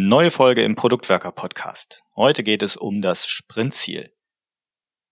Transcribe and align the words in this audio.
Neue 0.00 0.30
Folge 0.30 0.62
im 0.62 0.76
Produktwerker 0.76 1.32
Podcast. 1.32 2.04
Heute 2.14 2.44
geht 2.44 2.62
es 2.62 2.76
um 2.76 3.02
das 3.02 3.26
Sprintziel. 3.26 4.12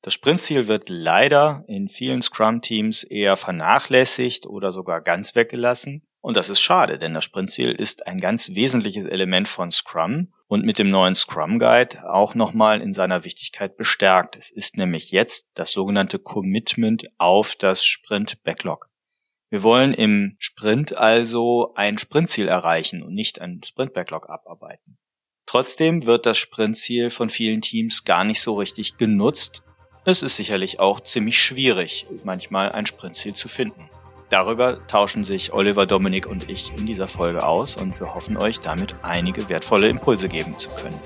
Das 0.00 0.14
Sprintziel 0.14 0.68
wird 0.68 0.88
leider 0.88 1.64
in 1.66 1.88
vielen 1.88 2.22
Scrum-Teams 2.22 3.02
eher 3.02 3.34
vernachlässigt 3.34 4.46
oder 4.46 4.70
sogar 4.70 5.00
ganz 5.00 5.34
weggelassen. 5.34 6.02
Und 6.20 6.36
das 6.36 6.48
ist 6.48 6.60
schade, 6.60 7.00
denn 7.00 7.14
das 7.14 7.24
Sprintziel 7.24 7.72
ist 7.72 8.06
ein 8.06 8.20
ganz 8.20 8.54
wesentliches 8.54 9.06
Element 9.06 9.48
von 9.48 9.72
Scrum 9.72 10.32
und 10.46 10.64
mit 10.64 10.78
dem 10.78 10.90
neuen 10.90 11.16
Scrum 11.16 11.58
Guide 11.58 12.08
auch 12.08 12.36
nochmal 12.36 12.80
in 12.80 12.92
seiner 12.92 13.24
Wichtigkeit 13.24 13.76
bestärkt. 13.76 14.36
Es 14.36 14.52
ist 14.52 14.76
nämlich 14.76 15.10
jetzt 15.10 15.48
das 15.54 15.72
sogenannte 15.72 16.20
Commitment 16.20 17.08
auf 17.18 17.56
das 17.56 17.84
Sprint 17.84 18.40
Backlog. 18.44 18.88
Wir 19.48 19.62
wollen 19.62 19.94
im 19.94 20.36
Sprint 20.38 20.96
also 20.96 21.72
ein 21.76 21.98
Sprintziel 21.98 22.48
erreichen 22.48 23.02
und 23.02 23.14
nicht 23.14 23.40
ein 23.40 23.60
Sprint-Backlog 23.64 24.28
abarbeiten. 24.28 24.98
Trotzdem 25.46 26.04
wird 26.04 26.26
das 26.26 26.38
Sprintziel 26.38 27.10
von 27.10 27.30
vielen 27.30 27.60
Teams 27.62 28.04
gar 28.04 28.24
nicht 28.24 28.40
so 28.40 28.54
richtig 28.54 28.96
genutzt. 28.96 29.62
Es 30.04 30.22
ist 30.22 30.36
sicherlich 30.36 30.80
auch 30.80 31.00
ziemlich 31.00 31.38
schwierig, 31.38 32.06
manchmal 32.24 32.72
ein 32.72 32.86
Sprintziel 32.86 33.34
zu 33.34 33.48
finden. 33.48 33.88
Darüber 34.28 34.84
tauschen 34.88 35.22
sich 35.22 35.52
Oliver, 35.52 35.86
Dominik 35.86 36.26
und 36.26 36.50
ich 36.50 36.72
in 36.76 36.84
dieser 36.84 37.06
Folge 37.06 37.46
aus 37.46 37.76
und 37.76 38.00
wir 38.00 38.14
hoffen 38.14 38.36
euch 38.36 38.58
damit 38.58 38.96
einige 39.02 39.48
wertvolle 39.48 39.88
Impulse 39.88 40.28
geben 40.28 40.58
zu 40.58 40.68
können. 40.70 40.98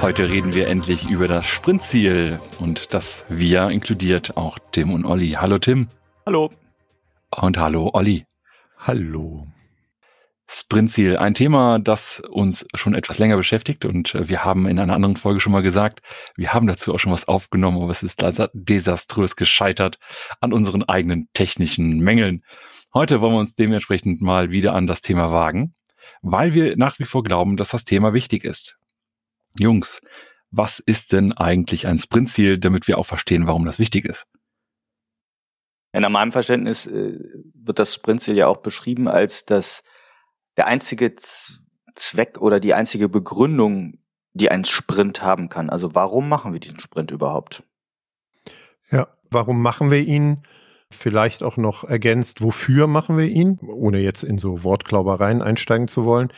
Heute 0.00 0.28
reden 0.28 0.54
wir 0.54 0.68
endlich 0.68 1.10
über 1.10 1.26
das 1.26 1.44
Sprintziel 1.44 2.38
und 2.60 2.94
das 2.94 3.24
Wir 3.28 3.68
inkludiert 3.68 4.36
auch 4.36 4.58
Tim 4.70 4.92
und 4.92 5.04
Olli. 5.04 5.32
Hallo 5.32 5.58
Tim. 5.58 5.88
Hallo. 6.24 6.52
Und 7.34 7.58
hallo 7.58 7.90
Olli. 7.92 8.24
Hallo. 8.78 9.48
Sprintziel, 10.46 11.16
ein 11.18 11.34
Thema, 11.34 11.80
das 11.80 12.22
uns 12.30 12.66
schon 12.74 12.94
etwas 12.94 13.18
länger 13.18 13.36
beschäftigt 13.36 13.84
und 13.84 14.14
wir 14.14 14.44
haben 14.44 14.68
in 14.68 14.78
einer 14.78 14.94
anderen 14.94 15.16
Folge 15.16 15.40
schon 15.40 15.52
mal 15.52 15.62
gesagt, 15.62 16.00
wir 16.36 16.54
haben 16.54 16.68
dazu 16.68 16.94
auch 16.94 16.98
schon 16.98 17.12
was 17.12 17.26
aufgenommen, 17.26 17.82
aber 17.82 17.90
es 17.90 18.02
ist 18.04 18.24
desaströs 18.54 19.36
gescheitert 19.36 19.98
an 20.40 20.52
unseren 20.52 20.84
eigenen 20.84 21.28
technischen 21.34 21.98
Mängeln. 21.98 22.44
Heute 22.94 23.20
wollen 23.20 23.34
wir 23.34 23.40
uns 23.40 23.56
dementsprechend 23.56 24.22
mal 24.22 24.52
wieder 24.52 24.74
an 24.74 24.86
das 24.86 25.02
Thema 25.02 25.32
wagen, 25.32 25.74
weil 26.22 26.54
wir 26.54 26.76
nach 26.76 26.98
wie 27.00 27.04
vor 27.04 27.24
glauben, 27.24 27.56
dass 27.56 27.70
das 27.70 27.84
Thema 27.84 28.14
wichtig 28.14 28.44
ist. 28.44 28.78
Jungs, 29.58 30.00
was 30.50 30.78
ist 30.78 31.12
denn 31.12 31.32
eigentlich 31.32 31.86
ein 31.86 31.98
Sprintziel, 31.98 32.58
damit 32.58 32.88
wir 32.88 32.98
auch 32.98 33.06
verstehen, 33.06 33.46
warum 33.46 33.64
das 33.64 33.78
wichtig 33.78 34.04
ist? 34.04 34.26
Ja, 35.92 36.00
nach 36.00 36.10
meinem 36.10 36.32
Verständnis 36.32 36.86
äh, 36.86 37.18
wird 37.54 37.78
das 37.78 37.94
Sprintziel 37.94 38.36
ja 38.36 38.46
auch 38.46 38.58
beschrieben 38.58 39.08
als 39.08 39.44
das 39.44 39.82
der 40.56 40.66
einzige 40.66 41.14
Z 41.16 41.62
Zweck 41.98 42.38
oder 42.38 42.60
die 42.60 42.74
einzige 42.74 43.08
Begründung, 43.08 43.98
die 44.32 44.50
ein 44.50 44.64
Sprint 44.64 45.22
haben 45.22 45.48
kann. 45.48 45.68
Also 45.68 45.94
warum 45.94 46.28
machen 46.28 46.52
wir 46.52 46.60
diesen 46.60 46.80
Sprint 46.80 47.10
überhaupt? 47.10 47.64
Ja, 48.90 49.08
warum 49.30 49.60
machen 49.60 49.90
wir 49.90 50.00
ihn? 50.00 50.44
Vielleicht 50.90 51.42
auch 51.42 51.56
noch 51.56 51.84
ergänzt, 51.84 52.42
wofür 52.42 52.86
machen 52.86 53.18
wir 53.18 53.26
ihn, 53.26 53.58
ohne 53.62 53.98
jetzt 53.98 54.22
in 54.22 54.38
so 54.38 54.64
Wortklaubereien 54.64 55.42
einsteigen 55.42 55.86
zu 55.88 56.04
wollen. 56.04 56.32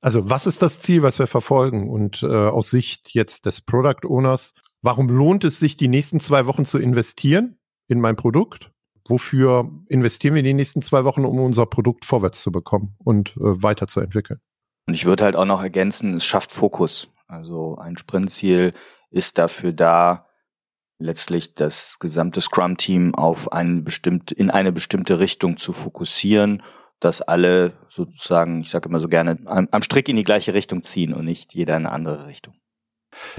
Also 0.00 0.30
was 0.30 0.46
ist 0.46 0.62
das 0.62 0.80
Ziel, 0.80 1.02
was 1.02 1.18
wir 1.18 1.26
verfolgen? 1.26 1.90
Und 1.90 2.22
äh, 2.22 2.26
aus 2.26 2.70
Sicht 2.70 3.10
jetzt 3.14 3.44
des 3.46 3.60
Product 3.60 4.06
Owners, 4.06 4.54
warum 4.82 5.08
lohnt 5.08 5.44
es 5.44 5.58
sich, 5.58 5.76
die 5.76 5.88
nächsten 5.88 6.20
zwei 6.20 6.46
Wochen 6.46 6.64
zu 6.64 6.78
investieren 6.78 7.58
in 7.88 8.00
mein 8.00 8.16
Produkt? 8.16 8.70
Wofür 9.08 9.70
investieren 9.86 10.34
wir 10.34 10.42
die 10.42 10.54
nächsten 10.54 10.82
zwei 10.82 11.04
Wochen, 11.04 11.24
um 11.24 11.38
unser 11.38 11.66
Produkt 11.66 12.04
vorwärts 12.04 12.42
zu 12.42 12.52
bekommen 12.52 12.94
und 12.98 13.36
äh, 13.36 13.62
weiterzuentwickeln? 13.62 14.40
Und 14.86 14.94
ich 14.94 15.04
würde 15.04 15.24
halt 15.24 15.36
auch 15.36 15.44
noch 15.44 15.62
ergänzen, 15.62 16.14
es 16.14 16.24
schafft 16.24 16.52
Fokus. 16.52 17.08
Also 17.26 17.76
ein 17.76 17.96
Sprintziel 17.96 18.72
ist 19.10 19.38
dafür 19.38 19.72
da, 19.72 20.26
letztlich 21.00 21.54
das 21.54 21.98
gesamte 21.98 22.40
Scrum-Team 22.40 23.14
auf 23.14 23.52
eine 23.52 23.82
bestimmte, 23.82 24.34
in 24.34 24.50
eine 24.50 24.72
bestimmte 24.72 25.18
Richtung 25.18 25.56
zu 25.56 25.72
fokussieren 25.72 26.62
dass 27.00 27.22
alle 27.22 27.72
sozusagen, 27.88 28.60
ich 28.60 28.70
sage 28.70 28.88
immer 28.88 29.00
so 29.00 29.08
gerne, 29.08 29.38
am, 29.46 29.68
am 29.70 29.82
Strick 29.82 30.08
in 30.08 30.16
die 30.16 30.22
gleiche 30.22 30.54
Richtung 30.54 30.82
ziehen 30.82 31.14
und 31.14 31.24
nicht 31.24 31.54
jeder 31.54 31.76
in 31.76 31.86
eine 31.86 31.92
andere 31.92 32.26
Richtung. 32.26 32.54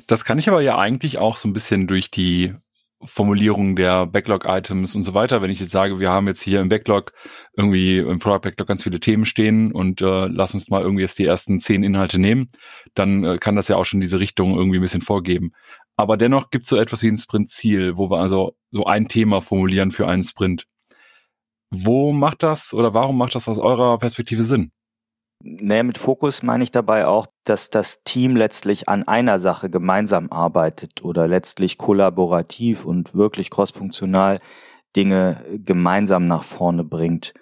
Das 0.07 0.25
kann 0.25 0.39
ich 0.39 0.49
aber 0.49 0.61
ja 0.61 0.77
eigentlich 0.77 1.19
auch 1.19 1.37
so 1.37 1.47
ein 1.47 1.53
bisschen 1.53 1.87
durch 1.87 2.11
die 2.11 2.55
Formulierung 3.03 3.75
der 3.75 4.05
Backlog-Items 4.05 4.95
und 4.95 5.03
so 5.03 5.13
weiter. 5.13 5.41
Wenn 5.41 5.49
ich 5.49 5.59
jetzt 5.59 5.71
sage, 5.71 5.99
wir 5.99 6.09
haben 6.09 6.27
jetzt 6.27 6.41
hier 6.41 6.59
im 6.59 6.69
Backlog 6.69 7.13
irgendwie 7.55 7.97
im 7.97 8.19
Product 8.19 8.41
Backlog 8.41 8.67
ganz 8.67 8.83
viele 8.83 8.99
Themen 8.99 9.25
stehen 9.25 9.71
und 9.71 10.01
äh, 10.01 10.27
lass 10.27 10.53
uns 10.53 10.69
mal 10.69 10.81
irgendwie 10.81 11.01
jetzt 11.01 11.17
die 11.17 11.25
ersten 11.25 11.59
zehn 11.59 11.83
Inhalte 11.83 12.19
nehmen, 12.19 12.49
dann 12.93 13.23
äh, 13.23 13.37
kann 13.39 13.55
das 13.55 13.69
ja 13.69 13.77
auch 13.77 13.85
schon 13.85 14.01
diese 14.01 14.19
Richtung 14.19 14.55
irgendwie 14.55 14.77
ein 14.77 14.83
bisschen 14.83 15.01
vorgeben. 15.01 15.53
Aber 16.01 16.17
dennoch 16.17 16.49
gibt 16.49 16.63
es 16.63 16.69
so 16.69 16.77
etwas 16.77 17.03
wie 17.03 17.09
ein 17.09 17.15
Sprint-Ziel, 17.15 17.95
wo 17.95 18.09
wir 18.09 18.17
also 18.17 18.55
so 18.71 18.85
ein 18.85 19.07
Thema 19.07 19.39
formulieren 19.39 19.91
für 19.91 20.07
einen 20.07 20.23
Sprint. 20.23 20.65
Wo 21.69 22.11
macht 22.11 22.41
das 22.41 22.73
oder 22.73 22.95
warum 22.95 23.19
macht 23.19 23.35
das 23.35 23.47
aus 23.47 23.59
eurer 23.59 23.99
Perspektive 23.99 24.41
Sinn? 24.41 24.71
Naja, 25.43 25.83
mit 25.83 25.99
Fokus 25.99 26.41
meine 26.41 26.63
ich 26.63 26.71
dabei 26.71 27.05
auch, 27.05 27.27
dass 27.43 27.69
das 27.69 28.01
Team 28.03 28.35
letztlich 28.35 28.89
an 28.89 29.07
einer 29.07 29.37
Sache 29.37 29.69
gemeinsam 29.69 30.31
arbeitet 30.31 31.03
oder 31.03 31.27
letztlich 31.27 31.77
kollaborativ 31.77 32.83
und 32.83 33.13
wirklich 33.13 33.51
crossfunktional 33.51 34.39
Dinge 34.95 35.45
gemeinsam 35.63 36.25
nach 36.25 36.43
vorne 36.43 36.83
bringt. 36.83 37.35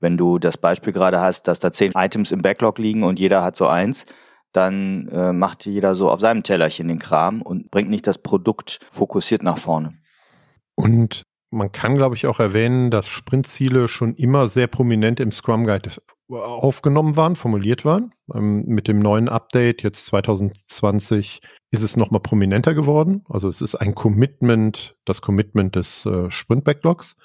Wenn 0.00 0.16
du 0.16 0.38
das 0.38 0.56
Beispiel 0.56 0.94
gerade 0.94 1.20
hast, 1.20 1.46
dass 1.46 1.60
da 1.60 1.72
zehn 1.72 1.92
Items 1.92 2.32
im 2.32 2.40
Backlog 2.40 2.78
liegen 2.78 3.04
und 3.04 3.18
jeder 3.18 3.44
hat 3.44 3.56
so 3.56 3.66
eins, 3.66 4.06
dann 4.52 5.08
äh, 5.08 5.32
macht 5.32 5.66
jeder 5.66 5.94
so 5.94 6.10
auf 6.10 6.20
seinem 6.20 6.42
Tellerchen 6.42 6.88
den 6.88 6.98
Kram 6.98 7.42
und 7.42 7.70
bringt 7.70 7.90
nicht 7.90 8.06
das 8.06 8.18
Produkt 8.18 8.80
fokussiert 8.90 9.42
nach 9.42 9.58
vorne. 9.58 9.94
Und 10.74 11.22
man 11.50 11.72
kann, 11.72 11.94
glaube 11.94 12.14
ich, 12.14 12.26
auch 12.26 12.40
erwähnen, 12.40 12.90
dass 12.90 13.08
Sprintziele 13.08 13.88
schon 13.88 14.14
immer 14.14 14.48
sehr 14.48 14.66
prominent 14.66 15.20
im 15.20 15.32
Scrum 15.32 15.64
Guide 15.64 15.92
aufgenommen 16.28 17.16
waren, 17.16 17.36
formuliert 17.36 17.84
waren. 17.84 18.12
Ähm, 18.34 18.64
mit 18.66 18.86
dem 18.86 18.98
neuen 18.98 19.28
Update 19.28 19.82
jetzt 19.82 20.06
2020 20.06 21.40
ist 21.70 21.82
es 21.82 21.96
nochmal 21.96 22.20
prominenter 22.20 22.74
geworden. 22.74 23.24
Also 23.28 23.48
es 23.48 23.62
ist 23.62 23.76
ein 23.76 23.94
Commitment, 23.94 24.96
das 25.04 25.22
Commitment 25.22 25.74
des 25.74 26.04
äh, 26.04 26.30
Sprint 26.30 26.64
Backlogs. 26.64 27.16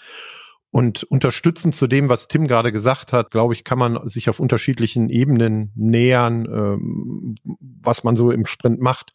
Und 0.74 1.04
unterstützend 1.04 1.76
zu 1.76 1.86
dem, 1.86 2.10
was 2.10 2.28
Tim 2.28 2.48
gerade 2.48 2.72
gesagt 2.72 3.14
hat, 3.14 3.30
glaube 3.30 3.54
ich, 3.54 3.64
kann 3.64 3.78
man 3.78 4.10
sich 4.10 4.28
auf 4.28 4.40
unterschiedlichen 4.40 5.08
Ebenen 5.08 5.72
nähern, 5.76 6.48
ähm, 6.52 7.36
was 7.60 8.04
man 8.04 8.16
so 8.16 8.32
im 8.32 8.48
Sprint 8.48 8.82
macht. 8.82 9.12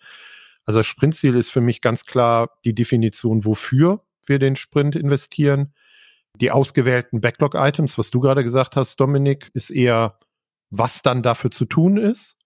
Also 0.64 0.78
das 0.78 0.86
Sprintziel 0.86 1.34
ist 1.34 1.50
für 1.50 1.60
mich 1.60 1.80
ganz 1.80 2.04
klar 2.04 2.50
die 2.64 2.76
Definition, 2.76 3.44
wofür 3.44 4.04
wir 4.24 4.38
den 4.38 4.54
Sprint 4.54 4.94
investieren. 4.94 5.74
Die 6.40 6.52
ausgewählten 6.52 7.20
Backlog-Items, 7.20 7.98
was 7.98 8.10
du 8.10 8.20
gerade 8.20 8.44
gesagt 8.44 8.76
hast, 8.76 9.00
Dominik, 9.00 9.50
ist 9.52 9.70
eher, 9.70 10.16
was 10.70 11.02
dann 11.02 11.24
dafür 11.24 11.50
zu 11.50 11.64
tun 11.64 11.96
ist. 11.96 12.37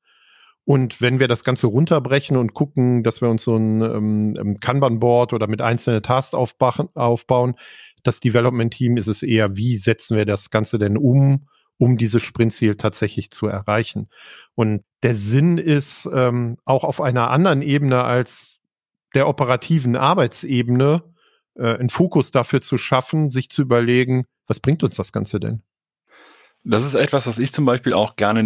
Und 0.64 1.00
wenn 1.00 1.18
wir 1.18 1.26
das 1.26 1.42
Ganze 1.42 1.66
runterbrechen 1.66 2.36
und 2.36 2.54
gucken, 2.54 3.02
dass 3.02 3.20
wir 3.20 3.28
uns 3.28 3.42
so 3.42 3.56
ein 3.56 3.82
ähm, 3.82 4.56
Kanban-Board 4.60 5.32
oder 5.32 5.48
mit 5.48 5.60
einzelnen 5.60 6.02
Tasks 6.02 6.34
aufbauen, 6.34 7.54
das 8.04 8.20
Development-Team 8.20 8.96
ist 8.96 9.08
es 9.08 9.22
eher, 9.22 9.56
wie 9.56 9.76
setzen 9.76 10.16
wir 10.16 10.24
das 10.24 10.50
Ganze 10.50 10.78
denn 10.78 10.96
um, 10.96 11.48
um 11.78 11.96
dieses 11.96 12.22
Sprintziel 12.22 12.76
tatsächlich 12.76 13.30
zu 13.30 13.46
erreichen. 13.46 14.08
Und 14.54 14.84
der 15.02 15.16
Sinn 15.16 15.58
ist 15.58 16.08
ähm, 16.12 16.58
auch 16.64 16.84
auf 16.84 17.00
einer 17.00 17.30
anderen 17.30 17.62
Ebene 17.62 18.04
als 18.04 18.60
der 19.14 19.28
operativen 19.28 19.96
Arbeitsebene 19.96 21.02
äh, 21.56 21.74
einen 21.74 21.90
Fokus 21.90 22.30
dafür 22.30 22.60
zu 22.60 22.78
schaffen, 22.78 23.30
sich 23.30 23.50
zu 23.50 23.62
überlegen, 23.62 24.26
was 24.46 24.60
bringt 24.60 24.84
uns 24.84 24.96
das 24.96 25.12
Ganze 25.12 25.40
denn? 25.40 25.62
Das 26.64 26.84
ist 26.84 26.94
etwas, 26.94 27.26
was 27.26 27.40
ich 27.40 27.52
zum 27.52 27.64
Beispiel 27.64 27.94
auch 27.94 28.14
gerne 28.14 28.40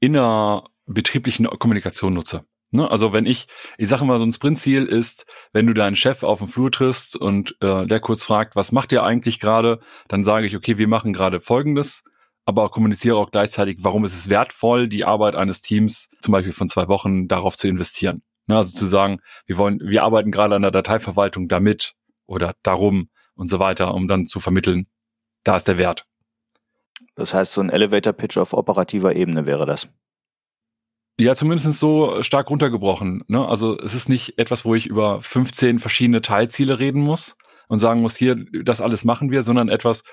in 0.00 0.12
der 0.12 0.64
innerbetrieblichen 0.88 1.46
Kommunikation 1.58 2.14
nutze. 2.14 2.44
Ne? 2.70 2.90
Also 2.90 3.12
wenn 3.12 3.26
ich, 3.26 3.46
ich 3.78 3.88
sage 3.88 4.04
mal, 4.04 4.18
so 4.18 4.24
ein 4.24 4.32
Sprintziel 4.32 4.84
ist, 4.84 5.26
wenn 5.52 5.66
du 5.66 5.74
deinen 5.74 5.96
Chef 5.96 6.22
auf 6.22 6.38
dem 6.38 6.48
Flur 6.48 6.70
triffst 6.70 7.16
und 7.16 7.56
äh, 7.60 7.86
der 7.86 8.00
kurz 8.00 8.24
fragt, 8.24 8.56
was 8.56 8.72
macht 8.72 8.92
ihr 8.92 9.02
eigentlich 9.02 9.40
gerade, 9.40 9.80
dann 10.08 10.24
sage 10.24 10.46
ich, 10.46 10.56
okay, 10.56 10.78
wir 10.78 10.88
machen 10.88 11.12
gerade 11.12 11.40
Folgendes, 11.40 12.04
aber 12.44 12.70
kommuniziere 12.70 13.16
auch 13.16 13.30
gleichzeitig, 13.30 13.78
warum 13.80 14.04
ist 14.04 14.16
es 14.16 14.28
wertvoll, 14.28 14.88
die 14.88 15.04
Arbeit 15.04 15.36
eines 15.36 15.60
Teams 15.60 16.10
zum 16.20 16.32
Beispiel 16.32 16.52
von 16.52 16.68
zwei 16.68 16.88
Wochen 16.88 17.28
darauf 17.28 17.56
zu 17.56 17.68
investieren. 17.68 18.22
Ne? 18.46 18.56
Also 18.56 18.76
zu 18.76 18.86
sagen, 18.86 19.20
wir 19.46 19.56
wollen, 19.56 19.80
wir 19.82 20.02
arbeiten 20.02 20.30
gerade 20.30 20.54
an 20.54 20.62
der 20.62 20.70
Dateiverwaltung 20.70 21.48
damit 21.48 21.94
oder 22.26 22.54
darum 22.62 23.08
und 23.34 23.48
so 23.48 23.58
weiter, 23.58 23.94
um 23.94 24.08
dann 24.08 24.26
zu 24.26 24.40
vermitteln, 24.40 24.88
da 25.44 25.56
ist 25.56 25.68
der 25.68 25.78
Wert. 25.78 26.04
Das 27.14 27.32
heißt, 27.32 27.52
so 27.52 27.60
ein 27.60 27.70
Elevator-Pitch 27.70 28.36
auf 28.36 28.52
operativer 28.52 29.14
Ebene 29.14 29.46
wäre 29.46 29.64
das. 29.64 29.88
Ja, 31.20 31.34
zumindest 31.34 31.80
so 31.80 32.22
stark 32.22 32.48
runtergebrochen. 32.48 33.24
Ne? 33.26 33.46
Also 33.46 33.76
es 33.78 33.94
ist 33.94 34.08
nicht 34.08 34.38
etwas, 34.38 34.64
wo 34.64 34.76
ich 34.76 34.86
über 34.86 35.20
15 35.20 35.80
verschiedene 35.80 36.22
Teilziele 36.22 36.78
reden 36.78 37.00
muss 37.02 37.36
und 37.66 37.80
sagen 37.80 38.02
muss, 38.02 38.16
hier, 38.16 38.36
das 38.62 38.80
alles 38.80 39.04
machen 39.04 39.32
wir, 39.32 39.42
sondern 39.42 39.68
etwas, 39.68 40.04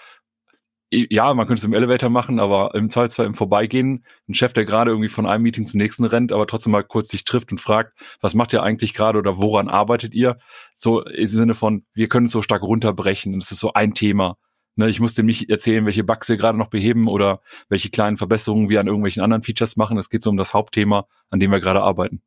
ja, 0.92 1.34
man 1.34 1.46
könnte 1.46 1.60
es 1.60 1.64
im 1.64 1.74
Elevator 1.74 2.10
machen, 2.10 2.40
aber 2.40 2.74
im 2.74 2.90
Zweifelsfall 2.90 3.26
im 3.26 3.36
Vorbeigehen, 3.36 4.06
ein 4.28 4.34
Chef, 4.34 4.54
der 4.54 4.66
gerade 4.66 4.92
irgendwie 4.92 5.10
von 5.10 5.26
einem 5.26 5.44
Meeting 5.44 5.66
zum 5.66 5.78
nächsten 5.80 6.06
rennt, 6.06 6.32
aber 6.32 6.48
trotzdem 6.48 6.72
mal 6.72 6.84
kurz 6.84 7.10
sich 7.10 7.24
trifft 7.24 7.52
und 7.52 7.60
fragt, 7.60 7.94
was 8.22 8.34
macht 8.34 8.54
ihr 8.54 8.64
eigentlich 8.64 8.94
gerade 8.94 9.20
oder 9.20 9.38
woran 9.38 9.68
arbeitet 9.68 10.16
ihr? 10.16 10.38
So 10.74 11.04
im 11.04 11.26
Sinne 11.28 11.54
von, 11.54 11.86
wir 11.94 12.08
können 12.08 12.28
es 12.28 12.32
so 12.32 12.42
stark 12.42 12.64
runterbrechen 12.64 13.34
und 13.34 13.44
es 13.44 13.52
ist 13.52 13.60
so 13.60 13.74
ein 13.74 13.94
Thema. 13.94 14.38
Ne, 14.78 14.90
ich 14.90 15.00
muss 15.00 15.16
dem 15.16 15.26
nicht 15.26 15.50
erzählen, 15.50 15.86
welche 15.86 16.04
Bugs 16.04 16.28
wir 16.28 16.36
gerade 16.36 16.58
noch 16.58 16.68
beheben 16.68 17.08
oder 17.08 17.42
welche 17.70 17.90
kleinen 17.90 18.18
Verbesserungen 18.18 18.70
wir 18.70 18.82
an 18.82 18.88
irgendwelchen 18.88 19.24
anderen 19.24 19.42
Features 19.42 19.78
machen. 19.78 19.98
Es 19.98 20.10
geht 20.10 20.22
so 20.22 20.30
um 20.30 20.38
das 20.38 20.54
Hauptthema, 20.54 21.08
an 21.30 21.40
dem 21.40 21.52
wir 21.52 21.62
gerade 21.62 21.82
arbeiten. 21.82 22.22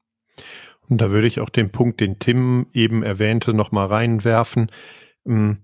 Und 0.89 1.00
da 1.00 1.11
würde 1.11 1.27
ich 1.27 1.41
auch 1.41 1.50
den 1.50 1.71
Punkt, 1.71 2.00
den 2.00 2.19
Tim 2.19 2.67
eben 2.73 3.03
erwähnte, 3.03 3.53
nochmal 3.53 3.89
reinwerfen. 3.89 4.71
Hm, 5.27 5.59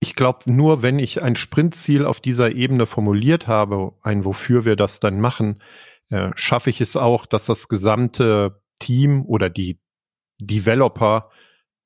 ich 0.00 0.14
glaube, 0.14 0.50
nur 0.52 0.82
wenn 0.82 0.98
ich 0.98 1.22
ein 1.22 1.36
Sprintziel 1.36 2.04
auf 2.04 2.20
dieser 2.20 2.52
Ebene 2.52 2.86
formuliert 2.86 3.48
habe, 3.48 3.94
ein 4.02 4.24
wofür 4.24 4.64
wir 4.64 4.76
das 4.76 5.00
dann 5.00 5.20
machen, 5.20 5.62
äh, 6.10 6.30
schaffe 6.34 6.70
ich 6.70 6.80
es 6.80 6.96
auch, 6.96 7.26
dass 7.26 7.46
das 7.46 7.68
gesamte 7.68 8.60
Team 8.78 9.24
oder 9.24 9.50
die 9.50 9.80
Developer 10.38 11.30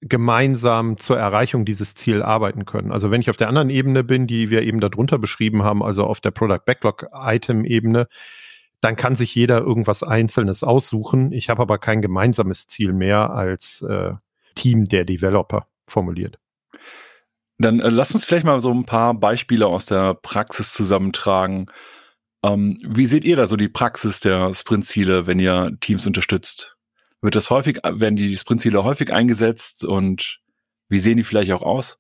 gemeinsam 0.03 0.99
zur 0.99 1.17
Erreichung 1.17 1.65
dieses 1.65 1.95
Ziel 1.95 2.23
arbeiten 2.23 2.65
können. 2.65 2.91
Also 2.91 3.11
wenn 3.11 3.21
ich 3.21 3.31
auf 3.31 3.37
der 3.37 3.49
anderen 3.49 3.71
Ebene 3.71 4.03
bin, 4.03 4.27
die 4.27 4.51
wir 4.51 4.63
eben 4.63 4.81
darunter 4.81 5.19
beschrieben 5.19 5.63
haben, 5.63 5.83
also 5.83 6.05
auf 6.05 6.21
der 6.21 6.33
Product 6.33 6.61
Backlog 6.67 7.07
Item 7.15 7.65
Ebene, 7.65 8.09
dann 8.81 8.97
kann 8.97 9.15
sich 9.15 9.35
jeder 9.35 9.61
irgendwas 9.61 10.03
Einzelnes 10.03 10.65
aussuchen. 10.65 11.31
Ich 11.31 11.49
habe 11.49 11.63
aber 11.63 11.79
kein 11.79 12.03
gemeinsames 12.03 12.67
Ziel 12.67 12.93
mehr 12.93 13.31
als 13.31 13.83
äh, 13.83 14.15
Team 14.57 14.87
der 14.87 15.05
Developer 15.05 15.69
formuliert. 15.87 16.39
Dann 17.59 17.79
äh, 17.79 17.89
lass 17.89 18.13
uns 18.13 18.25
vielleicht 18.25 18.45
mal 18.45 18.61
so 18.61 18.73
ein 18.73 18.85
paar 18.85 19.15
Beispiele 19.15 19.69
aus 19.69 19.87
der 19.87 20.15
Praxis 20.15 20.73
zusammentragen. 20.73 21.67
Ähm, 22.43 22.77
wie 22.85 23.07
seht 23.07 23.25
ihr 23.25 23.37
da 23.37 23.47
so 23.47 23.55
die 23.57 23.69
Praxis 23.69 24.19
der 24.19 24.53
Sprintziele, 24.53 25.29
wenn 25.29 25.39
ihr 25.39 25.77
Teams 25.81 26.05
unterstützt? 26.05 26.77
Wird 27.23 27.37
das 27.37 27.51
häufig, 27.51 27.79
werden 27.85 28.17
die 28.17 28.37
Sprintziele 28.37 28.83
häufig 28.83 29.13
eingesetzt 29.13 29.85
und 29.85 30.41
wie 30.89 30.99
sehen 30.99 31.17
die 31.17 31.23
vielleicht 31.23 31.53
auch 31.53 31.63
aus? 31.63 31.99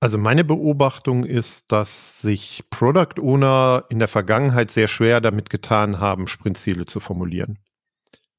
Also 0.00 0.18
meine 0.18 0.44
Beobachtung 0.44 1.24
ist, 1.24 1.70
dass 1.70 2.20
sich 2.20 2.64
Product 2.68 3.20
Owner 3.20 3.84
in 3.90 3.98
der 3.98 4.08
Vergangenheit 4.08 4.70
sehr 4.70 4.88
schwer 4.88 5.20
damit 5.20 5.50
getan 5.50 6.00
haben, 6.00 6.26
Sprintziele 6.26 6.84
zu 6.84 7.00
formulieren. 7.00 7.58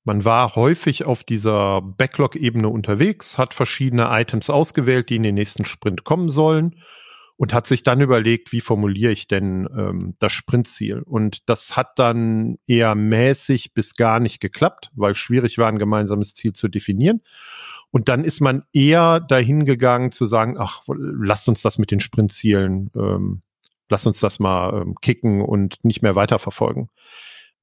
Man 0.03 0.25
war 0.25 0.55
häufig 0.55 1.05
auf 1.05 1.23
dieser 1.23 1.81
Backlog-Ebene 1.81 2.67
unterwegs, 2.67 3.37
hat 3.37 3.53
verschiedene 3.53 4.09
Items 4.11 4.49
ausgewählt, 4.49 5.09
die 5.09 5.15
in 5.15 5.23
den 5.23 5.35
nächsten 5.35 5.63
Sprint 5.63 6.03
kommen 6.03 6.29
sollen 6.29 6.75
und 7.41 7.55
hat 7.55 7.65
sich 7.65 7.81
dann 7.81 8.01
überlegt, 8.01 8.51
wie 8.51 8.61
formuliere 8.61 9.11
ich 9.11 9.27
denn 9.27 9.67
ähm, 9.75 10.13
das 10.19 10.31
Sprintziel. 10.31 10.99
Und 10.99 11.49
das 11.49 11.75
hat 11.75 11.97
dann 11.97 12.59
eher 12.67 12.93
mäßig 12.93 13.73
bis 13.73 13.95
gar 13.95 14.19
nicht 14.19 14.41
geklappt, 14.41 14.91
weil 14.93 15.15
schwierig 15.15 15.57
war, 15.57 15.67
ein 15.67 15.79
gemeinsames 15.79 16.35
Ziel 16.35 16.53
zu 16.53 16.67
definieren. 16.67 17.21
Und 17.89 18.09
dann 18.09 18.25
ist 18.25 18.41
man 18.41 18.61
eher 18.73 19.19
dahin 19.19 19.65
gegangen 19.65 20.11
zu 20.11 20.27
sagen, 20.27 20.55
ach, 20.59 20.83
lasst 20.87 21.49
uns 21.49 21.63
das 21.63 21.79
mit 21.79 21.89
den 21.89 21.99
Sprintzielen, 21.99 22.91
ähm, 22.95 23.41
lasst 23.89 24.05
uns 24.05 24.19
das 24.19 24.37
mal 24.37 24.79
ähm, 24.79 24.93
kicken 25.01 25.41
und 25.41 25.83
nicht 25.83 26.03
mehr 26.03 26.13
weiterverfolgen 26.13 26.89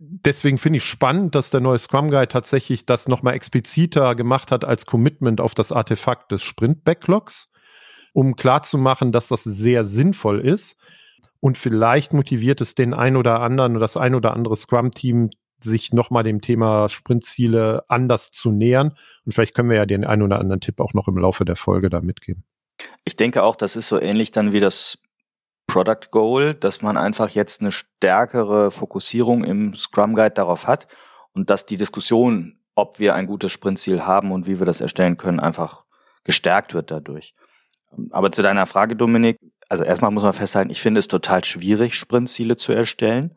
deswegen 0.01 0.59
finde 0.59 0.77
ich 0.77 0.85
spannend, 0.85 1.35
dass 1.35 1.51
der 1.51 1.59
neue 1.59 1.81
Scrum 1.81 2.09
Guide 2.09 2.29
tatsächlich 2.29 2.87
das 2.87 3.09
nochmal 3.09 3.35
expliziter 3.35 4.15
gemacht 4.15 4.53
hat 4.53 4.65
als 4.65 4.87
Commitment 4.87 5.41
auf 5.41 5.55
das 5.55 5.73
Artefakt 5.73 6.31
des 6.31 6.45
Sprint-Backlogs, 6.45 7.51
um 8.19 8.35
klarzumachen, 8.35 9.13
dass 9.13 9.29
das 9.29 9.45
sehr 9.45 9.85
sinnvoll 9.85 10.41
ist. 10.41 10.77
Und 11.39 11.57
vielleicht 11.57 12.13
motiviert 12.13 12.61
es 12.61 12.75
den 12.75 12.93
ein 12.93 13.15
oder 13.15 13.41
anderen 13.43 13.77
oder 13.77 13.83
das 13.83 13.97
ein 13.97 14.17
oder 14.17 14.35
andere 14.35 14.57
Scrum-Team, 14.57 15.31
sich 15.61 15.93
nochmal 15.93 16.25
dem 16.25 16.41
Thema 16.41 16.89
Sprintziele 16.89 17.85
anders 17.87 18.33
zu 18.33 18.51
nähern. 18.51 18.97
Und 19.25 19.35
vielleicht 19.35 19.55
können 19.55 19.71
wir 19.71 19.77
ja 19.77 19.87
den 19.87 20.05
ein 20.05 20.21
oder 20.21 20.41
anderen 20.41 20.61
Tipp 20.61 20.81
auch 20.81 20.95
noch 20.95 21.07
im 21.07 21.17
Laufe 21.17 21.45
der 21.45 21.55
Folge 21.55 21.91
da 21.91 22.01
mitgeben. 22.01 22.43
Ich 23.05 23.15
denke 23.15 23.45
auch, 23.45 23.55
das 23.55 23.77
ist 23.77 23.87
so 23.87 24.01
ähnlich 24.01 24.33
dann 24.33 24.53
wie 24.53 24.59
das 24.59 24.99
Product 25.69 26.11
Goal, 26.11 26.55
dass 26.55 26.83
man 26.83 26.97
einfach 26.97 27.29
jetzt 27.29 27.61
eine 27.61 27.71
stärkere 27.71 28.73
Fokussierung 28.73 29.45
im 29.45 29.77
Scrum 29.77 30.17
Guide 30.17 30.35
darauf 30.35 30.67
hat 30.67 30.89
und 31.35 31.51
dass 31.51 31.67
die 31.67 31.77
Diskussion, 31.77 32.59
ob 32.75 32.99
wir 32.99 33.15
ein 33.15 33.29
gutes 33.29 33.53
Sprintziel 33.53 34.05
haben 34.07 34.33
und 34.33 34.49
wie 34.49 34.59
wir 34.59 34.67
das 34.67 34.81
erstellen 34.81 35.19
können, 35.19 35.39
einfach 35.39 35.85
gestärkt 36.25 36.75
wird 36.75 36.91
dadurch. 36.91 37.37
Aber 38.11 38.33
zu 38.33 38.43
deiner 38.43 38.67
Frage, 38.67 38.97
Dominik, 38.97 39.39
also 39.69 39.85
erstmal 39.85 40.11
muss 40.11 40.23
man 40.23 40.33
festhalten, 40.33 40.71
ich 40.71 40.81
finde 40.81 40.99
es 40.99 41.09
total 41.09 41.45
schwierig, 41.45 41.95
Sprintziele 41.95 42.57
zu 42.57 42.73
erstellen. 42.73 43.35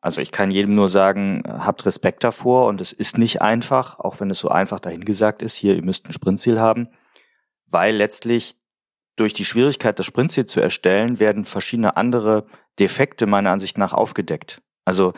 Also 0.00 0.20
ich 0.20 0.32
kann 0.32 0.50
jedem 0.50 0.74
nur 0.74 0.88
sagen, 0.88 1.42
habt 1.46 1.86
Respekt 1.86 2.24
davor 2.24 2.66
und 2.66 2.80
es 2.80 2.92
ist 2.92 3.18
nicht 3.18 3.40
einfach, 3.40 4.00
auch 4.00 4.18
wenn 4.20 4.30
es 4.30 4.40
so 4.40 4.48
einfach 4.48 4.80
dahingesagt 4.80 5.42
ist, 5.42 5.54
hier, 5.54 5.76
ihr 5.76 5.84
müsst 5.84 6.08
ein 6.08 6.12
Sprintziel 6.12 6.60
haben, 6.60 6.88
weil 7.66 7.94
letztlich 7.94 8.56
durch 9.16 9.32
die 9.32 9.44
Schwierigkeit, 9.44 9.98
das 9.98 10.06
Sprintziel 10.06 10.46
zu 10.46 10.60
erstellen, 10.60 11.20
werden 11.20 11.44
verschiedene 11.44 11.96
andere 11.96 12.46
Defekte 12.80 13.26
meiner 13.26 13.50
Ansicht 13.50 13.78
nach 13.78 13.92
aufgedeckt. 13.92 14.60
Also 14.84 15.12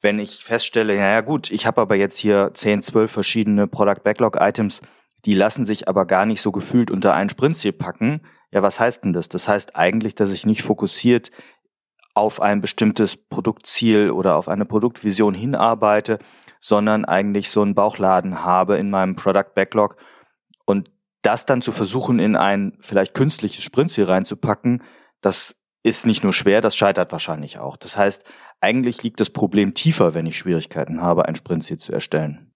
wenn 0.00 0.18
ich 0.18 0.44
feststelle, 0.44 0.96
naja 0.96 1.20
gut, 1.20 1.50
ich 1.50 1.66
habe 1.66 1.80
aber 1.80 1.96
jetzt 1.96 2.16
hier 2.16 2.52
10, 2.54 2.82
12 2.82 3.10
verschiedene 3.10 3.66
Product 3.66 4.02
Backlog 4.04 4.38
Items, 4.40 4.80
die 5.24 5.34
lassen 5.34 5.66
sich 5.66 5.88
aber 5.88 6.06
gar 6.06 6.26
nicht 6.26 6.40
so 6.40 6.52
gefühlt 6.52 6.90
unter 6.90 7.14
ein 7.14 7.28
Sprintziel 7.28 7.72
packen. 7.72 8.22
Ja, 8.50 8.62
was 8.62 8.80
heißt 8.80 9.04
denn 9.04 9.12
das? 9.12 9.28
Das 9.28 9.48
heißt 9.48 9.76
eigentlich, 9.76 10.14
dass 10.14 10.30
ich 10.30 10.46
nicht 10.46 10.62
fokussiert 10.62 11.30
auf 12.14 12.40
ein 12.40 12.60
bestimmtes 12.60 13.16
Produktziel 13.16 14.10
oder 14.10 14.36
auf 14.36 14.48
eine 14.48 14.64
Produktvision 14.64 15.34
hinarbeite, 15.34 16.18
sondern 16.60 17.04
eigentlich 17.04 17.50
so 17.50 17.62
einen 17.62 17.74
Bauchladen 17.74 18.44
habe 18.44 18.76
in 18.76 18.90
meinem 18.90 19.16
Product 19.16 19.54
Backlog 19.54 19.96
und 20.64 20.90
das 21.22 21.46
dann 21.46 21.62
zu 21.62 21.72
versuchen, 21.72 22.18
in 22.18 22.36
ein 22.36 22.76
vielleicht 22.80 23.14
künstliches 23.14 23.64
Sprintziel 23.64 24.04
reinzupacken, 24.04 24.82
das 25.20 25.56
ist 25.82 26.06
nicht 26.06 26.22
nur 26.22 26.32
schwer, 26.32 26.60
das 26.60 26.76
scheitert 26.76 27.12
wahrscheinlich 27.12 27.58
auch. 27.58 27.76
Das 27.76 27.96
heißt, 27.96 28.24
eigentlich 28.60 29.02
liegt 29.02 29.20
das 29.20 29.30
Problem 29.30 29.74
tiefer, 29.74 30.14
wenn 30.14 30.26
ich 30.26 30.38
Schwierigkeiten 30.38 31.00
habe, 31.00 31.26
ein 31.26 31.36
Sprintziel 31.36 31.78
zu 31.78 31.92
erstellen. 31.92 32.47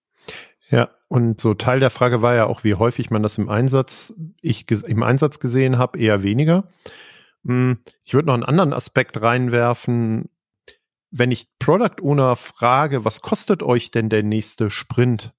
Ja, 0.73 0.89
und 1.09 1.39
so 1.39 1.53
Teil 1.53 1.81
der 1.81 1.91
Frage 1.91 2.23
war 2.23 2.35
ja 2.35 2.47
auch, 2.47 2.65
wie 2.65 2.75
häufig 2.75 3.11
man 3.11 3.23
das 3.23 3.37
im 3.37 3.51
Einsatz, 3.51 4.15
ich 4.41 4.65
im 4.71 5.03
Einsatz 5.03 5.39
gesehen 5.39 5.77
habe, 5.77 5.99
eher 5.99 6.23
weniger. 6.23 6.65
Hm, 7.45 7.81
ich 8.05 8.15
würde 8.15 8.29
noch 8.29 8.35
einen 8.35 8.43
anderen 8.43 8.73
Aspekt 8.73 9.21
reinwerfen. 9.21 10.31
Wenn 11.11 11.31
ich 11.31 11.47
Product 11.59 12.01
Owner 12.03 12.37
frage, 12.37 13.05
was 13.05 13.21
kostet 13.21 13.63
euch 13.63 13.91
denn 13.91 14.09
der 14.09 14.23
nächste 14.23 14.71
Sprint? 14.71 15.35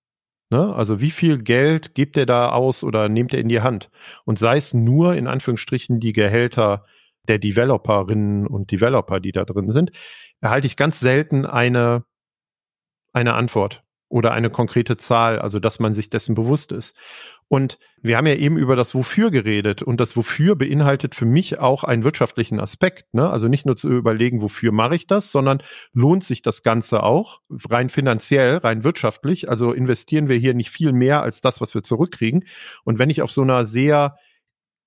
Ne? 0.51 0.71
Also 0.75 1.01
wie 1.01 1.09
viel 1.09 1.41
Geld 1.41 1.95
gebt 1.95 2.15
ihr 2.15 2.27
da 2.27 2.49
aus 2.49 2.83
oder 2.83 3.09
nehmt 3.09 3.33
ihr 3.33 3.39
in 3.39 3.49
die 3.49 3.61
Hand? 3.61 3.89
Und 4.25 4.37
sei 4.37 4.57
es 4.57 4.75
nur 4.75 5.15
in 5.15 5.25
Anführungsstrichen 5.25 5.99
die 5.99 6.13
Gehälter 6.13 6.85
der 7.27 7.39
Developerinnen 7.39 8.45
und 8.45 8.71
Developer, 8.71 9.19
die 9.19 9.31
da 9.31 9.45
drin 9.45 9.69
sind, 9.69 9.91
erhalte 10.41 10.67
ich 10.67 10.77
ganz 10.77 10.99
selten 10.99 11.47
eine, 11.47 12.05
eine 13.13 13.33
Antwort 13.33 13.82
oder 14.13 14.31
eine 14.31 14.51
konkrete 14.51 14.95
Zahl, 14.95 15.39
also 15.39 15.57
dass 15.57 15.79
man 15.79 15.95
sich 15.95 16.11
dessen 16.11 16.35
bewusst 16.35 16.71
ist. 16.71 16.95
Und 17.47 17.79
wir 18.03 18.15
haben 18.15 18.27
ja 18.27 18.35
eben 18.35 18.57
über 18.57 18.75
das 18.75 18.93
Wofür 18.93 19.31
geredet 19.31 19.81
und 19.81 19.99
das 19.99 20.15
Wofür 20.15 20.55
beinhaltet 20.55 21.15
für 21.15 21.25
mich 21.25 21.57
auch 21.57 21.83
einen 21.83 22.03
wirtschaftlichen 22.03 22.59
Aspekt. 22.59 23.11
Ne? 23.15 23.27
Also 23.27 23.47
nicht 23.47 23.65
nur 23.65 23.75
zu 23.75 23.89
überlegen, 23.89 24.43
wofür 24.43 24.71
mache 24.71 24.93
ich 24.93 25.07
das, 25.07 25.31
sondern 25.31 25.63
lohnt 25.93 26.23
sich 26.23 26.43
das 26.43 26.61
Ganze 26.61 27.01
auch 27.01 27.41
rein 27.67 27.89
finanziell, 27.89 28.57
rein 28.57 28.83
wirtschaftlich. 28.83 29.49
Also 29.49 29.73
investieren 29.73 30.29
wir 30.29 30.37
hier 30.37 30.53
nicht 30.53 30.69
viel 30.69 30.93
mehr 30.93 31.23
als 31.23 31.41
das, 31.41 31.59
was 31.59 31.73
wir 31.73 31.81
zurückkriegen. 31.81 32.45
Und 32.83 32.99
wenn 32.99 33.09
ich 33.09 33.23
auf 33.23 33.31
so 33.31 33.41
einer 33.41 33.65
sehr 33.65 34.15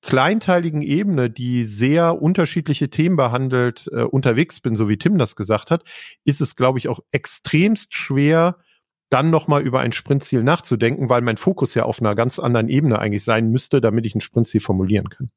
kleinteiligen 0.02 0.82
Ebene, 0.82 1.30
die 1.30 1.64
sehr 1.64 2.22
unterschiedliche 2.22 2.90
Themen 2.90 3.16
behandelt, 3.16 3.90
äh, 3.92 4.02
unterwegs 4.02 4.60
bin, 4.60 4.76
so 4.76 4.88
wie 4.88 4.98
Tim 4.98 5.18
das 5.18 5.34
gesagt 5.34 5.72
hat, 5.72 5.82
ist 6.24 6.40
es, 6.40 6.54
glaube 6.54 6.78
ich, 6.78 6.86
auch 6.86 7.00
extremst 7.10 7.96
schwer, 7.96 8.58
dann 9.10 9.30
nochmal 9.30 9.62
über 9.62 9.80
ein 9.80 9.92
Sprintziel 9.92 10.42
nachzudenken, 10.42 11.08
weil 11.08 11.22
mein 11.22 11.36
Fokus 11.36 11.74
ja 11.74 11.84
auf 11.84 12.00
einer 12.00 12.14
ganz 12.14 12.38
anderen 12.38 12.68
Ebene 12.68 12.98
eigentlich 12.98 13.24
sein 13.24 13.50
müsste, 13.50 13.80
damit 13.80 14.04
ich 14.06 14.14
ein 14.14 14.20
Sprintziel 14.20 14.60
formulieren 14.60 15.08
kann. 15.08 15.30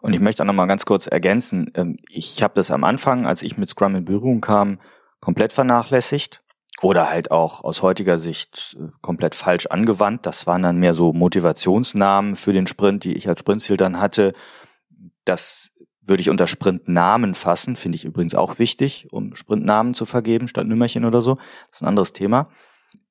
Und 0.00 0.14
ich 0.14 0.20
möchte 0.20 0.42
auch 0.42 0.46
nochmal 0.46 0.66
ganz 0.66 0.86
kurz 0.86 1.06
ergänzen. 1.06 1.70
Ähm, 1.74 1.96
ich 2.08 2.42
habe 2.42 2.54
das 2.54 2.70
am 2.70 2.84
Anfang, 2.84 3.26
als 3.26 3.42
ich 3.42 3.58
mit 3.58 3.68
Scrum 3.68 3.96
in 3.96 4.04
Berührung 4.04 4.40
kam, 4.40 4.80
komplett 5.20 5.52
vernachlässigt 5.52 6.42
oder 6.80 7.10
halt 7.10 7.30
auch 7.30 7.62
aus 7.62 7.82
heutiger 7.82 8.18
Sicht 8.18 8.76
äh, 8.80 8.88
komplett 9.02 9.34
falsch 9.34 9.66
angewandt. 9.66 10.24
Das 10.24 10.46
waren 10.46 10.62
dann 10.62 10.78
mehr 10.78 10.94
so 10.94 11.12
Motivationsnamen 11.12 12.36
für 12.36 12.52
den 12.52 12.66
Sprint, 12.66 13.04
die 13.04 13.16
ich 13.16 13.28
als 13.28 13.40
Sprintziel 13.40 13.76
dann 13.76 14.00
hatte. 14.00 14.32
Das 15.24 15.70
würde 16.10 16.20
ich 16.20 16.28
unter 16.28 16.48
Sprintnamen 16.48 17.34
fassen, 17.34 17.76
finde 17.76 17.94
ich 17.96 18.04
übrigens 18.04 18.34
auch 18.34 18.58
wichtig, 18.58 19.06
um 19.12 19.36
Sprintnamen 19.36 19.94
zu 19.94 20.04
vergeben 20.04 20.48
statt 20.48 20.66
Nümmerchen 20.66 21.04
oder 21.04 21.22
so. 21.22 21.36
Das 21.36 21.76
ist 21.76 21.82
ein 21.82 21.88
anderes 21.88 22.12
Thema. 22.12 22.50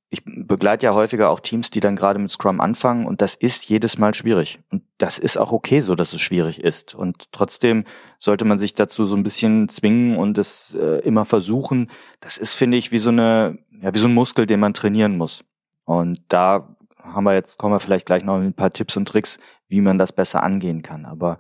Ich 0.10 0.24
begleite 0.26 0.88
ja 0.88 0.94
häufiger 0.94 1.30
auch 1.30 1.40
Teams, 1.40 1.70
die 1.70 1.80
dann 1.80 1.96
gerade 1.96 2.20
mit 2.20 2.30
Scrum 2.30 2.60
anfangen 2.60 3.06
und 3.06 3.22
das 3.22 3.36
ist 3.36 3.70
jedes 3.70 3.98
Mal 3.98 4.14
schwierig. 4.14 4.60
Und 4.70 4.84
das 4.98 5.18
ist 5.18 5.38
auch 5.38 5.54
okay 5.54 5.80
so, 5.80 5.96
dass 5.96 6.14
es 6.14 6.20
schwierig 6.20 6.60
ist. 6.60 6.94
Und 6.94 7.32
trotzdem 7.32 7.86
sollte 8.18 8.44
man 8.44 8.58
sich 8.58 8.74
dazu 8.74 9.06
so 9.06 9.16
ein 9.16 9.24
bisschen 9.24 9.70
zwingen 9.70 10.18
und 10.18 10.38
es 10.38 10.76
äh, 10.76 11.00
immer 11.00 11.24
versuchen. 11.24 11.90
Das 12.20 12.38
ist, 12.38 12.56
finde 12.56 12.76
ich, 12.76 12.92
wie 12.92 13.00
so 13.00 13.12
eine, 13.12 13.60
ja, 13.82 13.94
wie 13.94 14.00
so 14.00 14.08
ein 14.08 14.14
Muskel, 14.14 14.46
den 14.46 14.60
man 14.60 14.74
trainieren 14.74 15.16
muss. 15.16 15.46
Und 15.86 16.20
da 16.28 16.76
haben 17.02 17.24
wir 17.24 17.34
jetzt, 17.34 17.58
kommen 17.58 17.74
wir 17.74 17.80
vielleicht 17.80 18.08
gleich 18.08 18.26
noch 18.26 18.40
mit 18.40 18.48
ein 18.48 18.54
paar 18.54 18.74
Tipps 18.74 18.98
und 18.98 19.08
Tricks, 19.08 19.40
wie 19.70 19.80
man 19.80 19.98
das 19.98 20.12
besser 20.12 20.44
angehen 20.44 20.82
kann. 20.82 21.06
Aber 21.06 21.40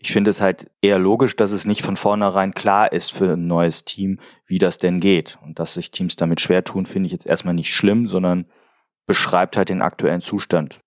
ich 0.00 0.12
finde 0.12 0.30
es 0.30 0.40
halt 0.40 0.70
eher 0.80 0.98
logisch, 0.98 1.34
dass 1.34 1.50
es 1.50 1.64
nicht 1.64 1.82
von 1.82 1.96
vornherein 1.96 2.54
klar 2.54 2.92
ist 2.92 3.12
für 3.12 3.32
ein 3.32 3.48
neues 3.48 3.84
Team, 3.84 4.20
wie 4.46 4.60
das 4.60 4.78
denn 4.78 5.00
geht. 5.00 5.38
Und 5.42 5.58
dass 5.58 5.74
sich 5.74 5.90
Teams 5.90 6.14
damit 6.14 6.40
schwer 6.40 6.62
tun, 6.62 6.86
finde 6.86 7.08
ich 7.08 7.12
jetzt 7.12 7.26
erstmal 7.26 7.54
nicht 7.54 7.74
schlimm, 7.74 8.06
sondern 8.06 8.46
beschreibt 9.06 9.56
halt 9.56 9.70
den 9.70 9.82
aktuellen 9.82 10.20
Zustand. 10.20 10.80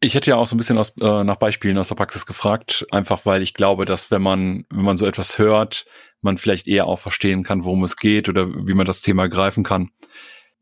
Ich 0.00 0.16
hätte 0.16 0.30
ja 0.30 0.36
auch 0.36 0.48
so 0.48 0.56
ein 0.56 0.58
bisschen 0.58 0.78
aus, 0.78 0.96
äh, 1.00 1.24
nach 1.24 1.36
Beispielen 1.36 1.78
aus 1.78 1.88
der 1.88 1.94
Praxis 1.94 2.26
gefragt, 2.26 2.86
einfach 2.90 3.24
weil 3.24 3.40
ich 3.40 3.54
glaube, 3.54 3.84
dass 3.84 4.10
wenn 4.10 4.20
man, 4.20 4.66
wenn 4.68 4.84
man 4.84 4.96
so 4.96 5.06
etwas 5.06 5.38
hört, 5.38 5.86
man 6.20 6.36
vielleicht 6.38 6.66
eher 6.66 6.86
auch 6.86 6.98
verstehen 6.98 7.44
kann, 7.44 7.64
worum 7.64 7.84
es 7.84 7.96
geht 7.96 8.28
oder 8.28 8.48
wie 8.48 8.74
man 8.74 8.86
das 8.86 9.00
Thema 9.00 9.28
greifen 9.28 9.62
kann. 9.62 9.90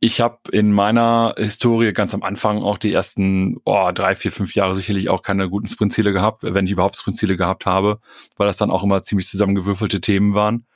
Ich 0.05 0.21
habe 0.21 0.41
in 0.51 0.73
meiner 0.73 1.33
Historie 1.39 1.93
ganz 1.93 2.13
am 2.13 2.25
Anfang 2.25 2.65
auch 2.65 2.77
die 2.77 2.93
ersten 2.93 3.59
oh, 3.65 3.93
drei, 3.95 4.17
vier, 4.17 4.33
fünf 4.33 4.53
Jahre 4.57 4.75
sicherlich 4.75 5.09
auch 5.09 5.23
keine 5.23 5.49
guten 5.49 5.69
Sprintziele 5.69 6.13
gehabt, 6.13 6.43
wenn 6.43 6.65
ich 6.65 6.73
überhaupt 6.73 6.97
Sprintziele 6.97 7.37
gehabt 7.37 7.67
habe, 7.67 8.01
weil 8.37 8.49
das 8.49 8.57
dann 8.57 8.73
auch 8.73 8.83
immer 8.83 9.01
ziemlich 9.05 9.29
zusammengewürfelte 9.29 10.01
Themen 10.01 10.35
waren. 10.35 10.67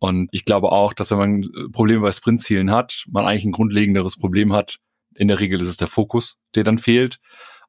Und 0.00 0.28
ich 0.32 0.44
glaube 0.44 0.70
auch, 0.70 0.92
dass 0.92 1.10
wenn 1.10 1.18
man 1.18 1.72
Probleme 1.72 2.02
bei 2.02 2.12
Sprintzielen 2.12 2.70
hat, 2.70 3.06
man 3.08 3.24
eigentlich 3.24 3.46
ein 3.46 3.52
grundlegenderes 3.52 4.18
Problem 4.18 4.52
hat. 4.52 4.76
In 5.14 5.28
der 5.28 5.40
Regel 5.40 5.62
ist 5.62 5.68
es 5.68 5.78
der 5.78 5.88
Fokus, 5.88 6.38
der 6.54 6.64
dann 6.64 6.76
fehlt. 6.76 7.20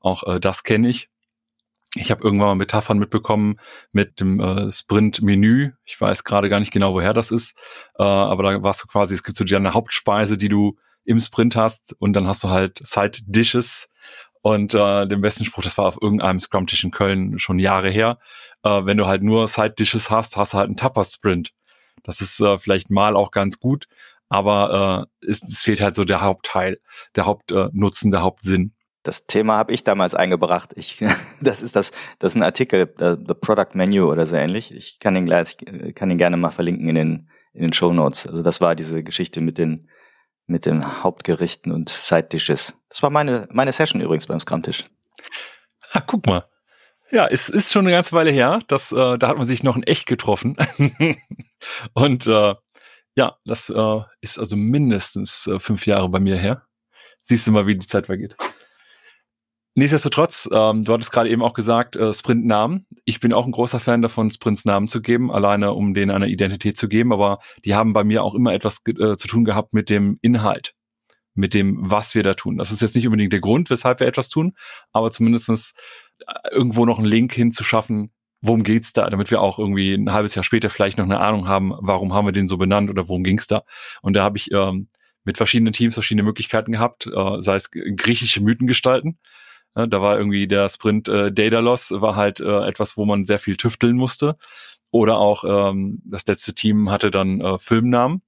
Auch 0.02 0.24
äh, 0.24 0.42
das 0.42 0.64
kenne 0.64 0.90
ich. 0.90 1.08
Ich 1.96 2.12
habe 2.12 2.26
irgendwann 2.26 2.50
mal 2.50 2.56
Metaphern 2.56 3.00
mitbekommen 3.00 3.58
mit 3.94 4.20
dem 4.20 4.42
äh, 4.42 4.70
Sprint-Menü. 4.70 5.72
Ich 5.86 6.00
weiß 6.00 6.26
gerade 6.26 6.50
gar 6.50 6.60
nicht 6.60 6.74
genau, 6.74 6.94
woher 6.94 7.14
das 7.14 7.32
ist, 7.32 7.58
äh, 7.98 8.04
aber 8.04 8.44
da 8.44 8.64
warst 8.64 8.84
du 8.84 8.88
quasi, 8.88 9.16
es 9.16 9.24
gibt 9.24 9.38
so 9.38 9.56
eine 9.56 9.74
Hauptspeise, 9.74 10.38
die 10.38 10.50
du 10.50 10.78
im 11.10 11.20
Sprint 11.20 11.56
hast 11.56 11.96
und 11.98 12.14
dann 12.14 12.28
hast 12.28 12.44
du 12.44 12.50
halt 12.50 12.78
Side 12.84 13.18
Dishes 13.26 13.90
und 14.42 14.76
äh, 14.76 15.08
den 15.08 15.22
besten 15.22 15.44
Spruch, 15.44 15.64
das 15.64 15.78
war 15.80 15.88
auf 15.88 16.00
irgendeinem 16.00 16.40
Scrum-Tisch 16.40 16.84
in 16.84 16.92
Köln 16.92 17.40
schon 17.40 17.58
Jahre 17.58 17.90
her. 17.90 18.20
Äh, 18.62 18.86
wenn 18.86 18.98
du 18.98 19.08
halt 19.08 19.24
nur 19.24 19.48
Side 19.48 19.72
Dishes 19.72 20.12
hast, 20.12 20.38
hast 20.38 20.54
du 20.54 20.60
halt 20.60 20.68
einen 20.68 20.78
Tupper 20.78 21.04
Sprint. 21.04 21.52
Das 22.04 22.22
ist 22.22 22.40
äh, 22.40 22.60
vielleicht 22.60 22.92
mal 22.92 23.16
auch 23.16 23.32
ganz 23.32 23.60
gut, 23.60 23.88
aber 24.30 25.10
äh, 25.24 25.28
es, 25.28 25.42
es 25.42 25.64
fehlt 25.64 25.82
halt 25.82 25.96
so 25.96 26.06
der 26.06 26.22
Hauptteil, 26.22 26.80
der 27.16 27.26
Hauptnutzen, 27.26 28.10
äh, 28.10 28.12
der 28.12 28.22
Hauptsinn. 28.22 28.76
Das 29.02 29.26
Thema 29.26 29.58
habe 29.58 29.74
ich 29.74 29.84
damals 29.84 30.14
eingebracht. 30.14 30.74
Ich, 30.76 31.04
das 31.42 31.64
ist 31.64 31.76
das, 31.76 31.92
das 32.20 32.34
ist 32.34 32.36
ein 32.36 32.44
Artikel, 32.44 32.94
the, 33.00 33.34
Product 33.34 33.74
Menu 33.74 34.12
oder 34.12 34.28
so 34.28 34.36
ähnlich. 34.36 34.72
Ich 34.76 35.00
kann 35.00 35.16
ihn 35.16 35.26
gleich, 35.26 35.58
kann 35.96 36.12
ihn 36.12 36.20
gerne 36.20 36.38
mal 36.38 36.52
verlinken 36.52 36.88
in 36.88 36.96
den 36.96 37.30
in 37.54 37.64
den 37.64 37.74
Show 37.74 37.92
Notes. 37.94 38.28
Also 38.28 38.44
das 38.44 38.62
war 38.62 38.76
diese 38.76 39.04
Geschichte 39.04 39.42
mit 39.42 39.58
den 39.58 39.90
mit 40.50 40.66
den 40.66 41.04
Hauptgerichten 41.04 41.72
und 41.72 41.90
Side 41.90 42.24
Dishes. 42.24 42.74
Das 42.90 43.04
war 43.04 43.10
meine, 43.10 43.48
meine 43.52 43.72
Session 43.72 44.02
übrigens 44.02 44.28
beim 44.28 44.40
Scrum-Tisch. 44.40 44.86
Ah, 45.92 46.02
guck 46.02 46.26
mal. 46.28 46.46
Ja, 47.12 47.28
es 47.28 47.50
ist 47.50 47.72
schon 47.72 47.86
eine 47.86 47.96
ganze 47.96 48.12
Weile 48.12 48.32
her. 48.32 48.60
Das, 48.68 48.92
äh, 48.92 49.18
da 49.18 49.28
hat 49.28 49.38
man 49.38 49.48
sich 49.48 49.64
noch 49.64 49.76
in 49.76 49.84
echt 49.84 50.06
getroffen. 50.06 50.56
und 51.94 52.28
äh, 52.28 52.56
ja, 53.16 53.38
das 53.46 53.70
äh, 53.70 54.00
ist 54.22 54.38
also 54.38 54.56
mindestens 54.56 55.48
äh, 55.48 55.60
fünf 55.60 55.86
Jahre 55.88 56.10
bei 56.10 56.20
mir 56.20 56.38
her. 56.38 56.64
Siehst 57.24 57.48
du 57.48 57.52
mal, 57.52 57.68
wie 57.68 57.78
die 57.78 57.88
Zeit 57.88 58.06
vergeht. 58.06 58.38
Nichtsdestotrotz, 59.80 60.50
ähm, 60.52 60.84
du 60.84 60.92
hattest 60.92 61.14
gerade 61.14 61.30
eben 61.30 61.42
auch 61.42 61.54
gesagt, 61.54 61.96
äh, 61.96 62.12
Sprintnamen. 62.12 62.86
Ich 63.06 63.22
bin 63.22 63.32
auch 63.32 63.46
ein 63.46 63.54
großer 63.54 63.80
Fan 63.80 64.02
davon, 64.02 64.30
Sprints 64.30 64.66
Namen 64.66 64.90
zu 64.90 65.02
geben, 65.02 65.32
alleine 65.32 65.72
um 65.72 65.94
denen 65.94 66.12
eine 66.12 66.28
Identität 66.28 66.78
zu 66.78 66.90
geben, 66.90 67.14
aber 67.14 67.40
die 67.64 67.76
haben 67.76 67.94
bei 67.94 68.04
mir 68.04 68.22
auch 68.22 68.36
immer 68.36 68.54
etwas 68.54 68.82
äh, 68.88 69.16
zu 69.16 69.28
tun 69.30 69.46
gehabt 69.46 69.74
mit 69.74 69.90
dem 69.90 70.20
Inhalt, 70.22 70.76
mit 71.34 71.54
dem, 71.54 71.78
was 71.80 72.14
wir 72.14 72.24
da 72.24 72.34
tun. 72.34 72.58
Das 72.58 72.74
ist 72.74 72.82
jetzt 72.82 72.94
nicht 72.94 73.08
unbedingt 73.08 73.32
der 73.32 73.40
Grund, 73.40 73.70
weshalb 73.70 74.02
wir 74.02 74.08
etwas 74.08 74.28
tun, 74.28 74.52
aber 74.92 75.12
zumindestens 75.12 75.76
äh, 76.28 76.50
irgendwo 76.52 76.86
noch 76.86 77.00
einen 77.00 77.08
Link 77.08 77.32
hinzuschaffen, 77.34 78.12
worum 78.42 78.64
geht's 78.64 78.92
da, 78.92 79.10
damit 79.10 79.32
wir 79.32 79.40
auch 79.40 79.60
irgendwie 79.60 79.94
ein 79.94 80.12
halbes 80.12 80.36
Jahr 80.36 80.44
später 80.44 80.70
vielleicht 80.70 80.98
noch 80.98 81.06
eine 81.06 81.22
Ahnung 81.22 81.48
haben, 81.48 81.74
warum 81.80 82.14
haben 82.14 82.28
wir 82.28 82.34
den 82.34 82.50
so 82.50 82.58
benannt 82.58 82.90
oder 82.90 83.08
worum 83.08 83.24
ging's 83.24 83.48
da. 83.48 83.64
Und 84.02 84.18
da 84.18 84.24
habe 84.24 84.40
ich 84.40 84.52
ähm, 84.52 84.90
mit 85.24 85.38
verschiedenen 85.38 85.72
Teams 85.72 85.94
verschiedene 85.94 86.24
Möglichkeiten 86.24 86.74
gehabt, 86.74 87.08
äh, 87.08 87.42
sei 87.42 87.56
es 87.56 87.72
griechische 87.72 88.42
Mythen 88.42 88.68
gestalten, 88.68 89.20
da 89.76 90.02
war 90.02 90.18
irgendwie 90.18 90.48
der 90.48 90.70
Sprint 90.70 91.08
äh, 91.08 91.32
Data 91.32 91.60
Loss 91.60 91.92
war 91.92 92.16
halt 92.16 92.40
äh, 92.40 92.66
etwas, 92.66 92.98
wo 92.98 93.06
man 93.06 93.24
sehr 93.24 93.40
viel 93.40 93.58
tüfteln 93.58 93.96
musste. 93.96 94.38
Oder 94.92 95.20
auch 95.20 95.44
ähm, 95.46 96.02
das 96.06 96.26
letzte 96.26 96.56
Team 96.56 96.90
hatte 96.90 97.12
dann 97.12 97.42
äh, 97.42 97.58
Filmnamen. 97.60 98.22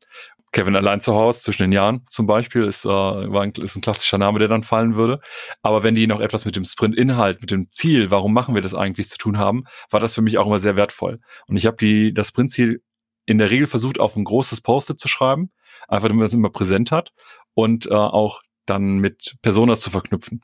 Kevin 0.51 0.75
allein 0.75 0.99
zu 0.99 1.13
Hause 1.13 1.43
zwischen 1.43 1.63
den 1.63 1.71
Jahren 1.71 2.05
zum 2.09 2.27
Beispiel 2.27 2.63
ist, 2.63 2.83
äh, 2.83 2.89
war 2.89 3.41
ein, 3.41 3.51
ist 3.51 3.75
ein 3.75 3.81
klassischer 3.81 4.17
Name, 4.17 4.37
der 4.39 4.49
dann 4.49 4.63
fallen 4.63 4.95
würde. 4.95 5.21
Aber 5.61 5.83
wenn 5.83 5.95
die 5.95 6.07
noch 6.07 6.19
etwas 6.19 6.43
mit 6.43 6.57
dem 6.57 6.65
Sprint-Inhalt, 6.65 7.39
mit 7.39 7.51
dem 7.51 7.71
Ziel, 7.71 8.11
warum 8.11 8.33
machen 8.33 8.53
wir 8.53 8.61
das 8.61 8.75
eigentlich 8.75 9.07
zu 9.07 9.17
tun 9.17 9.37
haben, 9.37 9.63
war 9.89 10.01
das 10.01 10.13
für 10.13 10.21
mich 10.21 10.37
auch 10.37 10.47
immer 10.47 10.59
sehr 10.59 10.75
wertvoll. 10.75 11.21
Und 11.47 11.55
ich 11.55 11.65
habe 11.65 11.77
die 11.77 12.13
das 12.13 12.27
Sprint-Ziel 12.29 12.83
in 13.25 13.37
der 13.37 13.49
Regel 13.49 13.67
versucht, 13.67 13.99
auf 13.99 14.15
ein 14.17 14.25
großes 14.25 14.61
Post-it 14.61 14.99
zu 14.99 15.07
schreiben, 15.07 15.51
einfach 15.87 16.09
damit 16.09 16.19
man 16.19 16.25
es 16.25 16.33
immer 16.33 16.49
präsent 16.49 16.91
hat 16.91 17.13
und 17.53 17.85
äh, 17.85 17.93
auch 17.93 18.41
dann 18.65 18.97
mit 18.97 19.37
Personas 19.41 19.79
zu 19.79 19.89
verknüpfen. 19.89 20.41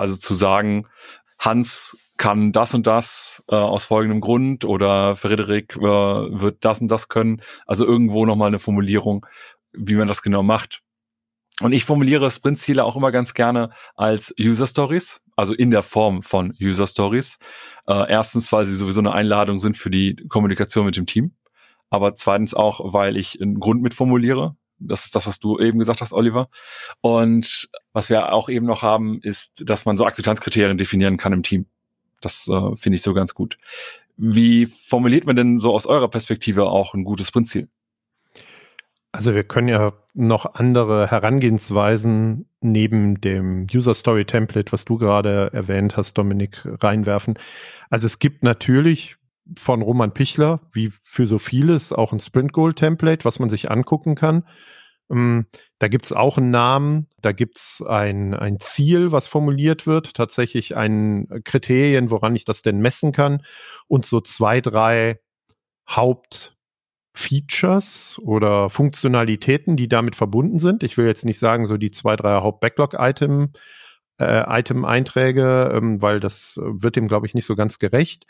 Also 0.00 0.16
zu 0.16 0.34
sagen, 0.34 0.86
Hans 1.38 1.96
kann 2.16 2.52
das 2.52 2.74
und 2.74 2.86
das 2.86 3.42
äh, 3.48 3.54
aus 3.54 3.86
folgendem 3.86 4.20
Grund 4.20 4.64
oder 4.64 5.14
Frederik 5.14 5.76
äh, 5.76 5.80
wird 5.80 6.64
das 6.64 6.80
und 6.80 6.88
das 6.88 7.08
können. 7.08 7.42
Also 7.66 7.86
irgendwo 7.86 8.26
nochmal 8.26 8.48
eine 8.48 8.58
Formulierung, 8.58 9.24
wie 9.72 9.94
man 9.94 10.08
das 10.08 10.22
genau 10.22 10.42
macht. 10.42 10.82
Und 11.60 11.72
ich 11.72 11.84
formuliere 11.84 12.30
Sprintziele 12.30 12.84
auch 12.84 12.96
immer 12.96 13.10
ganz 13.10 13.34
gerne 13.34 13.70
als 13.96 14.34
User 14.38 14.66
Stories, 14.66 15.20
also 15.36 15.54
in 15.54 15.70
der 15.70 15.82
Form 15.82 16.22
von 16.22 16.54
User 16.60 16.86
Stories. 16.86 17.38
Äh, 17.86 18.10
erstens, 18.10 18.52
weil 18.52 18.66
sie 18.66 18.76
sowieso 18.76 19.00
eine 19.00 19.12
Einladung 19.12 19.58
sind 19.58 19.76
für 19.76 19.90
die 19.90 20.14
Kommunikation 20.28 20.86
mit 20.86 20.96
dem 20.96 21.06
Team. 21.06 21.34
Aber 21.90 22.14
zweitens 22.14 22.54
auch, 22.54 22.92
weil 22.92 23.16
ich 23.16 23.40
einen 23.40 23.58
Grund 23.58 23.82
mitformuliere. 23.82 24.56
Das 24.78 25.04
ist 25.04 25.14
das, 25.14 25.26
was 25.26 25.38
du 25.40 25.58
eben 25.58 25.78
gesagt 25.78 26.00
hast, 26.00 26.12
Oliver. 26.12 26.48
Und 27.00 27.68
was 27.92 28.10
wir 28.10 28.32
auch 28.32 28.48
eben 28.48 28.66
noch 28.66 28.82
haben, 28.82 29.20
ist, 29.22 29.68
dass 29.68 29.84
man 29.84 29.96
so 29.96 30.04
Akzeptanzkriterien 30.04 30.78
definieren 30.78 31.16
kann 31.16 31.32
im 31.32 31.42
Team. 31.42 31.66
Das 32.20 32.48
äh, 32.48 32.76
finde 32.76 32.96
ich 32.96 33.02
so 33.02 33.14
ganz 33.14 33.34
gut. 33.34 33.58
Wie 34.16 34.66
formuliert 34.66 35.26
man 35.26 35.36
denn 35.36 35.60
so 35.60 35.74
aus 35.74 35.86
eurer 35.86 36.08
Perspektive 36.08 36.66
auch 36.66 36.94
ein 36.94 37.04
gutes 37.04 37.28
Sprintziel? 37.28 37.68
Also 39.12 39.34
wir 39.34 39.44
können 39.44 39.68
ja 39.68 39.94
noch 40.14 40.54
andere 40.54 41.10
Herangehensweisen 41.10 42.48
neben 42.60 43.20
dem 43.20 43.66
User 43.72 43.94
Story 43.94 44.24
Template, 44.26 44.70
was 44.72 44.84
du 44.84 44.98
gerade 44.98 45.50
erwähnt 45.52 45.96
hast, 45.96 46.18
Dominik, 46.18 46.62
reinwerfen. 46.64 47.38
Also 47.88 48.06
es 48.06 48.18
gibt 48.18 48.42
natürlich 48.42 49.16
von 49.56 49.82
Roman 49.82 50.12
Pichler, 50.12 50.60
wie 50.72 50.90
für 51.02 51.26
so 51.26 51.38
vieles, 51.38 51.92
auch 51.92 52.12
ein 52.12 52.20
Sprint 52.20 52.52
Goal 52.52 52.74
Template, 52.74 53.24
was 53.24 53.38
man 53.38 53.48
sich 53.48 53.70
angucken 53.70 54.14
kann. 54.14 54.44
Ähm, 55.10 55.46
da 55.78 55.88
gibt's 55.88 56.12
auch 56.12 56.36
einen 56.38 56.50
Namen, 56.50 57.06
da 57.22 57.32
gibt's 57.32 57.82
ein, 57.82 58.34
ein 58.34 58.60
Ziel, 58.60 59.12
was 59.12 59.26
formuliert 59.26 59.86
wird, 59.86 60.14
tatsächlich 60.14 60.76
ein 60.76 61.28
Kriterien, 61.44 62.10
woran 62.10 62.36
ich 62.36 62.44
das 62.44 62.62
denn 62.62 62.80
messen 62.80 63.12
kann 63.12 63.42
und 63.86 64.04
so 64.04 64.20
zwei, 64.20 64.60
drei 64.60 65.20
Hauptfeatures 65.88 68.18
oder 68.22 68.68
Funktionalitäten, 68.68 69.76
die 69.76 69.88
damit 69.88 70.16
verbunden 70.16 70.58
sind. 70.58 70.82
Ich 70.82 70.98
will 70.98 71.06
jetzt 71.06 71.24
nicht 71.24 71.38
sagen, 71.38 71.64
so 71.64 71.78
die 71.78 71.90
zwei, 71.90 72.16
drei 72.16 72.42
Haupt-Backlog-Item, 72.42 73.52
äh, 74.18 74.60
Item-Einträge, 74.60 75.72
ähm, 75.74 76.02
weil 76.02 76.20
das 76.20 76.56
wird 76.56 76.96
dem, 76.96 77.08
glaube 77.08 77.26
ich, 77.26 77.32
nicht 77.34 77.46
so 77.46 77.56
ganz 77.56 77.78
gerecht. 77.78 78.26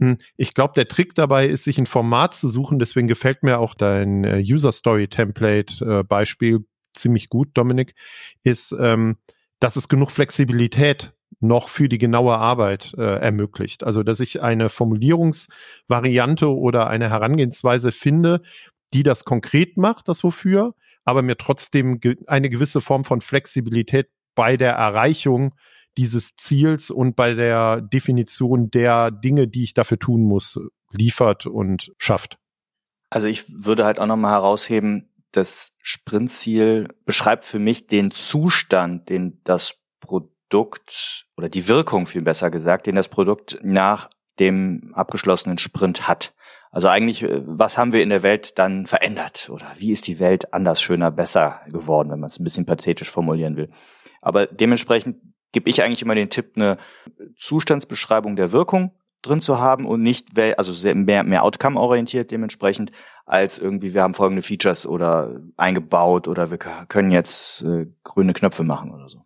Hm, 0.00 0.18
ich 0.36 0.54
glaube, 0.54 0.74
der 0.74 0.88
Trick 0.88 1.14
dabei 1.14 1.46
ist, 1.46 1.64
sich 1.64 1.78
ein 1.78 1.86
Format 1.86 2.34
zu 2.34 2.48
suchen. 2.48 2.78
Deswegen 2.78 3.08
gefällt 3.08 3.42
mir 3.42 3.58
auch 3.58 3.74
dein 3.74 4.24
äh, 4.24 4.38
User 4.38 4.72
Story 4.72 5.08
Template 5.08 5.84
äh, 5.84 6.02
Beispiel 6.04 6.66
ziemlich 6.94 7.28
gut, 7.28 7.50
Dominik, 7.54 7.94
ist, 8.42 8.74
ähm, 8.78 9.16
dass 9.60 9.76
es 9.76 9.88
genug 9.88 10.10
Flexibilität 10.10 11.12
noch 11.40 11.68
für 11.68 11.88
die 11.88 11.98
genaue 11.98 12.36
Arbeit 12.36 12.94
äh, 12.96 13.02
ermöglicht. 13.02 13.84
Also, 13.84 14.02
dass 14.02 14.20
ich 14.20 14.42
eine 14.42 14.68
Formulierungsvariante 14.68 16.48
oder 16.48 16.88
eine 16.88 17.10
Herangehensweise 17.10 17.92
finde, 17.92 18.42
die 18.92 19.02
das 19.02 19.24
konkret 19.24 19.76
macht, 19.76 20.08
das 20.08 20.24
wofür, 20.24 20.74
aber 21.04 21.22
mir 21.22 21.36
trotzdem 21.36 22.00
ge 22.00 22.16
eine 22.26 22.48
gewisse 22.48 22.80
Form 22.80 23.04
von 23.04 23.20
Flexibilität 23.20 24.08
bei 24.34 24.56
der 24.56 24.72
Erreichung 24.72 25.54
dieses 25.96 26.36
Ziels 26.36 26.90
und 26.90 27.16
bei 27.16 27.34
der 27.34 27.80
Definition 27.80 28.70
der 28.70 29.10
Dinge, 29.10 29.48
die 29.48 29.64
ich 29.64 29.74
dafür 29.74 29.98
tun 29.98 30.22
muss, 30.22 30.60
liefert 30.90 31.46
und 31.46 31.92
schafft. 31.98 32.38
Also 33.10 33.28
ich 33.28 33.44
würde 33.48 33.84
halt 33.84 33.98
auch 33.98 34.06
nochmal 34.06 34.32
herausheben, 34.32 35.12
das 35.32 35.72
Sprintziel 35.82 36.88
beschreibt 37.04 37.44
für 37.44 37.58
mich 37.58 37.86
den 37.86 38.10
Zustand, 38.10 39.08
den 39.08 39.40
das 39.44 39.74
Produkt 40.00 41.26
oder 41.36 41.48
die 41.48 41.68
Wirkung 41.68 42.06
viel 42.06 42.22
besser 42.22 42.50
gesagt, 42.50 42.86
den 42.86 42.94
das 42.94 43.08
Produkt 43.08 43.58
nach 43.62 44.10
dem 44.38 44.92
abgeschlossenen 44.94 45.58
Sprint 45.58 46.08
hat. 46.08 46.34
Also 46.70 46.88
eigentlich, 46.88 47.22
äh, 47.22 47.42
was 47.46 47.78
haben 47.78 47.92
wir 47.92 48.02
in 48.02 48.10
der 48.10 48.22
Welt 48.22 48.58
dann 48.58 48.86
verändert? 48.86 49.48
Oder 49.50 49.66
wie 49.78 49.92
ist 49.92 50.06
die 50.06 50.20
Welt 50.20 50.52
anders, 50.52 50.82
schöner, 50.82 51.10
besser 51.10 51.62
geworden, 51.68 52.10
wenn 52.10 52.20
man 52.20 52.28
es 52.28 52.38
ein 52.38 52.44
bisschen 52.44 52.66
pathetisch 52.66 53.10
formulieren 53.10 53.56
will? 53.56 53.70
Aber 54.20 54.46
dementsprechend 54.46 55.16
gebe 55.56 55.70
ich 55.70 55.82
eigentlich 55.82 56.02
immer 56.02 56.14
den 56.14 56.28
Tipp, 56.28 56.52
eine 56.56 56.76
Zustandsbeschreibung 57.38 58.36
der 58.36 58.52
Wirkung 58.52 58.92
drin 59.22 59.40
zu 59.40 59.58
haben 59.58 59.86
und 59.86 60.02
nicht, 60.02 60.38
also 60.58 60.94
mehr, 60.94 61.22
mehr 61.22 61.44
Outcome-orientiert 61.44 62.30
dementsprechend, 62.30 62.92
als 63.24 63.56
irgendwie, 63.58 63.94
wir 63.94 64.02
haben 64.02 64.12
folgende 64.12 64.42
Features 64.42 64.84
oder 64.86 65.40
eingebaut 65.56 66.28
oder 66.28 66.50
wir 66.50 66.58
können 66.58 67.10
jetzt 67.10 67.62
äh, 67.62 67.86
grüne 68.04 68.34
Knöpfe 68.34 68.64
machen 68.64 68.90
oder 68.90 69.08
so. 69.08 69.24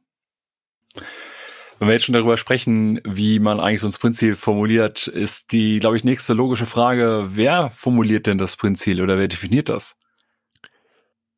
Wenn 1.80 1.88
wir 1.88 1.94
jetzt 1.94 2.04
schon 2.04 2.12
darüber 2.12 2.36
sprechen, 2.36 3.00
wie 3.02 3.40
man 3.40 3.58
eigentlich 3.58 3.80
so 3.80 3.88
ein 3.88 3.92
Sprintziel 3.92 4.36
formuliert, 4.36 5.08
ist 5.08 5.50
die, 5.50 5.80
glaube 5.80 5.96
ich, 5.96 6.04
nächste 6.04 6.32
logische 6.32 6.66
Frage, 6.66 7.30
wer 7.30 7.70
formuliert 7.70 8.28
denn 8.28 8.38
das 8.38 8.52
Sprintziel 8.52 9.02
oder 9.02 9.18
wer 9.18 9.26
definiert 9.26 9.68
das? 9.68 9.98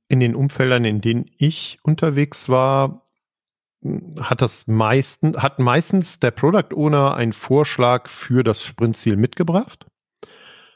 In 0.08 0.20
den 0.20 0.34
Umfeldern, 0.34 0.84
in 0.84 1.00
denen 1.00 1.30
ich 1.38 1.78
unterwegs 1.82 2.50
war, 2.50 3.01
hat 4.20 4.42
das 4.42 4.66
meisten, 4.66 5.36
hat 5.40 5.58
meistens 5.58 6.20
der 6.20 6.30
Product 6.30 6.74
Owner 6.74 7.14
einen 7.14 7.32
Vorschlag 7.32 8.08
für 8.08 8.44
das 8.44 8.64
Sprintziel 8.64 9.16
mitgebracht 9.16 9.86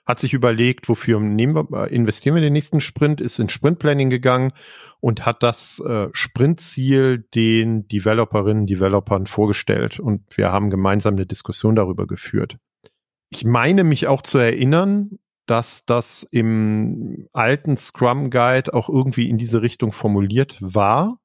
hat 0.07 0.21
sich 0.21 0.33
überlegt, 0.33 0.89
wofür 0.89 1.21
wir, 1.21 1.91
investieren 1.91 2.37
wir 2.37 2.43
den 2.43 2.53
nächsten 2.53 2.81
Sprint, 2.81 3.21
ist 3.21 3.41
in 3.41 3.49
Sprintplanning 3.49 4.09
gegangen 4.09 4.53
und 5.01 5.27
hat 5.27 5.43
das 5.43 5.81
äh, 5.81 6.09
Sprintziel 6.13 7.27
den 7.35 7.89
Developerinnen, 7.89 8.67
Developern 8.67 9.27
vorgestellt 9.27 9.99
und 9.99 10.25
wir 10.37 10.53
haben 10.53 10.71
gemeinsam 10.71 11.15
eine 11.15 11.27
Diskussion 11.27 11.75
darüber 11.75 12.07
geführt. 12.07 12.57
Ich 13.31 13.45
meine 13.45 13.83
mich 13.83 14.07
auch 14.07 14.23
zu 14.23 14.39
erinnern, 14.39 15.19
dass 15.47 15.85
das 15.85 16.23
im 16.31 17.29
alten 17.33 17.77
Scrum 17.77 18.31
Guide 18.31 18.75
auch 18.75 18.89
irgendwie 18.89 19.29
in 19.29 19.39
diese 19.39 19.61
Richtung 19.61 19.91
formuliert 19.91 20.57
war. 20.61 21.19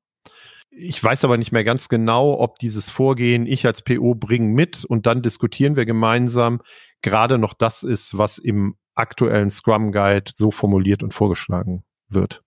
Ich 0.74 1.04
weiß 1.04 1.26
aber 1.26 1.38
nicht 1.38 1.52
mehr 1.52 1.66
ganz 1.66 1.90
genau, 1.90 2.40
ob 2.40 2.58
dieses 2.58 2.90
Vorgehen 2.90 3.46
ich 3.46 3.66
als 3.66 3.82
PO 3.82 4.16
bringen 4.16 4.54
mit 4.54 4.86
und 4.86 5.06
dann 5.06 5.22
diskutieren 5.22 5.76
wir 5.76 5.86
gemeinsam 5.86 6.62
gerade 7.02 7.38
noch 7.38 7.54
das 7.54 7.84
ist, 7.84 8.18
was 8.18 8.38
im 8.38 8.76
aktuellen 8.96 9.50
Scrum 9.50 9.92
Guide 9.92 10.32
so 10.34 10.50
formuliert 10.50 11.04
und 11.04 11.14
vorgeschlagen 11.14 11.84
wird. 12.08 12.42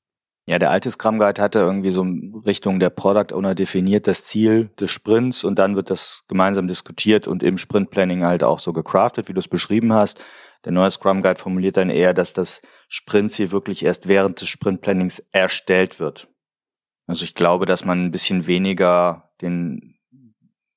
Ja, 0.47 0.59
der 0.59 0.71
alte 0.71 0.91
Scrum 0.91 1.19
Guide 1.19 1.41
hatte 1.41 1.59
irgendwie 1.59 1.91
so 1.91 2.05
Richtung 2.45 2.79
der 2.79 2.91
Product 2.91 3.35
Owner 3.35 3.55
definiert 3.55 4.07
das 4.07 4.25
Ziel 4.25 4.71
des 4.79 4.91
Sprints 4.91 5.43
und 5.43 5.59
dann 5.59 5.75
wird 5.75 5.89
das 5.89 6.23
gemeinsam 6.29 6.69
diskutiert 6.69 7.27
und 7.27 7.43
im 7.43 7.57
Sprint 7.57 7.91
Planning 7.91 8.25
halt 8.25 8.45
auch 8.45 8.59
so 8.59 8.75
gecraftet, 8.75 9.29
wie 9.29 9.33
du 9.33 9.41
es 9.41 9.49
beschrieben 9.49 9.95
hast. 9.95 10.23
Der 10.65 10.73
neue 10.73 10.91
Scrum 10.91 11.23
Guide 11.23 11.41
formuliert 11.41 11.79
dann 11.79 11.89
eher, 11.89 12.13
dass 12.13 12.35
das 12.35 12.61
Sprintziel 12.89 13.53
wirklich 13.53 13.85
erst 13.85 14.07
während 14.07 14.41
des 14.41 14.49
Sprint 14.49 14.83
Plannings 14.83 15.23
erstellt 15.33 15.99
wird. 15.99 16.29
Also 17.07 17.25
ich 17.25 17.35
glaube, 17.35 17.67
dass 17.67 17.85
man 17.85 18.05
ein 18.05 18.11
bisschen 18.11 18.47
weniger 18.47 19.31
den 19.41 19.95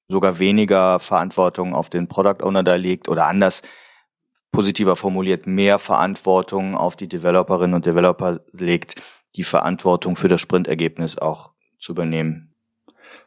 sogar 0.09 0.39
weniger 0.39 0.99
Verantwortung 0.99 1.73
auf 1.73 1.89
den 1.89 2.07
Product 2.07 2.41
Owner 2.41 2.63
da 2.63 2.75
legt 2.75 3.09
oder 3.09 3.27
anders 3.27 3.61
positiver 4.51 4.95
formuliert 4.95 5.45
mehr 5.45 5.79
Verantwortung 5.79 6.75
auf 6.75 6.95
die 6.95 7.07
Developerinnen 7.07 7.75
und 7.75 7.85
Developer 7.85 8.39
legt, 8.53 9.01
die 9.35 9.43
Verantwortung 9.43 10.15
für 10.15 10.29
das 10.29 10.41
Sprintergebnis 10.41 11.17
auch 11.17 11.51
zu 11.77 11.91
übernehmen. 11.91 12.53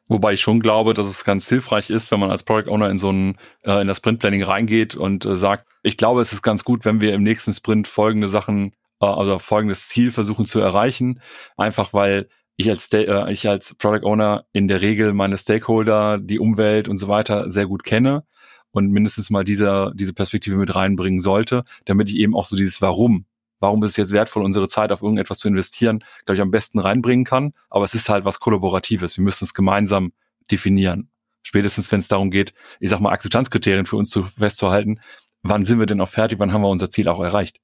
Wobei 0.09 0.33
ich 0.33 0.40
schon 0.40 0.61
glaube, 0.61 0.94
dass 0.94 1.07
es 1.07 1.24
ganz 1.24 1.48
hilfreich 1.48 1.88
ist, 1.88 2.11
wenn 2.11 2.18
man 2.18 2.31
als 2.31 2.42
Product 2.42 2.68
Owner 2.68 2.90
in 2.90 2.98
so 2.98 3.12
ein 3.12 3.37
äh, 3.62 3.81
in 3.81 3.87
das 3.87 3.98
Sprint 3.98 4.18
Planning 4.18 4.42
reingeht 4.42 4.96
und 4.96 5.24
äh, 5.24 5.37
sagt, 5.37 5.68
ich 5.83 5.96
glaube, 5.96 6.20
es 6.20 6.33
ist 6.33 6.42
ganz 6.42 6.64
gut, 6.64 6.85
wenn 6.85 7.01
wir 7.01 7.14
im 7.14 7.22
nächsten 7.22 7.53
Sprint 7.53 7.87
folgende 7.87 8.29
Sachen, 8.29 8.72
äh, 9.01 9.07
also 9.07 9.38
folgendes 9.38 9.88
Ziel 9.88 10.11
versuchen 10.11 10.46
zu 10.46 10.59
erreichen, 10.59 11.20
einfach 11.57 11.92
weil 11.92 12.29
ich 12.61 12.68
als, 12.68 12.92
äh, 12.92 13.33
ich 13.33 13.49
als 13.49 13.75
Product 13.75 14.05
Owner 14.05 14.44
in 14.53 14.68
der 14.68 14.81
Regel 14.81 15.12
meine 15.12 15.37
Stakeholder, 15.37 16.18
die 16.18 16.38
Umwelt 16.38 16.88
und 16.88 16.99
so 16.99 17.09
weiter 17.09 17.51
sehr 17.51 17.66
gut 17.66 17.85
kenne 17.85 18.25
und 18.70 18.90
mindestens 18.90 19.31
mal 19.31 19.44
diese, 19.44 19.92
diese 19.94 20.12
Perspektive 20.12 20.57
mit 20.57 20.75
reinbringen 20.75 21.20
sollte, 21.20 21.64
damit 21.87 22.09
ich 22.11 22.16
eben 22.16 22.37
auch 22.37 22.46
so 22.46 22.57
dieses 22.57 22.83
Warum, 22.83 23.25
warum 23.61 23.83
ist 23.83 23.90
es 23.90 23.96
jetzt 23.96 24.12
wertvoll, 24.12 24.44
unsere 24.44 24.68
Zeit 24.68 24.92
auf 24.92 25.03
irgendetwas 25.03 25.38
zu 25.38 25.49
investieren, 25.49 26.01
glaube 26.25 26.37
ich, 26.37 26.42
am 26.42 26.51
besten 26.51 26.79
reinbringen 26.79 27.25
kann. 27.25 27.53
Aber 27.70 27.85
es 27.85 27.94
ist 27.94 28.09
halt 28.09 28.25
was 28.25 28.40
Kollaboratives. 28.40 29.16
Wir 29.16 29.25
müssen 29.25 29.44
es 29.44 29.55
gemeinsam 29.55 30.12
definieren. 30.51 31.11
Spätestens, 31.42 31.90
wenn 31.90 32.01
es 32.01 32.09
darum 32.09 32.31
geht, 32.31 32.53
ich 32.81 32.90
sag 32.90 33.01
mal, 33.01 33.12
Akzeptanzkriterien 33.12 33.87
für 33.87 33.96
uns 33.96 34.11
zu 34.11 34.25
festzuhalten, 34.25 35.01
wann 35.42 35.64
sind 35.64 35.79
wir 35.79 35.87
denn 35.87 36.01
auch 36.01 36.09
fertig, 36.09 36.38
wann 36.38 36.53
haben 36.53 36.62
wir 36.62 36.68
unser 36.68 36.90
Ziel 36.90 37.09
auch 37.09 37.20
erreicht? 37.20 37.59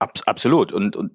Abs 0.00 0.22
absolut. 0.22 0.72
Und, 0.72 0.96
und 0.96 1.12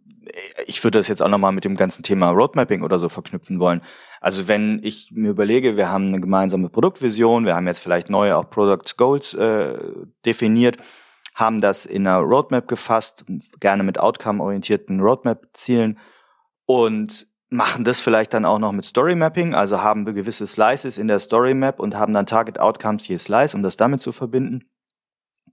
ich 0.65 0.83
würde 0.83 0.99
das 0.99 1.07
jetzt 1.07 1.21
auch 1.21 1.29
nochmal 1.29 1.51
mit 1.51 1.65
dem 1.65 1.75
ganzen 1.75 2.03
Thema 2.03 2.29
Roadmapping 2.29 2.83
oder 2.83 2.99
so 2.99 3.09
verknüpfen 3.09 3.59
wollen. 3.59 3.81
Also 4.21 4.47
wenn 4.47 4.79
ich 4.83 5.11
mir 5.11 5.29
überlege, 5.31 5.77
wir 5.77 5.89
haben 5.89 6.07
eine 6.07 6.21
gemeinsame 6.21 6.69
Produktvision, 6.69 7.45
wir 7.45 7.55
haben 7.55 7.67
jetzt 7.67 7.79
vielleicht 7.79 8.09
neue 8.09 8.35
auch 8.35 8.49
Product 8.49 8.97
Goals 8.97 9.33
äh, 9.33 9.77
definiert, 10.25 10.77
haben 11.33 11.59
das 11.59 11.85
in 11.85 12.07
einer 12.07 12.19
Roadmap 12.19 12.67
gefasst, 12.67 13.25
gerne 13.59 13.83
mit 13.83 13.99
outcome-orientierten 13.99 14.99
Roadmap-Zielen 14.99 15.99
und 16.65 17.27
machen 17.49 17.83
das 17.83 17.99
vielleicht 17.99 18.33
dann 18.33 18.45
auch 18.45 18.59
noch 18.59 18.71
mit 18.71 18.85
Story 18.85 19.15
Mapping, 19.15 19.53
also 19.53 19.81
haben 19.81 20.05
wir 20.05 20.13
gewisse 20.13 20.47
Slices 20.47 20.97
in 20.97 21.07
der 21.07 21.19
Story 21.19 21.53
Map 21.53 21.79
und 21.79 21.95
haben 21.95 22.13
dann 22.13 22.25
Target 22.25 22.59
Outcomes 22.59 23.07
je 23.07 23.17
Slice, 23.17 23.55
um 23.55 23.63
das 23.63 23.77
damit 23.77 24.01
zu 24.01 24.11
verbinden, 24.11 24.69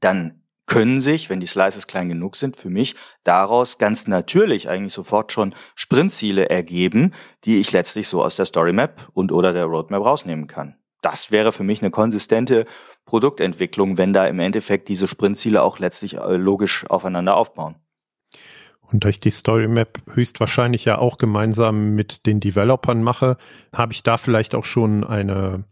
dann 0.01 0.42
können 0.73 1.03
sich, 1.03 1.29
wenn 1.29 1.41
die 1.41 1.47
Slices 1.47 1.87
klein 1.87 2.09
genug 2.09 2.35
sind, 2.35 2.57
für 2.57 2.71
mich 2.71 2.95
daraus 3.25 3.77
ganz 3.77 4.07
natürlich 4.07 4.71
eigentlich 4.71 4.95
sofort 4.95 5.31
schon 5.31 5.55
Sprintziele 5.75 6.49
ergeben, 6.49 7.13
die 7.45 7.61
ich 7.61 7.73
letztlich 7.73 8.09
so 8.09 8.25
aus 8.25 8.37
der 8.37 8.47
Story 8.47 8.73
Map 8.73 9.09
und 9.13 9.33
oder 9.33 9.53
der 9.53 9.67
Roadmap 9.67 10.03
rausnehmen 10.03 10.47
kann. 10.47 10.77
Das 11.03 11.31
wäre 11.31 11.53
für 11.53 11.63
mich 11.63 11.83
eine 11.83 11.91
konsistente 11.91 12.65
Produktentwicklung, 13.05 13.99
wenn 13.99 14.15
da 14.15 14.27
im 14.27 14.39
Endeffekt 14.39 14.89
diese 14.89 15.09
Sprintziele 15.09 15.63
auch 15.63 15.79
letztlich 15.79 16.17
äh, 16.17 16.37
logisch 16.37 16.87
aufeinander 16.89 17.37
aufbauen. 17.37 17.75
Und 18.81 19.05
da 19.05 19.11
ich 19.11 19.21
die 19.21 19.31
Story 19.31 19.69
Map 19.69 19.99
höchstwahrscheinlich 20.15 20.87
ja 20.87 20.97
auch 20.97 21.19
gemeinsam 21.19 21.95
mit 21.95 22.25
den 22.25 22.41
Developern 22.41 23.03
mache, 23.03 23.37
habe 23.75 23.93
ich 23.93 24.03
da 24.03 24.17
vielleicht 24.17 24.55
auch 24.55 24.65
schon 24.65 25.05
eine 25.05 25.65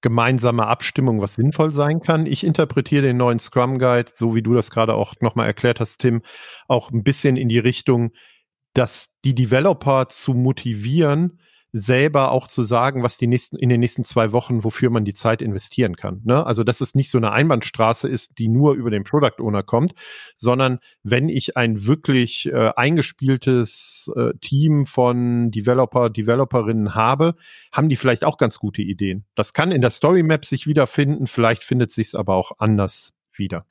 gemeinsame 0.00 0.66
Abstimmung, 0.66 1.20
was 1.20 1.34
sinnvoll 1.34 1.72
sein 1.72 2.00
kann. 2.00 2.26
Ich 2.26 2.44
interpretiere 2.44 3.02
den 3.02 3.16
neuen 3.16 3.38
Scrum 3.38 3.78
Guide, 3.78 4.10
so 4.14 4.34
wie 4.34 4.42
du 4.42 4.54
das 4.54 4.70
gerade 4.70 4.94
auch 4.94 5.14
nochmal 5.20 5.46
erklärt 5.46 5.80
hast, 5.80 5.98
Tim, 5.98 6.22
auch 6.68 6.90
ein 6.90 7.02
bisschen 7.02 7.36
in 7.36 7.48
die 7.48 7.58
Richtung, 7.58 8.12
dass 8.74 9.08
die 9.24 9.34
Developer 9.34 10.08
zu 10.08 10.32
motivieren, 10.34 11.40
selber 11.72 12.32
auch 12.32 12.48
zu 12.48 12.64
sagen, 12.64 13.02
was 13.02 13.16
die 13.16 13.26
nächsten, 13.26 13.56
in 13.56 13.68
den 13.68 13.80
nächsten 13.80 14.04
zwei 14.04 14.32
Wochen, 14.32 14.64
wofür 14.64 14.90
man 14.90 15.04
die 15.04 15.14
Zeit 15.14 15.42
investieren 15.42 15.96
kann. 15.96 16.20
Ne? 16.24 16.44
Also, 16.44 16.64
dass 16.64 16.80
es 16.80 16.94
nicht 16.94 17.10
so 17.10 17.18
eine 17.18 17.32
Einbahnstraße 17.32 18.08
ist, 18.08 18.38
die 18.38 18.48
nur 18.48 18.74
über 18.74 18.90
den 18.90 19.04
Product 19.04 19.40
Owner 19.40 19.62
kommt, 19.62 19.92
sondern 20.36 20.78
wenn 21.02 21.28
ich 21.28 21.56
ein 21.56 21.86
wirklich 21.86 22.46
äh, 22.46 22.72
eingespieltes 22.76 24.10
äh, 24.16 24.32
Team 24.40 24.84
von 24.84 25.50
Developer, 25.50 26.10
Developerinnen 26.10 26.94
habe, 26.94 27.34
haben 27.72 27.88
die 27.88 27.96
vielleicht 27.96 28.24
auch 28.24 28.36
ganz 28.36 28.58
gute 28.58 28.82
Ideen. 28.82 29.24
Das 29.34 29.52
kann 29.52 29.72
in 29.72 29.80
der 29.80 29.90
Story 29.90 30.22
Map 30.22 30.44
sich 30.44 30.66
wiederfinden, 30.66 31.26
vielleicht 31.26 31.62
findet 31.62 31.90
sich 31.90 32.08
es 32.08 32.14
aber 32.14 32.34
auch 32.34 32.52
anders 32.58 33.12
wieder. 33.32 33.66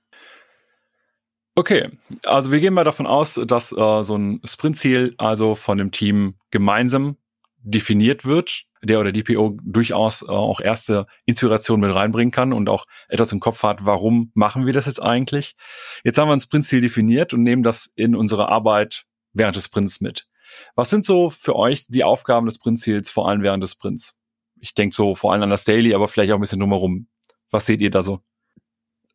Okay, 1.56 1.90
also 2.24 2.52
wir 2.52 2.62
gehen 2.62 2.74
mal 2.74 2.86
davon 2.86 3.06
aus, 3.06 3.34
dass 3.34 3.74
äh, 3.74 4.04
so 4.04 4.16
ein 4.16 4.40
Sprintziel 4.46 5.14
also 5.18 5.56
von 5.56 5.78
dem 5.78 5.92
Team 5.92 6.36
gemeinsam 6.52 7.18
definiert 7.62 8.26
wird, 8.26 8.64
der 8.82 9.00
oder 9.00 9.12
die 9.12 9.24
PO 9.24 9.58
durchaus 9.64 10.22
äh, 10.22 10.28
auch 10.28 10.62
erste 10.62 11.06
Inspiration 11.26 11.80
mit 11.80 11.94
reinbringen 11.94 12.32
kann 12.32 12.54
und 12.54 12.70
auch 12.70 12.86
etwas 13.08 13.32
im 13.32 13.40
Kopf 13.40 13.64
hat, 13.64 13.86
warum 13.86 14.32
machen 14.34 14.66
wir 14.66 14.74
das 14.74 14.86
jetzt 14.86 15.02
eigentlich? 15.02 15.56
Jetzt 16.04 16.18
haben 16.18 16.30
wir 16.30 16.34
ein 16.34 16.40
Sprintziel 16.40 16.82
definiert 16.82 17.34
und 17.34 17.44
nehmen 17.44 17.64
das 17.64 17.92
in 17.96 18.16
unsere 18.16 18.50
Arbeit 18.50 19.06
während 19.34 19.56
des 19.56 19.66
Sprints 19.66 20.02
mit. 20.02 20.28
Was 20.76 20.90
sind 20.90 21.06
so 21.06 21.30
für 21.30 21.56
euch 21.56 21.86
die 21.88 22.04
Aufgaben 22.04 22.46
des 22.46 22.56
Sprintziels, 22.56 23.10
vor 23.10 23.28
allem 23.28 23.44
während 23.44 23.64
des 23.64 23.72
Sprints? 23.72 24.16
Ich 24.60 24.74
denke 24.74 24.96
so 24.96 25.14
vor 25.16 25.34
allem 25.34 25.44
an 25.44 25.50
das 25.50 25.64
Daily, 25.64 25.94
aber 25.94 26.08
vielleicht 26.08 26.32
auch 26.32 26.38
ein 26.38 26.42
bisschen 26.42 26.60
drumherum. 26.60 27.08
Was 27.52 27.66
seht 27.66 27.82
ihr 27.82 27.92
da 27.92 28.02
so? 28.02 28.22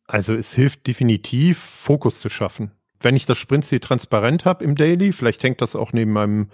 Also 0.07 0.35
es 0.35 0.53
hilft 0.53 0.87
definitiv, 0.87 1.57
Fokus 1.57 2.21
zu 2.21 2.29
schaffen. 2.29 2.71
Wenn 2.99 3.15
ich 3.15 3.25
das 3.25 3.37
Sprintziel 3.37 3.79
transparent 3.79 4.45
habe 4.45 4.63
im 4.63 4.75
Daily, 4.75 5.11
vielleicht 5.11 5.43
hängt 5.43 5.61
das 5.61 5.75
auch 5.75 5.93
neben 5.93 6.11
meinem 6.11 6.51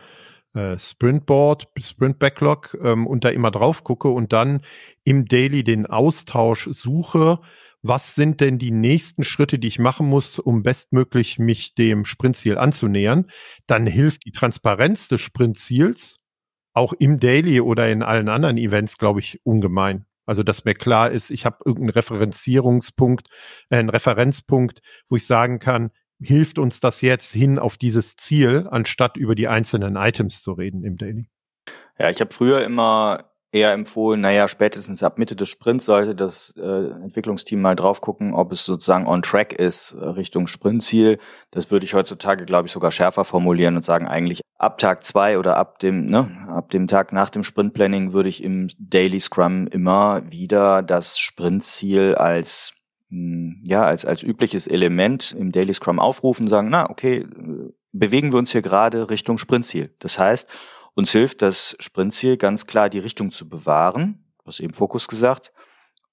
äh, 0.54 0.78
Sprintboard, 0.78 1.70
Sprint 1.80 2.20
Backlog 2.20 2.78
ähm, 2.84 3.08
und 3.08 3.24
da 3.24 3.30
immer 3.30 3.52
drauf 3.52 3.84
gucke 3.84 4.10
und 4.10 4.34
dann 4.34 4.62
im 5.04 5.26
Daily 5.26 5.64
den 5.64 5.86
Austausch 5.86 6.68
suche. 6.72 7.38
Was 7.84 8.14
sind 8.14 8.42
denn 8.42 8.60
die 8.60 8.72
nächsten 8.72 9.24
Schritte, 9.24 9.58
die 9.58 9.68
ich 9.68 9.80
machen 9.80 10.08
muss, 10.08 10.38
um 10.38 10.62
bestmöglich 10.62 11.40
mich 11.40 11.74
dem 11.74 12.06
Sprintziel 12.06 12.58
anzunähern? 12.58 13.26
Dann 13.66 13.88
hilft 13.88 14.26
die 14.26 14.32
Transparenz 14.32 15.08
des 15.08 15.22
Sprintziels 15.22 16.18
auch 16.74 16.94
im 16.94 17.20
Daily 17.20 17.60
oder 17.60 17.90
in 17.90 18.04
allen 18.04 18.30
anderen 18.30 18.58
Events, 18.58 18.98
glaube 18.98 19.20
ich, 19.20 19.40
ungemein. 19.44 20.06
Also, 20.26 20.44
dass 20.44 20.66
mir 20.66 20.76
klar 20.76 21.10
ist, 21.12 21.32
ich 21.32 21.46
habe 21.46 21.58
irgendeinen 21.66 21.90
Referenzierungspunkt, 21.90 23.28
äh, 23.70 23.78
einen 23.78 23.90
Referenzpunkt, 23.90 24.82
wo 25.10 25.16
ich 25.16 25.26
sagen 25.26 25.60
kann, 25.60 25.92
hilft 26.22 26.60
uns 26.60 26.80
das 26.80 27.02
jetzt 27.02 27.32
hin 27.32 27.60
auf 27.60 27.78
dieses 27.78 28.16
Ziel, 28.16 28.68
anstatt 28.70 29.18
über 29.18 29.36
die 29.36 29.48
einzelnen 29.48 29.96
Items 29.96 30.42
zu 30.42 30.54
reden 30.54 30.84
im 30.84 30.98
Daily? 30.98 31.28
Ja, 31.98 32.10
ich 32.10 32.22
habe 32.22 32.34
früher 32.34 32.64
immer 32.64 33.32
eher 33.52 33.74
empfohlen, 33.74 34.22
naja, 34.22 34.48
spätestens 34.48 35.04
ab 35.04 35.18
Mitte 35.18 35.36
des 35.36 35.50
Sprints 35.50 35.86
sollte 35.86 36.16
das 36.16 36.54
äh, 36.58 36.62
Entwicklungsteam 36.62 37.62
mal 37.62 37.76
drauf 37.76 38.00
gucken, 38.00 38.34
ob 38.34 38.52
es 38.54 38.64
sozusagen 38.64 39.08
on 39.08 39.22
track 39.22 39.52
ist 39.54 39.92
äh, 39.92 40.06
Richtung 40.06 40.48
Sprintziel. 40.48 41.20
Das 41.52 41.70
würde 41.70 41.86
ich 41.86 41.94
heutzutage, 41.94 42.46
glaube 42.46 42.68
ich, 42.68 42.72
sogar 42.72 42.92
schärfer 42.92 43.26
formulieren 43.26 43.76
und 43.76 43.84
sagen, 43.84 44.08
eigentlich 44.08 44.42
ab 44.58 44.78
Tag 44.78 45.04
zwei 45.04 45.38
oder 45.38 45.58
ab 45.58 45.80
dem, 45.80 46.06
ne, 46.06 46.48
ab 46.48 46.70
dem 46.70 46.88
Tag 46.88 47.12
nach 47.12 47.30
dem 47.30 47.44
Sprintplanning 47.44 48.14
würde 48.14 48.30
ich 48.30 48.42
im 48.42 48.70
Daily 48.78 49.20
Scrum 49.20 49.68
immer 49.68 50.22
wieder 50.32 50.82
das 50.82 51.20
Sprintziel 51.20 52.16
als 52.16 52.74
ja, 53.12 53.84
als, 53.84 54.06
als 54.06 54.24
übliches 54.24 54.68
Element 54.68 55.36
im 55.38 55.52
Daily 55.52 55.74
Scrum 55.74 56.00
aufrufen, 56.00 56.48
sagen, 56.48 56.70
na, 56.70 56.90
okay, 56.90 57.28
bewegen 57.92 58.32
wir 58.32 58.40
uns 58.40 58.52
hier 58.52 58.62
gerade 58.62 59.10
Richtung 59.10 59.38
Sprintziel. 59.38 59.94
Das 60.00 60.18
heißt, 60.18 60.48
uns 60.94 61.12
hilft 61.12 61.42
das 61.42 61.76
Sprintziel 61.80 62.38
ganz 62.38 62.66
klar, 62.66 62.90
die 62.90 63.00
Richtung 63.00 63.32
zu 63.32 63.50
bewahren, 63.50 64.26
was 64.46 64.60
eben 64.60 64.74
Fokus 64.74 65.08
gesagt, 65.08 65.52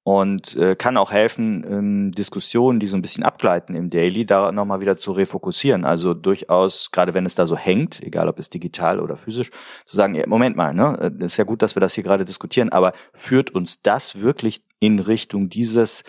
und 0.03 0.57
äh, 0.57 0.75
kann 0.75 0.97
auch 0.97 1.13
helfen, 1.13 1.67
ähm, 1.69 2.13
Diskussionen, 2.13 2.81
die 2.81 2.87
so 2.87 2.97
ein 2.97 3.03
bisschen 3.03 3.25
abgleiten 3.25 3.77
im 3.77 3.91
Daily, 3.91 4.25
da 4.25 4.53
nochmal 4.53 4.81
wieder 4.81 4.97
zu 4.97 5.13
refokussieren. 5.13 5.85
Also 5.85 6.15
durchaus, 6.15 6.91
gerade 6.93 7.13
wenn 7.13 7.27
es 7.27 7.35
da 7.35 7.45
so 7.45 7.59
hängt, 7.59 8.03
egal 8.03 8.27
ob 8.27 8.39
es 8.39 8.49
digital 8.49 9.01
oder 9.01 9.19
physisch, 9.19 9.51
zu 9.85 9.97
sagen, 9.97 10.15
ja, 10.15 10.27
Moment 10.27 10.57
mal, 10.57 10.73
ne, 10.73 11.13
ist 11.21 11.37
ja 11.37 11.45
gut, 11.45 11.61
dass 11.61 11.77
wir 11.77 11.81
das 11.81 11.93
hier 11.93 12.05
gerade 12.05 12.25
diskutieren, 12.25 12.71
aber 12.71 12.95
führt 13.13 13.51
uns 13.51 13.83
das 13.83 14.23
wirklich 14.23 14.65
in 14.81 14.99
Richtung 14.99 15.51
dieses 15.51 16.05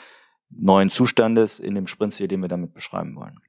neuen 0.49 0.89
Zustandes 0.89 1.59
in 1.59 1.75
dem 1.75 1.87
Sprintziel, 1.87 2.27
den 2.27 2.41
wir 2.41 2.47
damit 2.49 2.73
beschreiben 2.73 3.15
wollen. 3.15 3.39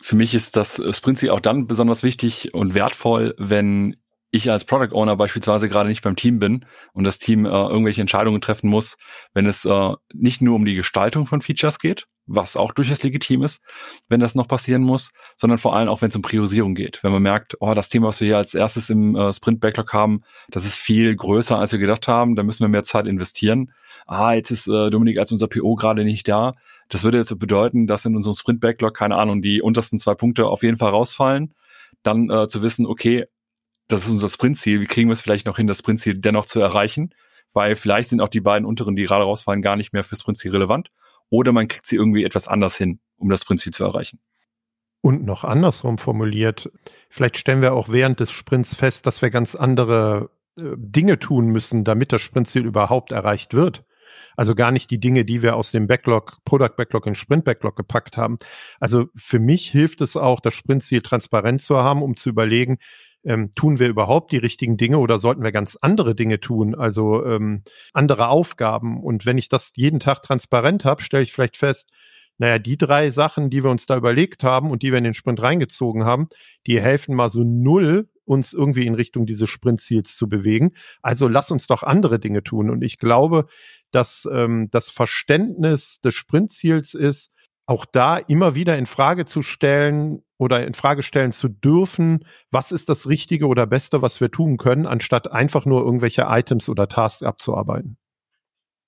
Für 0.00 0.16
mich 0.16 0.34
ist 0.34 0.56
das 0.56 0.82
Sprintziel 0.96 1.30
auch 1.30 1.40
dann 1.40 1.66
besonders 1.66 2.02
wichtig 2.02 2.54
und 2.54 2.74
wertvoll, 2.74 3.34
wenn 3.38 3.96
ich 4.30 4.50
als 4.50 4.64
Product 4.64 4.94
Owner 4.94 5.16
beispielsweise 5.16 5.68
gerade 5.68 5.88
nicht 5.88 6.02
beim 6.02 6.16
Team 6.16 6.38
bin 6.38 6.66
und 6.92 7.04
das 7.04 7.18
Team 7.18 7.46
äh, 7.46 7.48
irgendwelche 7.48 8.00
Entscheidungen 8.00 8.40
treffen 8.40 8.68
muss, 8.68 8.96
wenn 9.32 9.46
es 9.46 9.64
äh, 9.64 9.92
nicht 10.12 10.42
nur 10.42 10.54
um 10.54 10.64
die 10.64 10.74
Gestaltung 10.74 11.26
von 11.26 11.40
Features 11.40 11.78
geht, 11.78 12.06
was 12.26 12.56
auch 12.56 12.72
durchaus 12.72 13.02
legitim 13.02 13.42
ist, 13.42 13.62
wenn 14.08 14.20
das 14.20 14.34
noch 14.34 14.46
passieren 14.46 14.82
muss, 14.82 15.12
sondern 15.34 15.58
vor 15.58 15.74
allem 15.74 15.88
auch, 15.88 16.02
wenn 16.02 16.10
es 16.10 16.16
um 16.16 16.22
Priorisierung 16.22 16.74
geht. 16.74 17.02
Wenn 17.02 17.12
man 17.12 17.22
merkt, 17.22 17.56
oh, 17.60 17.72
das 17.72 17.88
Thema, 17.88 18.08
was 18.08 18.20
wir 18.20 18.26
hier 18.26 18.36
als 18.36 18.54
erstes 18.54 18.90
im 18.90 19.16
äh, 19.16 19.32
Sprint-Backlog 19.32 19.92
haben, 19.94 20.22
das 20.50 20.66
ist 20.66 20.78
viel 20.78 21.16
größer, 21.16 21.58
als 21.58 21.72
wir 21.72 21.78
gedacht 21.78 22.06
haben, 22.06 22.36
da 22.36 22.42
müssen 22.42 22.64
wir 22.64 22.68
mehr 22.68 22.84
Zeit 22.84 23.06
investieren. 23.06 23.72
Ah, 24.08 24.32
jetzt 24.32 24.50
ist 24.50 24.66
äh, 24.68 24.88
Dominik 24.88 25.18
als 25.18 25.30
unser 25.32 25.48
PO 25.48 25.76
gerade 25.76 26.02
nicht 26.02 26.26
da. 26.28 26.54
Das 26.88 27.04
würde 27.04 27.18
jetzt 27.18 27.38
bedeuten, 27.38 27.86
dass 27.86 28.06
in 28.06 28.16
unserem 28.16 28.34
Sprint-Backlog, 28.34 28.94
keine 28.94 29.16
Ahnung, 29.16 29.42
die 29.42 29.60
untersten 29.60 29.98
zwei 29.98 30.14
Punkte 30.14 30.46
auf 30.46 30.62
jeden 30.62 30.78
Fall 30.78 30.90
rausfallen. 30.90 31.54
Dann 32.02 32.30
äh, 32.30 32.48
zu 32.48 32.62
wissen, 32.62 32.86
okay, 32.86 33.26
das 33.86 34.06
ist 34.06 34.10
unser 34.10 34.30
Sprintziel, 34.30 34.80
wie 34.80 34.86
kriegen 34.86 35.10
wir 35.10 35.12
es 35.12 35.20
vielleicht 35.20 35.46
noch 35.46 35.58
hin, 35.58 35.66
das 35.66 35.78
Sprintziel 35.78 36.18
dennoch 36.18 36.46
zu 36.46 36.58
erreichen? 36.58 37.14
Weil 37.52 37.76
vielleicht 37.76 38.08
sind 38.08 38.22
auch 38.22 38.28
die 38.28 38.40
beiden 38.40 38.66
unteren, 38.66 38.96
die 38.96 39.04
gerade 39.04 39.24
rausfallen, 39.24 39.62
gar 39.62 39.76
nicht 39.76 39.92
mehr 39.92 40.04
fürs 40.04 40.20
Sprintziel 40.20 40.52
relevant 40.52 40.90
oder 41.30 41.52
man 41.52 41.68
kriegt 41.68 41.86
sie 41.86 41.96
irgendwie 41.96 42.24
etwas 42.24 42.48
anders 42.48 42.76
hin, 42.76 43.00
um 43.18 43.28
das 43.28 43.42
Sprintziel 43.42 43.72
zu 43.72 43.84
erreichen. 43.84 44.20
Und 45.00 45.24
noch 45.24 45.44
andersrum 45.44 45.98
formuliert, 45.98 46.70
vielleicht 47.08 47.36
stellen 47.36 47.62
wir 47.62 47.74
auch 47.74 47.88
während 47.88 48.20
des 48.20 48.32
Sprints 48.32 48.74
fest, 48.74 49.06
dass 49.06 49.22
wir 49.22 49.30
ganz 49.30 49.54
andere 49.54 50.30
äh, 50.58 50.62
Dinge 50.76 51.18
tun 51.18 51.48
müssen, 51.48 51.84
damit 51.84 52.12
das 52.12 52.22
Sprintziel 52.22 52.64
überhaupt 52.64 53.12
erreicht 53.12 53.54
wird. 53.54 53.84
Also 54.36 54.54
gar 54.54 54.70
nicht 54.70 54.90
die 54.90 55.00
Dinge, 55.00 55.24
die 55.24 55.42
wir 55.42 55.56
aus 55.56 55.70
dem 55.70 55.86
Backlog, 55.86 56.38
Product 56.44 56.76
Backlog 56.76 57.06
in 57.06 57.14
Sprint 57.14 57.44
Backlog 57.44 57.76
gepackt 57.76 58.16
haben. 58.16 58.38
Also 58.80 59.06
für 59.16 59.38
mich 59.38 59.70
hilft 59.70 60.00
es 60.00 60.16
auch, 60.16 60.40
das 60.40 60.54
Sprintziel 60.54 61.02
transparent 61.02 61.60
zu 61.60 61.76
haben, 61.76 62.02
um 62.02 62.16
zu 62.16 62.28
überlegen, 62.28 62.78
ähm, 63.24 63.52
tun 63.54 63.78
wir 63.78 63.88
überhaupt 63.88 64.32
die 64.32 64.38
richtigen 64.38 64.76
Dinge 64.76 64.98
oder 64.98 65.18
sollten 65.18 65.42
wir 65.42 65.52
ganz 65.52 65.76
andere 65.80 66.14
Dinge 66.14 66.40
tun, 66.40 66.74
also 66.74 67.24
ähm, 67.24 67.62
andere 67.92 68.28
Aufgaben. 68.28 69.02
Und 69.02 69.26
wenn 69.26 69.38
ich 69.38 69.48
das 69.48 69.72
jeden 69.76 70.00
Tag 70.00 70.22
transparent 70.22 70.84
habe, 70.84 71.02
stelle 71.02 71.24
ich 71.24 71.32
vielleicht 71.32 71.56
fest, 71.56 71.90
naja, 72.38 72.58
die 72.60 72.78
drei 72.78 73.10
Sachen, 73.10 73.50
die 73.50 73.64
wir 73.64 73.70
uns 73.70 73.86
da 73.86 73.96
überlegt 73.96 74.44
haben 74.44 74.70
und 74.70 74.82
die 74.82 74.92
wir 74.92 74.98
in 74.98 75.04
den 75.04 75.14
Sprint 75.14 75.42
reingezogen 75.42 76.04
haben, 76.04 76.28
die 76.66 76.80
helfen 76.80 77.16
mal 77.16 77.28
so 77.28 77.42
null, 77.42 78.08
uns 78.28 78.52
irgendwie 78.52 78.86
in 78.86 78.94
Richtung 78.94 79.26
dieses 79.26 79.48
Sprintziels 79.48 80.16
zu 80.16 80.28
bewegen. 80.28 80.72
Also 81.02 81.28
lass 81.28 81.50
uns 81.50 81.66
doch 81.66 81.82
andere 81.82 82.18
Dinge 82.18 82.42
tun. 82.42 82.70
Und 82.70 82.82
ich 82.82 82.98
glaube, 82.98 83.46
dass 83.90 84.28
ähm, 84.30 84.68
das 84.70 84.90
Verständnis 84.90 86.00
des 86.00 86.14
Sprintziels 86.14 86.94
ist, 86.94 87.32
auch 87.66 87.84
da 87.84 88.16
immer 88.16 88.54
wieder 88.54 88.78
in 88.78 88.86
Frage 88.86 89.26
zu 89.26 89.42
stellen 89.42 90.22
oder 90.38 90.66
in 90.66 90.74
Frage 90.74 91.02
stellen 91.02 91.32
zu 91.32 91.48
dürfen, 91.48 92.24
was 92.50 92.72
ist 92.72 92.88
das 92.88 93.08
Richtige 93.08 93.46
oder 93.46 93.66
Beste, 93.66 94.00
was 94.00 94.20
wir 94.20 94.30
tun 94.30 94.56
können, 94.56 94.86
anstatt 94.86 95.30
einfach 95.30 95.66
nur 95.66 95.82
irgendwelche 95.82 96.26
Items 96.28 96.68
oder 96.68 96.88
Tasks 96.88 97.22
abzuarbeiten. 97.22 97.98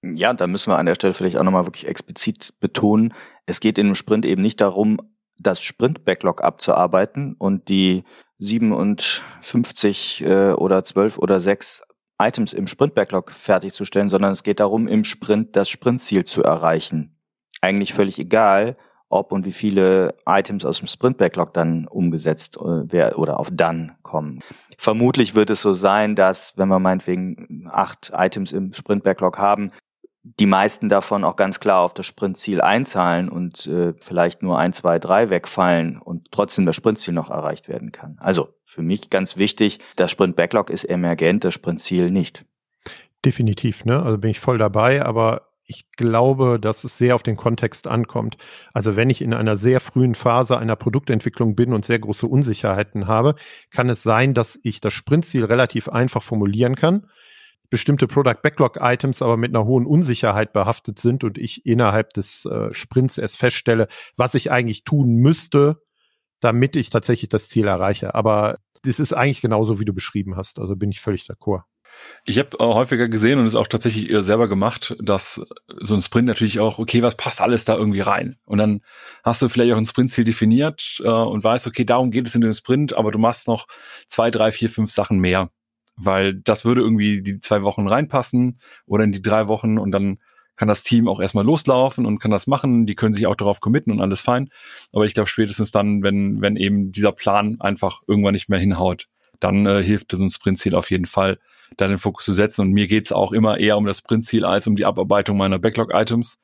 Ja, 0.02 0.32
da 0.32 0.46
müssen 0.46 0.70
wir 0.70 0.78
an 0.78 0.86
der 0.86 0.94
Stelle 0.94 1.12
vielleicht 1.12 1.36
auch 1.36 1.42
nochmal 1.42 1.66
wirklich 1.66 1.86
explizit 1.86 2.54
betonen, 2.58 3.12
es 3.44 3.60
geht 3.60 3.76
in 3.78 3.86
einem 3.86 3.96
Sprint 3.96 4.24
eben 4.24 4.40
nicht 4.40 4.60
darum, 4.60 4.98
das 5.38 5.60
Sprint-Backlog 5.60 6.42
abzuarbeiten 6.42 7.34
und 7.34 7.68
die 7.68 8.04
57 8.40 10.24
äh, 10.24 10.52
oder 10.52 10.84
12 10.84 11.18
oder 11.18 11.40
6 11.40 11.82
Items 12.20 12.52
im 12.52 12.66
Sprint-Backlog 12.66 13.30
fertigzustellen, 13.30 14.10
sondern 14.10 14.32
es 14.32 14.42
geht 14.42 14.60
darum, 14.60 14.88
im 14.88 15.04
Sprint 15.04 15.56
das 15.56 15.70
Sprintziel 15.70 16.24
zu 16.24 16.42
erreichen 16.42 17.16
eigentlich 17.60 17.94
völlig 17.94 18.18
egal, 18.18 18.76
ob 19.08 19.32
und 19.32 19.44
wie 19.44 19.52
viele 19.52 20.14
Items 20.26 20.64
aus 20.64 20.78
dem 20.78 20.86
Sprint 20.86 21.18
Backlog 21.18 21.52
dann 21.52 21.86
umgesetzt 21.88 22.56
äh, 22.56 23.12
oder 23.14 23.40
auf 23.40 23.50
Done 23.50 23.96
kommen. 24.02 24.40
Vermutlich 24.78 25.34
wird 25.34 25.50
es 25.50 25.62
so 25.62 25.72
sein, 25.72 26.14
dass 26.14 26.56
wenn 26.56 26.68
wir 26.68 26.78
meinetwegen 26.78 27.68
acht 27.70 28.12
Items 28.14 28.52
im 28.52 28.72
Sprint 28.72 29.02
Backlog 29.02 29.38
haben, 29.38 29.72
die 30.22 30.46
meisten 30.46 30.88
davon 30.88 31.24
auch 31.24 31.36
ganz 31.36 31.60
klar 31.60 31.80
auf 31.80 31.94
das 31.94 32.06
Sprintziel 32.06 32.60
einzahlen 32.60 33.28
und 33.28 33.66
äh, 33.66 33.94
vielleicht 33.94 34.42
nur 34.42 34.58
ein, 34.58 34.72
zwei, 34.72 34.98
drei 34.98 35.30
wegfallen 35.30 35.98
und 35.98 36.30
trotzdem 36.30 36.66
das 36.66 36.76
Sprintziel 36.76 37.14
noch 37.14 37.30
erreicht 37.30 37.68
werden 37.68 37.90
kann. 37.90 38.16
Also 38.20 38.48
für 38.64 38.82
mich 38.82 39.08
ganz 39.08 39.38
wichtig, 39.38 39.78
das 39.96 40.10
Sprint 40.10 40.36
Backlog 40.36 40.68
ist 40.68 40.84
emergent, 40.84 41.44
das 41.44 41.54
Sprintziel 41.54 42.10
nicht. 42.10 42.44
Definitiv, 43.24 43.84
ne? 43.84 44.02
Also 44.02 44.18
bin 44.18 44.30
ich 44.30 44.40
voll 44.40 44.58
dabei, 44.58 45.04
aber 45.04 45.50
ich 45.70 45.90
glaube, 45.92 46.58
dass 46.60 46.84
es 46.84 46.98
sehr 46.98 47.14
auf 47.14 47.22
den 47.22 47.36
Kontext 47.36 47.86
ankommt. 47.86 48.36
Also 48.74 48.96
wenn 48.96 49.08
ich 49.08 49.22
in 49.22 49.32
einer 49.32 49.56
sehr 49.56 49.80
frühen 49.80 50.14
Phase 50.14 50.58
einer 50.58 50.74
Produktentwicklung 50.74 51.54
bin 51.54 51.72
und 51.72 51.84
sehr 51.84 51.98
große 51.98 52.26
Unsicherheiten 52.26 53.06
habe, 53.06 53.36
kann 53.70 53.88
es 53.88 54.02
sein, 54.02 54.34
dass 54.34 54.58
ich 54.64 54.80
das 54.80 54.92
Sprintziel 54.92 55.44
relativ 55.44 55.88
einfach 55.88 56.22
formulieren 56.22 56.74
kann, 56.74 57.06
bestimmte 57.70 58.06
Product 58.06 58.42
Backlog 58.42 58.78
Items 58.80 59.22
aber 59.22 59.36
mit 59.36 59.54
einer 59.54 59.64
hohen 59.64 59.86
Unsicherheit 59.86 60.52
behaftet 60.52 60.98
sind 60.98 61.24
und 61.24 61.38
ich 61.38 61.64
innerhalb 61.64 62.12
des 62.12 62.44
äh, 62.44 62.72
Sprints 62.74 63.16
erst 63.16 63.38
feststelle, 63.38 63.88
was 64.16 64.34
ich 64.34 64.50
eigentlich 64.50 64.84
tun 64.84 65.14
müsste, 65.16 65.82
damit 66.40 66.76
ich 66.76 66.90
tatsächlich 66.90 67.28
das 67.28 67.48
Ziel 67.48 67.66
erreiche. 67.66 68.14
Aber 68.14 68.58
das 68.82 68.98
ist 68.98 69.12
eigentlich 69.12 69.40
genauso, 69.40 69.78
wie 69.78 69.84
du 69.84 69.92
beschrieben 69.92 70.36
hast. 70.36 70.58
Also 70.58 70.74
bin 70.76 70.90
ich 70.90 71.00
völlig 71.00 71.24
d'accord. 71.24 71.62
Ich 72.24 72.38
habe 72.38 72.56
äh, 72.58 72.64
häufiger 72.64 73.08
gesehen 73.08 73.38
und 73.38 73.46
es 73.46 73.54
auch 73.54 73.66
tatsächlich 73.66 74.10
äh, 74.10 74.22
selber 74.22 74.48
gemacht, 74.48 74.96
dass 75.00 75.44
so 75.80 75.94
ein 75.94 76.02
Sprint 76.02 76.28
natürlich 76.28 76.60
auch, 76.60 76.78
okay, 76.78 77.02
was 77.02 77.16
passt 77.16 77.40
alles 77.40 77.64
da 77.64 77.76
irgendwie 77.76 78.00
rein? 78.00 78.36
Und 78.44 78.58
dann 78.58 78.82
hast 79.24 79.42
du 79.42 79.48
vielleicht 79.48 79.72
auch 79.72 79.76
ein 79.76 79.86
Sprintziel 79.86 80.24
definiert 80.24 81.00
äh, 81.04 81.08
und 81.08 81.42
weißt, 81.42 81.66
okay, 81.66 81.84
darum 81.84 82.10
geht 82.10 82.26
es 82.26 82.34
in 82.34 82.40
dem 82.40 82.52
Sprint, 82.52 82.96
aber 82.96 83.10
du 83.10 83.18
machst 83.18 83.48
noch 83.48 83.66
zwei, 84.06 84.30
drei, 84.30 84.52
vier, 84.52 84.70
fünf 84.70 84.90
Sachen 84.90 85.18
mehr. 85.18 85.50
Weil 86.02 86.34
das 86.34 86.64
würde 86.64 86.80
irgendwie 86.80 87.22
die 87.22 87.40
zwei 87.40 87.62
Wochen 87.62 87.88
reinpassen 87.88 88.60
oder 88.86 89.04
in 89.04 89.12
die 89.12 89.22
drei 89.22 89.48
Wochen 89.48 89.78
und 89.78 89.90
dann 89.92 90.18
kann 90.56 90.68
das 90.68 90.82
Team 90.82 91.08
auch 91.08 91.20
erstmal 91.20 91.44
loslaufen 91.44 92.04
und 92.04 92.18
kann 92.18 92.30
das 92.30 92.46
machen. 92.46 92.84
Die 92.84 92.94
können 92.94 93.14
sich 93.14 93.26
auch 93.26 93.34
darauf 93.34 93.60
committen 93.60 93.92
und 93.92 94.00
alles 94.02 94.20
fein. 94.20 94.50
Aber 94.92 95.06
ich 95.06 95.14
glaube, 95.14 95.28
spätestens 95.28 95.70
dann, 95.70 96.02
wenn, 96.02 96.42
wenn 96.42 96.56
eben 96.56 96.92
dieser 96.92 97.12
Plan 97.12 97.56
einfach 97.60 98.02
irgendwann 98.06 98.34
nicht 98.34 98.50
mehr 98.50 98.58
hinhaut, 98.58 99.08
dann 99.38 99.64
äh, 99.64 99.82
hilft 99.82 100.12
so 100.12 100.22
ein 100.22 100.28
Sprintziel 100.28 100.74
auf 100.74 100.90
jeden 100.90 101.06
Fall, 101.06 101.38
da 101.78 101.88
den 101.88 101.96
Fokus 101.96 102.26
zu 102.26 102.34
setzen. 102.34 102.60
Und 102.60 102.72
mir 102.72 102.88
geht's 102.88 103.10
auch 103.10 103.32
immer 103.32 103.58
eher 103.58 103.78
um 103.78 103.86
das 103.86 103.98
Sprintziel 103.98 104.44
als 104.44 104.66
um 104.66 104.76
die 104.76 104.84
Abarbeitung 104.84 105.38
meiner 105.38 105.58
Backlog-Items, 105.58 106.38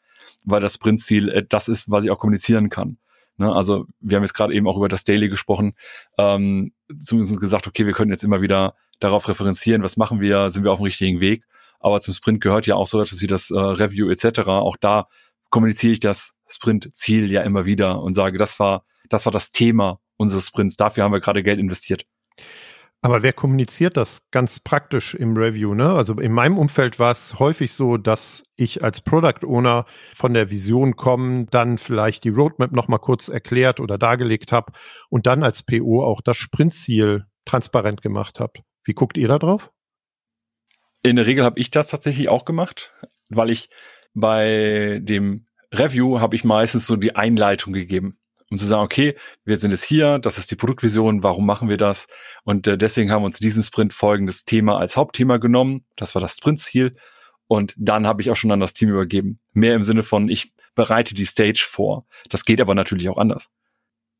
weil 0.45 0.62
das 0.62 0.75
Sprintziel 0.75 1.29
äh, 1.29 1.45
das 1.47 1.69
ist, 1.69 1.90
was 1.90 2.07
ich 2.07 2.11
auch 2.11 2.19
kommunizieren 2.19 2.71
kann. 2.71 2.97
Ne? 3.37 3.55
Also 3.55 3.87
wir 4.01 4.16
haben 4.16 4.25
jetzt 4.25 4.35
gerade 4.35 4.55
eben 4.55 4.66
auch 4.66 4.77
über 4.77 4.88
das 4.88 5.05
Daily 5.05 5.29
gesprochen, 5.29 5.75
ähm, 6.19 6.73
zumindest 6.99 7.38
gesagt, 7.38 7.66
okay, 7.66 7.87
wir 7.87 7.92
können 7.92 8.11
jetzt 8.11 8.25
immer 8.25 8.40
wieder 8.40 8.75
darauf 8.99 9.29
referenzieren, 9.29 9.83
was 9.83 9.97
machen 9.97 10.21
wir, 10.21 10.51
sind 10.51 10.65
wir 10.65 10.73
auf 10.73 10.79
dem 10.79 10.85
richtigen 10.85 11.21
Weg. 11.21 11.45
Aber 11.81 12.01
zum 12.01 12.15
Sprint 12.15 12.41
gehört 12.41 12.67
ja 12.67 12.75
auch 12.75 12.87
so 12.87 13.01
etwas 13.01 13.21
wie 13.21 13.27
das 13.27 13.51
äh, 13.51 13.59
Review 13.59 14.09
etc. 14.09 14.49
Auch 14.49 14.77
da 14.77 15.09
kommuniziere 15.51 15.93
ich 15.93 16.01
das 16.01 16.35
Sprint-Ziel 16.49 17.31
ja 17.31 17.43
immer 17.43 17.67
wieder 17.67 18.03
und 18.03 18.15
sage, 18.15 18.39
das 18.39 18.59
war, 18.59 18.85
das 19.09 19.27
war 19.27 19.33
das 19.33 19.51
Thema 19.51 20.01
unseres 20.17 20.47
Sprints. 20.47 20.77
Dafür 20.77 21.05
haben 21.05 21.13
wir 21.13 21.21
gerade 21.21 21.43
Geld 21.43 21.61
investiert. 21.61 22.07
Aber 23.03 23.23
wer 23.23 23.33
kommuniziert 23.33 23.97
das 23.97 24.23
ganz 24.31 24.59
praktisch 24.59 25.15
im 25.15 25.37
Review? 25.37 25.75
Ne? 25.75 25.93
Also 25.93 26.15
in 26.15 26.33
meinem 26.33 26.59
Umfeld 26.59 26.99
war 26.99 27.13
es 27.13 27.39
häufig 27.39 27.73
so, 27.73 27.99
dass 27.99 28.43
ich 28.57 28.83
als 28.83 29.01
Product 29.01 29.47
Owner 29.47 29.85
von 30.15 30.35
der 30.35 30.51
Vision 30.51 30.97
kommen, 30.97 31.47
dann 31.51 31.79
vielleicht 31.79 32.25
die 32.25 32.31
Roadmap 32.31 32.73
nochmal 32.73 32.99
kurz 32.99 33.29
erklärt 33.29 33.79
oder 33.81 33.97
dargelegt 33.99 34.51
habe 34.51 34.73
und 35.09 35.27
dann 35.27 35.45
als 35.45 35.63
PO 35.63 36.03
auch 36.03 36.21
das 36.21 36.37
Sprintziel 36.37 37.27
transparent 37.45 38.03
gemacht 38.03 38.41
habe. 38.41 38.55
Wie 38.87 38.94
guckt 38.94 39.16
ihr 39.16 39.29
da 39.29 39.38
drauf? 39.38 39.70
In 41.03 41.16
der 41.16 41.27
Regel 41.27 41.44
habe 41.44 41.61
ich 41.61 41.70
das 41.70 41.88
tatsächlich 41.88 42.29
auch 42.29 42.44
gemacht, 42.44 42.92
weil 43.29 43.51
ich 43.51 43.68
bei 44.14 45.01
dem 45.03 45.46
Review 45.72 46.20
habe 46.20 46.37
ich 46.37 46.44
meistens 46.44 46.87
so 46.87 46.96
die 46.96 47.14
Einleitung 47.14 47.72
gegeben 47.72 48.18
um 48.51 48.59
zu 48.59 48.66
sagen, 48.66 48.83
okay, 48.83 49.16
wir 49.44 49.57
sind 49.57 49.72
jetzt 49.72 49.85
hier, 49.85 50.18
das 50.18 50.38
ist 50.38 50.51
die 50.51 50.57
Produktvision, 50.57 51.22
warum 51.22 51.46
machen 51.46 51.68
wir 51.68 51.77
das? 51.77 52.07
Und 52.44 52.66
äh, 52.66 52.79
deswegen 52.79 53.11
haben 53.11 53.22
wir 53.22 53.27
uns 53.27 53.38
diesen 53.38 53.62
Sprint 53.62 53.92
folgendes 53.92 54.44
Thema 54.44 54.79
als 54.79 54.96
Hauptthema 54.96 55.38
genommen. 55.38 55.85
Das 55.96 56.14
war 56.14 56.22
das 56.22 56.37
Sprintziel. 56.37 56.96
Und 57.49 57.75
dann 57.77 58.07
habe 58.07 58.22
ich 58.22 58.31
auch 58.31 58.37
schon 58.37 58.53
an 58.53 58.61
das 58.61 58.72
Team 58.72 58.90
übergeben. 58.90 59.40
Mehr 59.53 59.75
im 59.75 59.83
Sinne 59.83 60.03
von, 60.03 60.29
ich 60.29 60.53
bereite 60.75 61.14
die 61.14 61.25
Stage 61.25 61.66
vor. 61.68 62.07
Das 62.29 62.44
geht 62.44 62.61
aber 62.61 62.75
natürlich 62.75 63.09
auch 63.09 63.18
anders. 63.18 63.51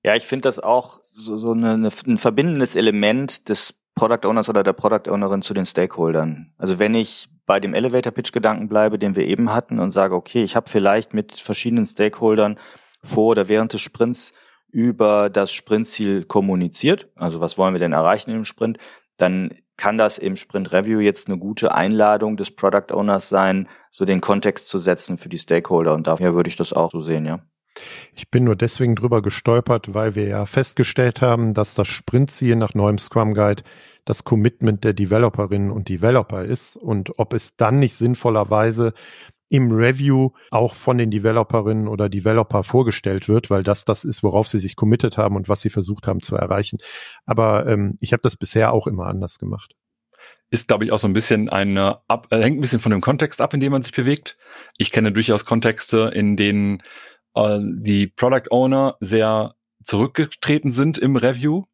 Ja, 0.05 0.15
ich 0.15 0.25
finde 0.25 0.43
das 0.43 0.59
auch 0.59 1.01
so, 1.03 1.37
so 1.37 1.53
eine, 1.53 1.73
eine, 1.73 1.89
ein 2.07 2.19
verbindendes 2.19 2.77
Element 2.77 3.49
des 3.49 3.81
Product 3.97 4.29
Owners 4.29 4.49
oder 4.49 4.63
der 4.63 4.75
Product 4.75 5.11
Ownerin 5.11 5.43
zu 5.43 5.55
den 5.55 5.65
Stakeholdern. 5.65 6.53
Also 6.59 6.79
wenn 6.79 6.95
ich 6.95 7.29
bei 7.47 7.61
dem 7.61 7.75
Elevator 7.75 8.13
Pitch 8.13 8.33
Gedanken 8.33 8.69
bleibe, 8.69 8.99
den 8.99 9.17
wir 9.17 9.27
eben 9.27 9.53
hatten 9.53 9.79
und 9.79 9.93
sage, 9.93 10.15
okay, 10.15 10.43
ich 10.43 10.55
habe 10.55 10.69
vielleicht 10.69 11.15
mit 11.15 11.41
verschiedenen 11.41 11.87
Stakeholdern 11.87 12.59
vor 13.03 13.29
oder 13.29 13.49
während 13.49 13.73
des 13.73 13.81
Sprints 13.81 14.35
über 14.71 15.31
das 15.31 15.53
Sprintziel 15.53 16.25
kommuniziert, 16.25 17.09
also 17.15 17.41
was 17.41 17.57
wollen 17.57 17.75
wir 17.75 17.79
denn 17.79 17.93
erreichen 17.93 18.31
im 18.33 18.45
Sprint, 18.45 18.79
dann 19.17 19.55
kann 19.79 19.97
das 19.97 20.19
im 20.19 20.37
Sprint 20.37 20.73
Review 20.73 21.01
jetzt 21.01 21.29
eine 21.29 21.39
gute 21.39 21.75
Einladung 21.75 22.37
des 22.37 22.51
Product 22.51 22.93
Owners 22.93 23.29
sein, 23.29 23.69
so 23.91 24.05
den 24.05 24.21
Kontext 24.21 24.69
zu 24.69 24.79
setzen 24.79 25.17
für 25.17 25.29
die 25.29 25.39
Stakeholder. 25.39 25.95
Und 25.95 26.07
daher 26.07 26.35
würde 26.35 26.49
ich 26.49 26.57
das 26.57 26.73
auch 26.73 26.91
so 26.91 27.01
sehen, 27.01 27.25
ja. 27.25 27.41
Ich 28.15 28.31
bin 28.31 28.45
nur 28.45 28.57
deswegen 28.57 28.95
drüber 28.95 29.23
gestolpert, 29.23 29.95
weil 29.95 30.15
wir 30.15 30.27
ja 30.27 30.47
festgestellt 30.47 31.21
haben, 31.21 31.55
dass 31.55 31.75
das 31.75 31.89
Sprintziel 31.89 32.57
nach 32.57 32.75
neuem 32.75 32.99
Scrum 32.99 33.35
Guide 33.35 33.63
das 34.05 34.25
Commitment 34.25 34.85
der 34.85 34.95
Developerinnen 34.95 35.71
und 35.71 35.89
Developer 35.89 36.45
ist 36.45 36.77
und 36.77 37.19
ob 37.19 37.35
es 37.35 37.57
dann 37.57 37.79
nicht 37.79 37.97
sinnvollerweise 37.97 38.95
im 39.49 39.71
Review 39.71 40.31
auch 40.51 40.75
von 40.75 40.99
den 40.99 41.11
Developerinnen 41.11 41.87
oder 41.89 42.09
Developer 42.09 42.65
vorgestellt 42.65 43.29
wird, 43.29 43.51
weil 43.51 43.63
das 43.63 43.85
das 43.85 44.05
ist, 44.05 44.23
worauf 44.23 44.49
sie 44.49 44.59
sich 44.59 44.77
committed 44.77 45.19
haben 45.19 45.37
und 45.37 45.49
was 45.49 45.61
sie 45.61 45.71
versucht 45.71 46.07
haben 46.07 46.21
zu 46.21 46.37
erreichen. 46.37 46.79
Aber 47.27 47.67
ähm, 47.67 47.97
ich 48.01 48.13
habe 48.13 48.23
das 48.23 48.37
bisher 48.37 48.73
auch 48.73 48.87
immer 48.87 49.07
anders 49.07 49.39
gemacht. 49.39 49.75
Ist, 50.51 50.69
glaube 50.69 50.85
ich, 50.85 50.93
auch 50.93 50.99
so 50.99 51.09
ein 51.09 51.13
bisschen 51.13 51.49
eine, 51.49 51.99
ab, 52.09 52.29
äh, 52.31 52.41
hängt 52.41 52.59
ein 52.59 52.61
bisschen 52.61 52.81
von 52.81 52.91
dem 52.91 53.01
Kontext 53.01 53.41
ab, 53.41 53.55
in 53.55 53.61
dem 53.61 53.73
man 53.73 53.83
sich 53.83 53.93
bewegt. 53.93 54.37
Ich 54.79 54.91
kenne 54.91 55.13
durchaus 55.13 55.45
Kontexte, 55.45 56.11
in 56.15 56.37
denen 56.37 56.83
äh, 57.37 57.59
die 57.61 58.09
Product 58.09 58.51
Owner 58.51 58.97
sehr 59.01 59.55
zurückgetreten 59.85 60.73
sind 60.73 60.99
im 60.99 61.17
Review, 61.17 61.65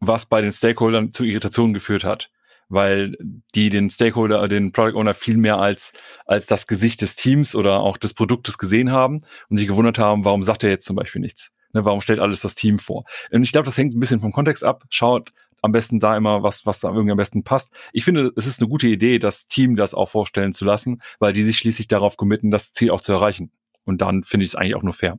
was 0.00 0.26
bei 0.26 0.40
den 0.40 0.52
Stakeholdern 0.52 1.12
zu 1.12 1.24
Irritationen 1.24 1.74
geführt 1.74 2.04
hat 2.04 2.30
weil 2.70 3.16
die 3.54 3.68
den 3.68 3.90
Stakeholder, 3.90 4.46
den 4.48 4.72
Product 4.72 4.96
Owner 4.96 5.12
viel 5.12 5.36
mehr 5.36 5.58
als, 5.58 5.92
als 6.24 6.46
das 6.46 6.66
Gesicht 6.66 7.02
des 7.02 7.16
Teams 7.16 7.54
oder 7.54 7.80
auch 7.80 7.98
des 7.98 8.14
Produktes 8.14 8.56
gesehen 8.56 8.92
haben 8.92 9.22
und 9.50 9.56
sich 9.56 9.66
gewundert 9.66 9.98
haben, 9.98 10.24
warum 10.24 10.42
sagt 10.42 10.64
er 10.64 10.70
jetzt 10.70 10.86
zum 10.86 10.96
Beispiel 10.96 11.20
nichts? 11.20 11.52
Ne, 11.72 11.84
warum 11.84 12.00
stellt 12.00 12.20
alles 12.20 12.40
das 12.40 12.54
Team 12.54 12.78
vor? 12.78 13.04
Und 13.30 13.42
ich 13.42 13.52
glaube, 13.52 13.66
das 13.66 13.76
hängt 13.76 13.94
ein 13.94 14.00
bisschen 14.00 14.20
vom 14.20 14.32
Kontext 14.32 14.64
ab. 14.64 14.84
Schaut 14.88 15.30
am 15.62 15.72
besten 15.72 16.00
da 16.00 16.16
immer, 16.16 16.42
was, 16.42 16.64
was 16.64 16.80
da 16.80 16.88
irgendwie 16.88 17.10
am 17.10 17.18
besten 17.18 17.44
passt. 17.44 17.74
Ich 17.92 18.04
finde, 18.04 18.32
es 18.36 18.46
ist 18.46 18.60
eine 18.60 18.68
gute 18.68 18.88
Idee, 18.88 19.18
das 19.18 19.46
Team 19.46 19.76
das 19.76 19.92
auch 19.92 20.08
vorstellen 20.08 20.52
zu 20.52 20.64
lassen, 20.64 21.02
weil 21.18 21.32
die 21.32 21.42
sich 21.42 21.58
schließlich 21.58 21.86
darauf 21.86 22.16
committen, 22.16 22.50
das 22.50 22.72
Ziel 22.72 22.90
auch 22.90 23.00
zu 23.00 23.12
erreichen. 23.12 23.52
Und 23.84 24.02
dann 24.02 24.22
finde 24.22 24.44
ich 24.44 24.50
es 24.50 24.54
eigentlich 24.54 24.74
auch 24.74 24.82
nur 24.82 24.92
fair. 24.92 25.18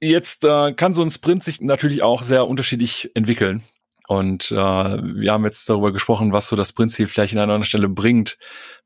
Jetzt 0.00 0.44
äh, 0.44 0.72
kann 0.74 0.92
so 0.92 1.02
ein 1.02 1.10
Sprint 1.10 1.44
sich 1.44 1.60
natürlich 1.60 2.02
auch 2.02 2.22
sehr 2.22 2.46
unterschiedlich 2.46 3.10
entwickeln. 3.14 3.62
Und 4.06 4.50
äh, 4.50 4.54
wir 4.54 5.32
haben 5.32 5.44
jetzt 5.44 5.68
darüber 5.68 5.92
gesprochen, 5.92 6.32
was 6.32 6.48
so 6.48 6.56
das 6.56 6.68
Sprintziel 6.68 7.06
vielleicht 7.06 7.32
in 7.32 7.38
einer 7.38 7.44
anderen 7.44 7.64
Stelle 7.64 7.88
bringt. 7.88 8.36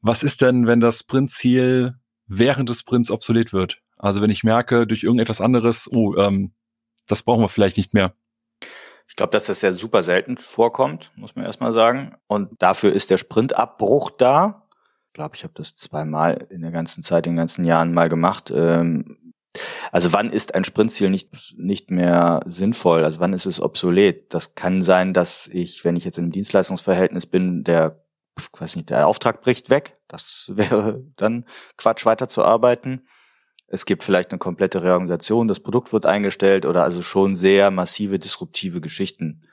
Was 0.00 0.22
ist 0.22 0.42
denn, 0.42 0.66
wenn 0.66 0.80
das 0.80 1.00
Sprintziel 1.00 1.94
während 2.26 2.68
des 2.68 2.80
Sprints 2.80 3.10
obsolet 3.10 3.52
wird? 3.52 3.82
Also 3.96 4.22
wenn 4.22 4.30
ich 4.30 4.44
merke, 4.44 4.86
durch 4.86 5.02
irgendetwas 5.02 5.40
anderes, 5.40 5.90
oh, 5.92 6.14
ähm, 6.16 6.52
das 7.08 7.24
brauchen 7.24 7.42
wir 7.42 7.48
vielleicht 7.48 7.76
nicht 7.76 7.94
mehr. 7.94 8.14
Ich 9.08 9.16
glaube, 9.16 9.32
dass 9.32 9.46
das 9.46 9.62
ja 9.62 9.72
super 9.72 10.02
selten 10.02 10.36
vorkommt, 10.36 11.10
muss 11.16 11.34
man 11.34 11.44
erstmal 11.44 11.72
sagen. 11.72 12.16
Und 12.28 12.50
dafür 12.62 12.92
ist 12.92 13.10
der 13.10 13.18
Sprintabbruch 13.18 14.10
da. 14.10 14.67
Ich 15.18 15.20
glaube, 15.20 15.34
ich 15.34 15.42
habe 15.42 15.54
das 15.56 15.74
zweimal 15.74 16.46
in 16.48 16.62
der 16.62 16.70
ganzen 16.70 17.02
Zeit, 17.02 17.26
in 17.26 17.32
den 17.32 17.38
ganzen 17.38 17.64
Jahren 17.64 17.92
mal 17.92 18.08
gemacht. 18.08 18.52
Ähm, 18.54 19.34
also 19.90 20.12
wann 20.12 20.30
ist 20.30 20.54
ein 20.54 20.62
Sprintziel 20.62 21.10
nicht, 21.10 21.30
nicht 21.56 21.90
mehr 21.90 22.40
sinnvoll? 22.46 23.02
Also 23.02 23.18
wann 23.18 23.32
ist 23.32 23.44
es 23.44 23.60
obsolet? 23.60 24.32
Das 24.32 24.54
kann 24.54 24.82
sein, 24.82 25.12
dass 25.12 25.48
ich, 25.52 25.84
wenn 25.84 25.96
ich 25.96 26.04
jetzt 26.04 26.18
in 26.18 26.26
einem 26.26 26.30
Dienstleistungsverhältnis 26.30 27.26
bin, 27.26 27.64
der, 27.64 28.00
weiß 28.56 28.76
nicht, 28.76 28.90
der 28.90 29.08
Auftrag 29.08 29.40
bricht 29.42 29.70
weg. 29.70 29.98
Das 30.06 30.52
wäre 30.54 31.02
dann 31.16 31.46
Quatsch, 31.76 32.06
weiterzuarbeiten. 32.06 33.08
Es 33.66 33.86
gibt 33.86 34.04
vielleicht 34.04 34.30
eine 34.30 34.38
komplette 34.38 34.84
Reorganisation, 34.84 35.48
das 35.48 35.58
Produkt 35.58 35.92
wird 35.92 36.06
eingestellt 36.06 36.64
oder 36.64 36.84
also 36.84 37.02
schon 37.02 37.34
sehr 37.34 37.72
massive 37.72 38.20
disruptive 38.20 38.80
Geschichten. 38.80 39.47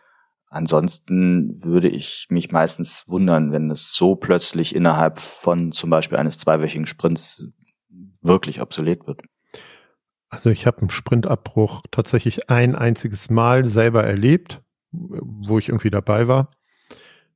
Ansonsten 0.56 1.62
würde 1.66 1.90
ich 1.90 2.28
mich 2.30 2.50
meistens 2.50 3.04
wundern, 3.10 3.52
wenn 3.52 3.70
es 3.70 3.94
so 3.94 4.16
plötzlich 4.16 4.74
innerhalb 4.74 5.20
von 5.20 5.74
zum 5.74 5.90
Beispiel 5.90 6.18
eines 6.18 6.38
zweiwöchigen 6.38 6.88
Sprints 6.88 7.50
wirklich 8.22 8.62
obsolet 8.62 9.06
wird. 9.06 9.20
Also 10.30 10.52
ich 10.52 10.66
habe 10.66 10.78
einen 10.78 10.92
Sprintabbruch 10.92 11.82
tatsächlich 11.92 12.50
ein 12.50 12.74
einziges 12.74 13.30
Mal 13.30 13.66
selber 13.66 14.06
erlebt, 14.06 14.62
wo 14.92 15.60
ich 15.60 15.68
irgendwie 15.68 15.92
dabei 15.92 16.30
war. 16.30 16.52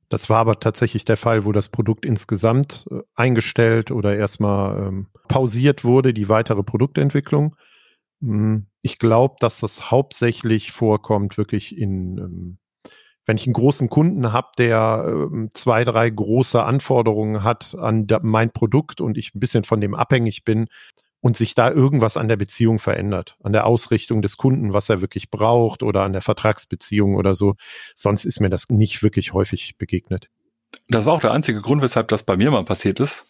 Das 0.08 0.30
war 0.30 0.38
aber 0.38 0.58
tatsächlich 0.58 1.04
der 1.04 1.18
Fall, 1.18 1.44
wo 1.44 1.52
das 1.52 1.68
Produkt 1.68 2.06
insgesamt 2.06 2.86
äh, 2.90 3.00
eingestellt 3.14 3.90
oder 3.90 4.16
erstmal 4.16 4.88
ähm, 4.88 5.08
pausiert 5.28 5.84
wurde, 5.84 6.14
die 6.14 6.30
weitere 6.30 6.62
Produktentwicklung. 6.62 7.54
Hm, 8.22 8.68
ich 8.80 8.98
glaube, 8.98 9.36
dass 9.40 9.60
das 9.60 9.90
hauptsächlich 9.90 10.72
vorkommt, 10.72 11.36
wirklich 11.36 11.76
in, 11.76 12.16
ähm, 12.16 12.58
wenn 13.26 13.36
ich 13.36 13.46
einen 13.46 13.54
großen 13.54 13.88
Kunden 13.88 14.32
habe, 14.32 14.48
der 14.58 15.04
ähm, 15.06 15.50
zwei, 15.52 15.84
drei 15.84 16.10
große 16.10 16.62
Anforderungen 16.62 17.44
hat 17.44 17.74
an 17.78 18.06
mein 18.22 18.50
Produkt 18.50 19.00
und 19.00 19.18
ich 19.18 19.34
ein 19.34 19.40
bisschen 19.40 19.64
von 19.64 19.80
dem 19.80 19.94
abhängig 19.94 20.44
bin, 20.44 20.66
und 21.20 21.36
sich 21.36 21.54
da 21.54 21.70
irgendwas 21.70 22.16
an 22.16 22.28
der 22.28 22.36
Beziehung 22.36 22.78
verändert, 22.78 23.36
an 23.42 23.52
der 23.52 23.66
Ausrichtung 23.66 24.22
des 24.22 24.36
Kunden, 24.36 24.72
was 24.72 24.88
er 24.88 25.00
wirklich 25.00 25.30
braucht 25.30 25.82
oder 25.82 26.02
an 26.02 26.12
der 26.12 26.22
Vertragsbeziehung 26.22 27.14
oder 27.14 27.34
so. 27.34 27.54
Sonst 27.94 28.24
ist 28.24 28.40
mir 28.40 28.50
das 28.50 28.68
nicht 28.68 29.02
wirklich 29.02 29.32
häufig 29.32 29.76
begegnet. 29.76 30.28
Das 30.88 31.04
war 31.04 31.12
auch 31.12 31.20
der 31.20 31.32
einzige 31.32 31.60
Grund, 31.60 31.82
weshalb 31.82 32.08
das 32.08 32.22
bei 32.22 32.36
mir 32.36 32.50
mal 32.50 32.64
passiert 32.64 33.00
ist, 33.00 33.26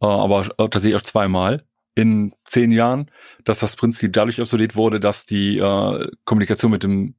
äh, 0.00 0.06
aber 0.06 0.44
tatsächlich 0.56 0.96
auch 0.96 1.02
zweimal 1.02 1.64
in 1.94 2.32
zehn 2.44 2.72
Jahren, 2.72 3.10
dass 3.44 3.60
das 3.60 3.76
Prinzip 3.76 4.12
dadurch 4.12 4.40
obsolet 4.40 4.76
wurde, 4.76 5.00
dass 5.00 5.26
die 5.26 5.58
äh, 5.58 6.10
Kommunikation 6.24 6.70
mit 6.70 6.82
dem 6.82 7.14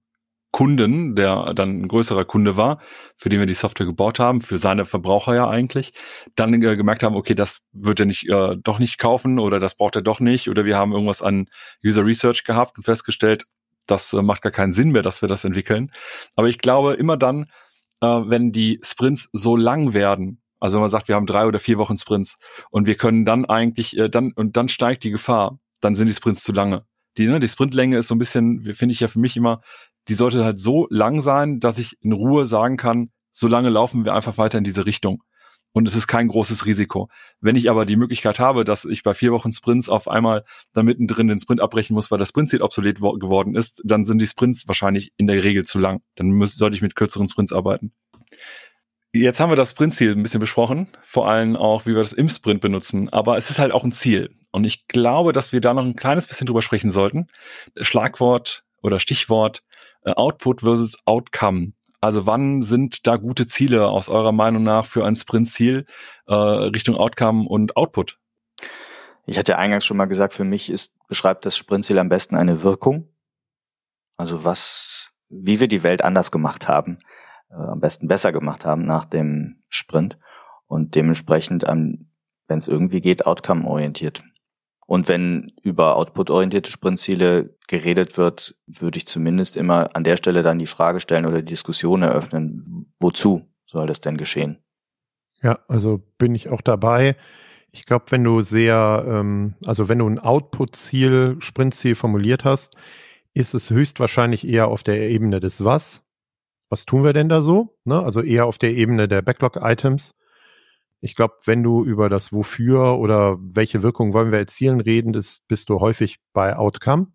Kunden, 0.57 1.13
der 1.13 1.53
dann 1.53 1.81
ein 1.81 1.87
größerer 1.87 2.25
Kunde 2.25 2.57
war, 2.57 2.79
für 3.15 3.29
den 3.29 3.39
wir 3.39 3.45
die 3.45 3.53
Software 3.53 3.85
gebaut 3.85 4.17
haben, 4.17 4.41
für 4.41 4.57
seine 4.57 4.85
Verbraucher 4.85 5.35
ja 5.35 5.47
eigentlich, 5.47 5.93
dann 6.33 6.51
äh, 6.51 6.75
gemerkt 6.75 7.03
haben, 7.03 7.15
okay, 7.15 7.35
das 7.35 7.61
wird 7.73 7.99
er 7.99 8.07
nicht 8.07 8.27
äh, 8.27 8.55
doch 8.63 8.79
nicht 8.79 8.97
kaufen 8.97 9.37
oder 9.37 9.59
das 9.59 9.75
braucht 9.75 9.97
er 9.97 10.01
doch 10.01 10.19
nicht 10.19 10.49
oder 10.49 10.65
wir 10.65 10.75
haben 10.75 10.93
irgendwas 10.93 11.21
an 11.21 11.45
User 11.85 12.03
Research 12.03 12.43
gehabt 12.43 12.75
und 12.75 12.85
festgestellt, 12.85 13.45
das 13.85 14.13
äh, 14.13 14.23
macht 14.23 14.41
gar 14.41 14.51
keinen 14.51 14.73
Sinn 14.73 14.89
mehr, 14.89 15.03
dass 15.03 15.21
wir 15.21 15.29
das 15.29 15.43
entwickeln. 15.43 15.91
Aber 16.35 16.47
ich 16.47 16.57
glaube, 16.57 16.95
immer 16.95 17.17
dann, 17.17 17.51
äh, 18.01 18.07
wenn 18.07 18.51
die 18.51 18.79
Sprints 18.81 19.29
so 19.33 19.55
lang 19.55 19.93
werden, 19.93 20.41
also 20.59 20.77
wenn 20.77 20.81
man 20.81 20.89
sagt, 20.89 21.07
wir 21.07 21.13
haben 21.13 21.27
drei 21.27 21.45
oder 21.45 21.59
vier 21.59 21.77
Wochen 21.77 21.97
Sprints 21.97 22.39
und 22.71 22.87
wir 22.87 22.95
können 22.95 23.25
dann 23.25 23.45
eigentlich, 23.45 23.95
äh, 23.95 24.09
dann 24.09 24.31
und 24.31 24.57
dann 24.57 24.69
steigt 24.69 25.03
die 25.03 25.11
Gefahr, 25.11 25.59
dann 25.81 25.93
sind 25.93 26.07
die 26.07 26.15
Sprints 26.15 26.41
zu 26.41 26.51
lange. 26.51 26.83
Die, 27.19 27.27
ne, 27.27 27.39
die 27.39 27.47
Sprintlänge 27.47 27.99
ist 27.99 28.07
so 28.07 28.15
ein 28.15 28.19
bisschen, 28.19 28.63
finde 28.73 28.93
ich 28.93 29.01
ja 29.01 29.07
für 29.07 29.19
mich 29.19 29.37
immer 29.37 29.61
die 30.09 30.15
sollte 30.15 30.43
halt 30.43 30.59
so 30.59 30.87
lang 30.89 31.21
sein, 31.21 31.59
dass 31.59 31.79
ich 31.79 31.97
in 32.01 32.11
Ruhe 32.11 32.45
sagen 32.45 32.77
kann, 32.77 33.11
so 33.31 33.47
lange 33.47 33.69
laufen 33.69 34.05
wir 34.05 34.13
einfach 34.13 34.37
weiter 34.37 34.57
in 34.57 34.63
diese 34.63 34.85
Richtung. 34.85 35.23
und 35.73 35.87
es 35.87 35.95
ist 35.95 36.07
kein 36.07 36.27
großes 36.27 36.65
Risiko. 36.65 37.09
Wenn 37.39 37.55
ich 37.55 37.69
aber 37.69 37.85
die 37.85 37.97
Möglichkeit 37.97 38.39
habe, 38.39 38.63
dass 38.63 38.83
ich 38.83 39.03
bei 39.03 39.13
vier 39.13 39.31
Wochen 39.31 39.51
Sprints 39.51 39.89
auf 39.89 40.07
einmal 40.07 40.43
da 40.73 40.81
mittendrin 40.81 41.27
den 41.27 41.39
Sprint 41.39 41.61
abbrechen 41.61 41.93
muss, 41.93 42.09
weil 42.09 42.17
das 42.17 42.29
Sprintziel 42.29 42.63
obsolet 42.63 42.97
geworden 42.99 43.55
ist, 43.55 43.81
dann 43.85 44.03
sind 44.03 44.19
die 44.19 44.25
Sprints 44.27 44.67
wahrscheinlich 44.67 45.11
in 45.17 45.27
der 45.27 45.43
Regel 45.43 45.65
zu 45.65 45.77
lang. 45.77 46.01
Dann 46.15 46.31
muss, 46.31 46.55
sollte 46.55 46.75
ich 46.75 46.81
mit 46.81 46.95
kürzeren 46.95 47.29
Sprints 47.29 47.53
arbeiten. 47.53 47.93
Jetzt 49.13 49.39
haben 49.39 49.51
wir 49.51 49.55
das 49.55 49.71
Sprintziel 49.71 50.13
ein 50.13 50.23
bisschen 50.23 50.39
besprochen, 50.39 50.87
vor 51.03 51.29
allem 51.29 51.55
auch, 51.55 51.85
wie 51.85 51.91
wir 51.91 51.97
das 51.97 52.13
im 52.13 52.29
Sprint 52.29 52.61
benutzen, 52.61 53.09
aber 53.09 53.37
es 53.37 53.49
ist 53.49 53.59
halt 53.59 53.71
auch 53.71 53.83
ein 53.83 53.91
Ziel. 53.91 54.35
Und 54.51 54.63
ich 54.63 54.87
glaube, 54.87 55.31
dass 55.31 55.53
wir 55.53 55.61
da 55.61 55.73
noch 55.73 55.83
ein 55.83 55.95
kleines 55.95 56.27
bisschen 56.27 56.47
drüber 56.47 56.61
sprechen 56.61 56.89
sollten. 56.89 57.27
Schlagwort 57.79 58.63
oder 58.81 58.99
Stichwort 58.99 59.63
Output 60.03 60.61
versus 60.61 60.97
Outcome. 61.05 61.73
Also 61.99 62.25
wann 62.25 62.61
sind 62.61 63.07
da 63.07 63.17
gute 63.17 63.47
Ziele 63.47 63.87
aus 63.87 64.07
eurer 64.09 64.31
Meinung 64.31 64.63
nach 64.63 64.85
für 64.85 65.05
ein 65.05 65.15
Sprintziel 65.15 65.85
äh, 66.27 66.33
Richtung 66.33 66.95
Outcome 66.95 67.47
und 67.47 67.75
Output? 67.75 68.19
Ich 69.25 69.37
hatte 69.37 69.57
eingangs 69.57 69.85
schon 69.85 69.97
mal 69.97 70.05
gesagt, 70.05 70.33
für 70.33 70.45
mich 70.45 70.69
ist, 70.69 70.93
beschreibt 71.07 71.45
das 71.45 71.57
Sprintziel 71.57 71.99
am 71.99 72.09
besten 72.09 72.35
eine 72.35 72.63
Wirkung. 72.63 73.09
Also 74.15 74.45
was, 74.45 75.11
wie 75.29 75.59
wir 75.59 75.67
die 75.67 75.83
Welt 75.83 76.03
anders 76.03 76.31
gemacht 76.31 76.67
haben, 76.67 76.99
äh, 77.49 77.55
am 77.55 77.79
besten 77.79 78.07
besser 78.07 78.31
gemacht 78.31 78.65
haben 78.65 78.85
nach 78.85 79.05
dem 79.05 79.63
Sprint 79.67 80.17
und 80.67 80.95
dementsprechend, 80.95 81.63
wenn 81.63 82.07
es 82.47 82.67
irgendwie 82.67 83.01
geht, 83.01 83.25
outcome-orientiert. 83.25 84.23
Und 84.87 85.09
wenn 85.09 85.51
über 85.61 85.97
output-orientierte 85.97 86.71
Sprintziele 86.71 87.55
geredet 87.67 88.17
wird, 88.17 88.55
würde 88.65 88.97
ich 88.97 89.05
zumindest 89.05 89.57
immer 89.57 89.95
an 89.95 90.05
der 90.05 90.15
Stelle 90.15 90.43
dann 90.43 90.59
die 90.59 90.65
Frage 90.65 91.01
stellen 91.01 91.25
oder 91.25 91.39
die 91.41 91.51
Diskussion 91.51 92.03
eröffnen, 92.03 92.93
wozu 92.99 93.45
soll 93.65 93.85
das 93.85 93.99
denn 93.99 94.15
geschehen? 94.15 94.59
Ja, 95.43 95.59
also 95.67 96.01
bin 96.17 96.33
ich 96.33 96.47
auch 96.47 96.61
dabei. 96.61 97.17
Ich 97.71 97.85
glaube, 97.85 98.05
wenn 98.09 98.23
du 98.23 98.41
sehr, 98.41 99.05
ähm, 99.07 99.55
also 99.65 99.89
wenn 99.89 99.99
du 99.99 100.07
ein 100.07 100.19
Output-Ziel, 100.19 101.35
Sprintziel 101.39 101.95
formuliert 101.95 102.45
hast, 102.45 102.75
ist 103.33 103.53
es 103.53 103.69
höchstwahrscheinlich 103.69 104.47
eher 104.47 104.69
auf 104.69 104.83
der 104.83 105.09
Ebene 105.09 105.41
des 105.41 105.65
Was. 105.65 106.05
Was 106.69 106.85
tun 106.85 107.03
wir 107.03 107.13
denn 107.13 107.27
da 107.29 107.41
so? 107.41 107.77
Ne? 107.83 108.01
Also 108.01 108.21
eher 108.21 108.45
auf 108.45 108.57
der 108.57 108.73
Ebene 108.73 109.09
der 109.09 109.21
Backlog-Items. 109.21 110.15
Ich 110.99 111.15
glaube, 111.15 111.35
wenn 111.45 111.63
du 111.63 111.83
über 111.83 112.09
das 112.09 112.33
Wofür 112.33 112.97
oder 112.97 113.37
welche 113.39 113.83
Wirkung 113.83 114.13
wollen 114.13 114.31
wir 114.31 114.39
erzielen 114.39 114.79
reden, 114.79 115.11
bist 115.47 115.69
du 115.69 115.79
häufig 115.79 116.19
bei 116.33 116.55
Outcome. 116.55 117.07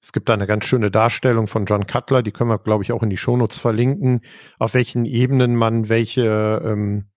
Es 0.00 0.12
gibt 0.12 0.28
da 0.28 0.34
eine 0.34 0.46
ganz 0.46 0.64
schöne 0.64 0.90
Darstellung 0.90 1.48
von 1.48 1.66
John 1.66 1.86
Cutler, 1.86 2.22
die 2.22 2.30
können 2.30 2.50
wir, 2.50 2.58
glaube 2.58 2.84
ich, 2.84 2.92
auch 2.92 3.02
in 3.02 3.10
die 3.10 3.16
Shownotes 3.16 3.58
verlinken, 3.58 4.20
auf 4.58 4.74
welchen 4.74 5.04
Ebenen 5.04 5.56
man 5.56 5.88
welche 5.88 6.62
ähm, 6.64 7.08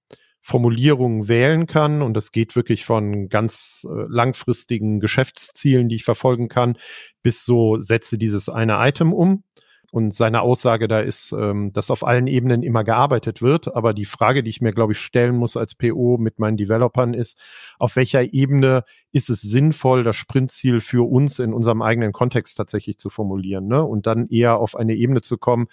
Formulierungen 0.41 1.27
wählen 1.27 1.67
kann. 1.67 2.01
Und 2.01 2.15
das 2.15 2.31
geht 2.31 2.55
wirklich 2.55 2.85
von 2.85 3.29
ganz 3.29 3.85
äh, 3.85 4.05
langfristigen 4.09 4.99
Geschäftszielen, 4.99 5.89
die 5.89 5.95
ich 5.95 6.03
verfolgen 6.03 6.47
kann, 6.47 6.77
bis 7.21 7.45
so 7.45 7.77
setze 7.77 8.17
dieses 8.17 8.49
eine 8.49 8.77
Item 8.79 9.13
um. 9.13 9.43
Und 9.91 10.15
seine 10.15 10.41
Aussage 10.41 10.88
da 10.88 11.01
ist, 11.01 11.34
ähm, 11.34 11.73
dass 11.73 11.91
auf 11.91 12.06
allen 12.06 12.27
Ebenen 12.27 12.63
immer 12.63 12.86
gearbeitet 12.86 13.41
wird. 13.41 13.75
Aber 13.75 13.93
die 13.93 14.06
Frage, 14.06 14.41
die 14.41 14.49
ich 14.49 14.62
mir, 14.62 14.71
glaube 14.71 14.93
ich, 14.93 14.99
stellen 14.99 15.36
muss 15.36 15.58
als 15.58 15.75
PO 15.75 16.17
mit 16.17 16.39
meinen 16.39 16.56
Developern 16.56 17.13
ist, 17.13 17.38
auf 17.77 17.97
welcher 17.97 18.34
Ebene 18.34 18.86
ist 19.12 19.30
es 19.30 19.41
sinnvoll, 19.41 20.04
das 20.04 20.15
Sprintziel 20.15 20.80
für 20.80 21.08
uns 21.08 21.39
in 21.39 21.54
unserem 21.54 21.82
eigenen 21.82 22.13
Kontext 22.13 22.58
tatsächlich 22.58 22.97
zu 22.99 23.10
formulieren? 23.10 23.67
Ne? 23.67 23.84
Und 23.84 24.08
dann 24.08 24.27
eher 24.27 24.60
auf 24.60 24.77
eine 24.77 24.95
Ebene 24.95 25.19
zu 25.19 25.38
kommen, 25.38 25.67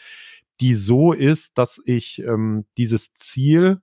die 0.60 0.74
so 0.74 1.12
ist, 1.12 1.56
dass 1.56 1.80
ich 1.84 2.20
ähm, 2.24 2.66
dieses 2.76 3.14
Ziel 3.14 3.80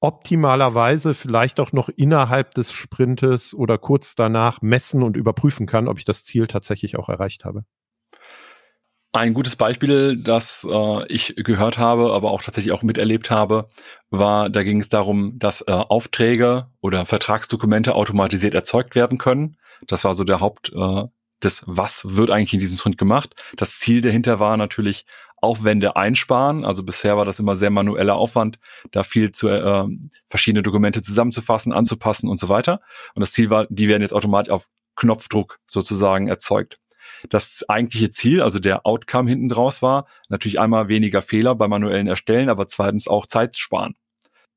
optimalerweise 0.00 1.14
vielleicht 1.14 1.58
auch 1.58 1.72
noch 1.72 1.88
innerhalb 1.88 2.52
des 2.52 2.72
Sprintes 2.72 3.54
oder 3.54 3.78
kurz 3.78 4.14
danach 4.14 4.60
messen 4.60 5.02
und 5.02 5.16
überprüfen 5.16 5.66
kann, 5.66 5.88
ob 5.88 5.96
ich 5.98 6.04
das 6.04 6.24
Ziel 6.24 6.46
tatsächlich 6.46 6.96
auch 6.98 7.08
erreicht 7.08 7.46
habe. 7.46 7.64
Ein 9.14 9.32
gutes 9.32 9.54
Beispiel, 9.54 10.20
das 10.20 10.66
äh, 10.68 11.06
ich 11.06 11.36
gehört 11.36 11.78
habe, 11.78 12.12
aber 12.12 12.32
auch 12.32 12.42
tatsächlich 12.42 12.72
auch 12.72 12.82
miterlebt 12.82 13.30
habe, 13.30 13.68
war, 14.10 14.50
da 14.50 14.64
ging 14.64 14.80
es 14.80 14.88
darum, 14.88 15.38
dass 15.38 15.60
äh, 15.60 15.70
Aufträge 15.70 16.66
oder 16.80 17.06
Vertragsdokumente 17.06 17.94
automatisiert 17.94 18.54
erzeugt 18.54 18.96
werden 18.96 19.16
können. 19.16 19.56
Das 19.86 20.02
war 20.02 20.14
so 20.14 20.24
der 20.24 20.40
Haupt 20.40 20.72
äh, 20.74 21.04
des, 21.44 21.62
was 21.64 22.16
wird 22.16 22.32
eigentlich 22.32 22.54
in 22.54 22.58
diesem 22.58 22.76
Sprint 22.76 22.98
gemacht. 22.98 23.36
Das 23.54 23.78
Ziel 23.78 24.00
dahinter 24.00 24.40
war 24.40 24.56
natürlich 24.56 25.06
Aufwände 25.36 25.94
einsparen. 25.94 26.64
Also 26.64 26.82
bisher 26.82 27.16
war 27.16 27.24
das 27.24 27.38
immer 27.38 27.54
sehr 27.54 27.70
manueller 27.70 28.16
Aufwand, 28.16 28.58
da 28.90 29.04
viel 29.04 29.30
zu 29.30 29.46
äh, 29.48 29.86
verschiedene 30.26 30.64
Dokumente 30.64 31.02
zusammenzufassen, 31.02 31.72
anzupassen 31.72 32.28
und 32.28 32.40
so 32.40 32.48
weiter. 32.48 32.80
Und 33.14 33.20
das 33.20 33.30
Ziel 33.30 33.48
war, 33.48 33.68
die 33.70 33.86
werden 33.86 34.02
jetzt 34.02 34.12
automatisch 34.12 34.50
auf 34.50 34.68
Knopfdruck 34.96 35.60
sozusagen 35.66 36.26
erzeugt 36.26 36.80
das 37.28 37.64
eigentliche 37.68 38.10
Ziel, 38.10 38.42
also 38.42 38.58
der 38.58 38.86
Outcome 38.86 39.28
hinten 39.28 39.48
draus 39.48 39.82
war, 39.82 40.06
natürlich 40.28 40.60
einmal 40.60 40.88
weniger 40.88 41.22
Fehler 41.22 41.54
beim 41.54 41.70
manuellen 41.70 42.06
Erstellen, 42.06 42.48
aber 42.48 42.66
zweitens 42.66 43.08
auch 43.08 43.26
Zeit 43.26 43.56
sparen. 43.56 43.94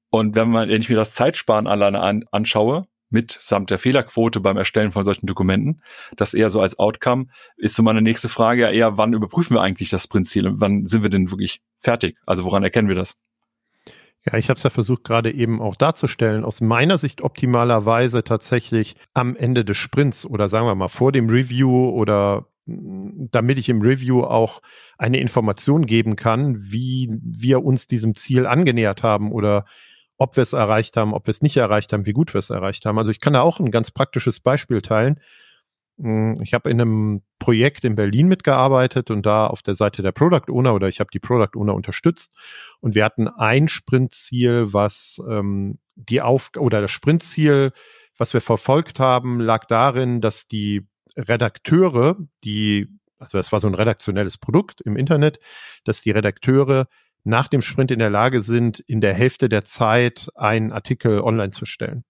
Und 0.10 0.36
wenn 0.36 0.50
man, 0.50 0.70
wenn 0.70 0.82
ich 0.82 0.90
mir 0.90 0.96
das 0.96 1.14
Zeitsparen 1.14 1.68
alleine 1.68 2.00
an, 2.00 2.26
anschaue, 2.32 2.88
mitsamt 3.10 3.70
der 3.70 3.80
Fehlerquote 3.80 4.40
beim 4.40 4.58
Erstellen 4.58 4.92
von 4.92 5.06
solchen 5.06 5.28
Dokumenten, 5.28 5.82
das 6.16 6.34
eher 6.34 6.50
so 6.50 6.62
als 6.62 6.78
Outcome, 6.80 7.28
ist 7.56 7.76
so 7.76 7.84
meine 7.84 8.02
nächste 8.02 8.30
Frage 8.30 8.64
ja 8.64 8.72
eher, 8.72 8.98
wann 8.98 9.14
überprüfen 9.14 9.56
wir 9.56 9.62
eigentlich 9.62 9.90
das 9.90 10.04
Sprintziel 10.04 10.48
und 10.48 10.62
wann 10.62 10.86
sind 10.86 11.04
wir 11.04 11.10
denn 11.10 11.32
wirklich 11.32 11.62
fertig? 11.80 12.18
Also 12.26 12.44
woran 12.44 12.64
erkennen 12.64 12.90
wir 12.90 12.96
das? 12.96 13.18
Ja, 14.26 14.38
ich 14.38 14.50
habe 14.50 14.58
es 14.58 14.64
ja 14.64 14.70
versucht 14.70 15.06
gerade 15.06 15.32
eben 15.32 15.62
auch 15.62 15.78
darzustellen. 15.78 16.44
Aus 16.44 16.60
meiner 16.60 16.98
Sicht 16.98 17.22
optimalerweise 17.22 18.26
tatsächlich 18.26 18.96
am 19.14 19.38
Ende 19.38 19.64
des 19.64 19.78
Sprints 19.78 20.26
oder 20.26 20.50
sagen 20.50 20.66
wir 20.66 20.76
mal 20.76 20.90
vor 20.90 21.14
dem 21.14 21.30
Review 21.30 21.90
oder 21.90 22.48
damit 22.68 23.58
ich 23.58 23.70
im 23.70 23.82
Review 23.82 24.24
auch 24.24 24.62
eine 24.98 25.20
Information 25.20 25.86
geben 25.86 26.16
kann, 26.16 26.58
wie 26.60 27.10
wir 27.22 27.64
uns 27.64 27.88
diesem 27.88 28.16
Ziel 28.16 28.46
angenähert 28.46 29.04
haben 29.04 29.32
oder 29.32 29.66
ob 30.18 30.36
wir 30.36 30.44
es 30.44 30.54
erreicht 30.54 30.98
haben, 30.98 31.14
ob 31.14 31.28
wir 31.28 31.32
es 31.32 31.42
nicht 31.42 31.58
erreicht 31.58 31.94
haben, 31.94 32.06
wie 32.06 32.14
gut 32.14 32.34
wir 32.34 32.40
es 32.40 32.50
erreicht 32.50 32.86
haben. 32.86 32.98
Also 32.98 33.12
ich 33.12 33.20
kann 33.20 33.34
da 33.34 33.42
auch 33.42 33.60
ein 33.60 33.72
ganz 33.72 33.92
praktisches 33.92 34.40
Beispiel 34.40 34.82
teilen. 34.82 35.20
Ich 36.42 36.54
habe 36.54 36.70
in 36.70 36.80
einem 36.80 37.22
Projekt 37.40 37.84
in 37.84 37.96
Berlin 37.96 38.28
mitgearbeitet 38.28 39.10
und 39.10 39.26
da 39.26 39.48
auf 39.48 39.64
der 39.64 39.74
Seite 39.74 40.04
der 40.04 40.12
Product 40.12 40.52
Owner 40.52 40.76
oder 40.76 40.88
ich 40.88 41.00
habe 41.00 41.10
die 41.12 41.20
Product 41.20 41.58
Owner 41.58 41.74
unterstützt 41.74 42.34
und 42.82 42.94
wir 42.94 43.04
hatten 43.04 43.28
ein 43.28 43.68
Sprintziel, 43.68 44.74
was 44.74 45.20
ähm, 45.28 45.80
die 45.96 46.22
Auf 46.22 46.52
oder 46.58 46.82
das 46.82 46.92
Sprintziel, 46.92 47.72
was 48.16 48.34
wir 48.34 48.42
verfolgt 48.42 49.00
haben, 49.00 49.40
lag 49.40 49.66
darin, 49.66 50.22
dass 50.22 50.48
die 50.48 50.88
Redakteure, 51.18 52.18
die, 52.44 52.88
also 53.20 53.38
das 53.38 53.52
war 53.52 53.60
so 53.60 53.68
ein 53.68 53.74
redaktionelles 53.74 54.38
Produkt 54.38 54.82
im 54.82 54.96
Internet, 54.96 55.40
dass 55.84 56.02
die 56.02 56.12
Redakteure 56.12 56.88
nach 57.24 57.48
dem 57.48 57.62
Sprint 57.62 57.92
in 57.92 58.00
der 58.00 58.10
Lage 58.10 58.42
sind, 58.42 58.80
in 58.80 59.02
der 59.02 59.14
Hälfte 59.14 59.50
der 59.50 59.66
Zeit 59.66 60.30
einen 60.36 60.72
Artikel 60.72 61.20
online 61.20 61.52
zu 61.52 61.66
stellen. 61.66 62.06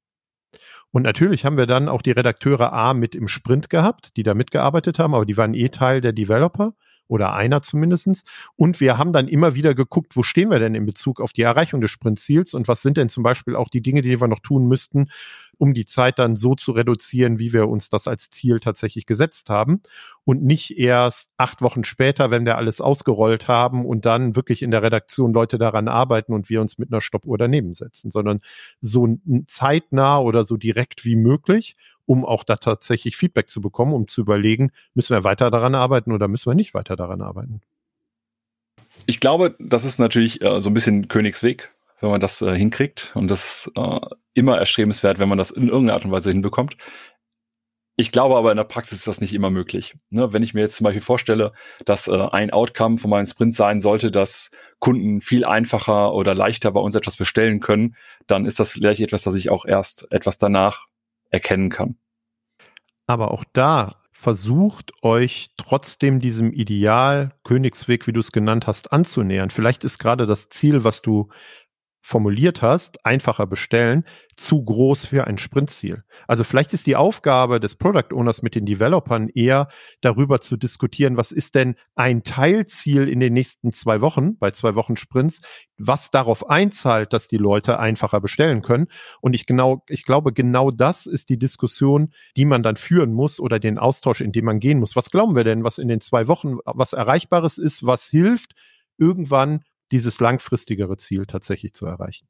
Und 0.92 1.04
natürlich 1.04 1.44
haben 1.44 1.58
wir 1.58 1.66
dann 1.66 1.90
auch 1.90 2.02
die 2.02 2.12
Redakteure 2.12 2.72
A 2.72 2.94
mit 2.94 3.16
im 3.16 3.28
Sprint 3.28 3.70
gehabt, 3.70 4.16
die 4.16 4.24
da 4.24 4.34
mitgearbeitet 4.34 5.00
haben, 5.00 5.16
aber 5.16 5.26
die 5.26 5.38
waren 5.38 5.54
eh 5.54 5.70
Teil 5.70 6.02
der 6.02 6.14
Developer 6.14 6.74
oder 7.08 7.34
einer 7.34 7.62
zumindestens. 7.62 8.24
Und 8.56 8.80
wir 8.80 8.98
haben 8.98 9.14
dann 9.14 9.28
immer 9.28 9.56
wieder 9.56 9.76
geguckt, 9.76 10.16
wo 10.16 10.24
stehen 10.24 10.50
wir 10.50 10.60
denn 10.60 10.76
in 10.76 10.86
Bezug 10.86 11.22
auf 11.22 11.34
die 11.34 11.42
Erreichung 11.42 11.82
des 11.82 11.92
Sprintziels 11.92 12.54
und 12.54 12.68
was 12.68 12.82
sind 12.82 12.98
denn 12.98 13.10
zum 13.10 13.24
Beispiel 13.24 13.56
auch 13.56 13.70
die 13.70 13.82
Dinge, 13.82 14.02
die 14.02 14.20
wir 14.20 14.28
noch 14.28 14.40
tun 14.40 14.68
müssten, 14.68 15.10
um 15.58 15.74
die 15.74 15.86
Zeit 15.86 16.20
dann 16.20 16.36
so 16.36 16.56
zu 16.56 16.72
reduzieren, 16.72 17.40
wie 17.40 17.54
wir 17.54 17.68
uns 17.68 17.90
das 17.90 18.08
als 18.08 18.30
Ziel 18.30 18.60
tatsächlich 18.60 19.06
gesetzt 19.06 19.50
haben 19.50 19.82
und 20.24 20.44
nicht 20.44 20.78
erst 20.78 21.32
acht 21.38 21.62
Wochen 21.62 21.84
später, 21.84 22.32
wenn 22.32 22.46
wir 22.46 22.58
alles 22.58 22.82
ausgerollt 22.82 23.48
haben 23.48 23.86
und 23.86 24.06
dann 24.06 24.36
wirklich 24.36 24.62
in 24.62 24.72
der 24.72 24.84
Redaktion 24.84 25.34
Leute 25.34 25.58
daran 25.58 25.88
arbeiten 25.88 26.34
und 26.34 26.50
wir 26.50 26.62
uns 26.62 26.78
mit 26.78 26.92
einer 26.92 27.02
Stoppuhr 27.02 27.38
daneben 27.38 27.74
setzen, 27.74 28.12
sondern 28.12 28.42
so 28.82 29.18
zeitnah 29.48 30.20
oder 30.20 30.44
so 30.44 30.58
direkt 30.58 31.06
wie 31.06 31.16
möglich, 31.16 31.76
um 32.08 32.26
auch 32.26 32.44
da 32.44 32.56
tatsächlich 32.56 33.16
Feedback 33.16 33.48
zu 33.50 33.62
bekommen, 33.62 33.94
um 33.94 34.08
zu 34.08 34.22
überlegen, 34.22 34.72
müssen 34.96 35.16
wir 35.16 35.24
weiter 35.24 35.52
daran 35.52 35.76
arbeiten 35.76 36.12
oder 36.12 36.28
müssen 36.28 36.50
wir 36.50 36.56
nicht 36.56 36.74
weiter 36.74 36.96
daran 36.96 37.22
arbeiten. 37.22 37.62
Ich 39.06 39.20
glaube, 39.20 39.56
das 39.60 39.86
ist 39.86 40.00
natürlich 40.00 40.42
äh, 40.42 40.60
so 40.60 40.72
ein 40.72 40.74
bisschen 40.74 41.08
Königsweg 41.08 41.72
wenn 42.00 42.10
man 42.10 42.22
das 42.22 42.42
äh, 42.42 42.56
hinkriegt. 42.56 43.12
Und 43.16 43.30
das 43.30 43.68
ist 43.68 43.72
äh, 43.76 44.00
immer 44.34 44.58
erstrebenswert, 44.58 45.20
wenn 45.20 45.30
man 45.30 45.38
das 45.38 45.52
in 45.52 45.68
irgendeiner 45.68 45.94
Art 45.94 46.06
und 46.06 46.12
Weise 46.12 46.30
hinbekommt. 46.32 46.78
Ich 48.00 48.12
glaube 48.12 48.36
aber 48.36 48.52
in 48.52 48.58
der 48.58 48.64
Praxis 48.64 49.00
ist 49.00 49.08
das 49.08 49.22
nicht 49.22 49.34
immer 49.34 49.50
möglich. 49.50 49.96
Ne, 50.12 50.32
wenn 50.32 50.44
ich 50.44 50.54
mir 50.54 50.62
jetzt 50.62 50.76
zum 50.76 50.84
Beispiel 50.84 51.02
vorstelle, 51.02 51.54
dass 51.86 52.08
äh, 52.08 52.16
ein 52.16 52.52
Outcome 52.52 53.00
von 53.00 53.10
meinem 53.10 53.26
Sprint 53.26 53.56
sein 53.56 53.82
sollte, 53.82 54.12
dass 54.12 54.52
Kunden 54.78 55.20
viel 55.20 55.44
einfacher 55.44 56.14
oder 56.14 56.36
leichter 56.36 56.72
bei 56.72 56.80
uns 56.80 56.94
etwas 56.94 57.18
bestellen 57.18 57.60
können, 57.60 57.96
dann 58.28 58.46
ist 58.46 58.60
das 58.60 58.72
vielleicht 58.74 59.02
etwas, 59.02 59.24
das 59.24 59.34
ich 59.34 59.50
auch 59.50 59.66
erst 59.66 60.08
etwas 60.12 60.38
danach 60.38 60.86
erkennen 61.30 61.70
kann. 61.70 61.98
Aber 63.06 63.32
auch 63.32 63.44
da 63.54 64.02
versucht 64.12 64.92
euch 65.04 65.52
trotzdem 65.58 66.20
diesem 66.20 66.52
Ideal 66.52 67.34
Königsweg, 67.44 68.08
wie 68.08 68.14
du 68.14 68.20
es 68.20 68.32
genannt 68.32 68.68
hast, 68.68 68.92
anzunähern. 68.92 69.52
Vielleicht 69.52 69.84
ist 69.84 70.00
gerade 70.00 70.26
das 70.26 70.50
Ziel, 70.50 70.84
was 70.84 71.02
du 71.02 71.30
formuliert 72.08 72.62
hast, 72.62 73.06
einfacher 73.06 73.46
bestellen, 73.46 74.06
zu 74.38 74.64
groß 74.64 75.08
für 75.08 75.28
ein 75.28 75.38
Sprintziel. 75.38 76.06
Also 76.26 76.46
vielleicht 76.46 76.72
ist 76.72 76.88
die 76.88 76.96
Aufgabe 76.96 77.60
des 77.60 77.76
Product 77.76 78.14
Owners 78.14 78.42
mit 78.42 78.56
den 78.56 78.66
Developern 78.66 79.28
eher 79.28 79.68
darüber 80.00 80.40
zu 80.40 80.56
diskutieren, 80.56 81.18
was 81.18 81.34
ist 81.34 81.56
denn 81.56 81.76
ein 81.96 82.24
Teilziel 82.24 83.10
in 83.10 83.20
den 83.20 83.34
nächsten 83.34 83.74
zwei 83.74 84.00
Wochen, 84.00 84.38
bei 84.38 84.52
zwei 84.52 84.76
Wochen 84.76 84.96
Sprints, 84.96 85.42
was 85.78 86.10
darauf 86.10 86.50
einzahlt, 86.50 87.12
dass 87.12 87.28
die 87.28 87.36
Leute 87.36 87.78
einfacher 87.78 88.22
bestellen 88.22 88.62
können. 88.62 88.88
Und 89.20 89.36
ich 89.36 89.46
genau, 89.46 89.84
ich 89.90 90.06
glaube, 90.06 90.32
genau 90.32 90.72
das 90.72 91.08
ist 91.08 91.28
die 91.28 91.38
Diskussion, 91.38 92.14
die 92.38 92.46
man 92.46 92.64
dann 92.64 92.78
führen 92.78 93.12
muss 93.12 93.38
oder 93.38 93.60
den 93.60 93.78
Austausch, 93.78 94.22
in 94.22 94.32
dem 94.32 94.46
man 94.46 94.62
gehen 94.62 94.80
muss. 94.80 94.96
Was 94.96 95.12
glauben 95.12 95.36
wir 95.36 95.44
denn, 95.44 95.66
was 95.66 95.78
in 95.78 95.90
den 95.90 96.00
zwei 96.00 96.30
Wochen 96.30 96.56
was 96.64 96.94
Erreichbares 96.94 97.58
ist, 97.58 97.86
was 97.86 98.06
hilft, 98.06 98.54
irgendwann 98.98 99.66
dieses 99.92 100.20
langfristigere 100.20 100.98
Ziel 100.98 101.26
tatsächlich 101.26 101.74
zu 101.74 101.86
erreichen. 101.86 102.28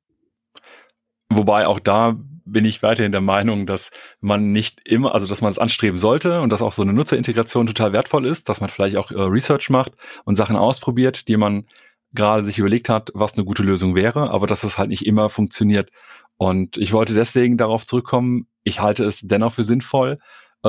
Wobei 1.29 1.67
auch 1.67 1.79
da 1.79 2.15
bin 2.45 2.63
ich 2.63 2.81
weiterhin 2.83 3.11
der 3.11 3.21
Meinung, 3.21 3.65
dass 3.65 3.91
man 4.21 4.53
nicht 4.53 4.79
immer, 4.85 5.13
also 5.13 5.27
dass 5.27 5.41
man 5.41 5.51
es 5.51 5.59
anstreben 5.59 5.97
sollte 5.97 6.41
und 6.41 6.51
dass 6.51 6.61
auch 6.61 6.71
so 6.71 6.81
eine 6.81 6.93
Nutzerintegration 6.93 7.67
total 7.67 7.91
wertvoll 7.91 8.25
ist, 8.25 8.47
dass 8.47 8.61
man 8.61 8.69
vielleicht 8.69 8.95
auch 8.95 9.11
äh, 9.11 9.21
Research 9.21 9.69
macht 9.69 9.91
und 10.23 10.35
Sachen 10.35 10.55
ausprobiert, 10.55 11.27
die 11.27 11.35
man 11.35 11.65
gerade 12.13 12.43
sich 12.43 12.57
überlegt 12.57 12.87
hat, 12.87 13.11
was 13.13 13.33
eine 13.33 13.43
gute 13.43 13.63
Lösung 13.63 13.93
wäre, 13.93 14.31
aber 14.31 14.47
dass 14.47 14.63
es 14.63 14.77
halt 14.77 14.89
nicht 14.89 15.05
immer 15.05 15.29
funktioniert. 15.29 15.89
Und 16.37 16.77
ich 16.77 16.93
wollte 16.93 17.13
deswegen 17.13 17.57
darauf 17.57 17.85
zurückkommen, 17.85 18.47
ich 18.63 18.79
halte 18.79 19.03
es 19.03 19.19
dennoch 19.21 19.53
für 19.53 19.63
sinnvoll, 19.63 20.19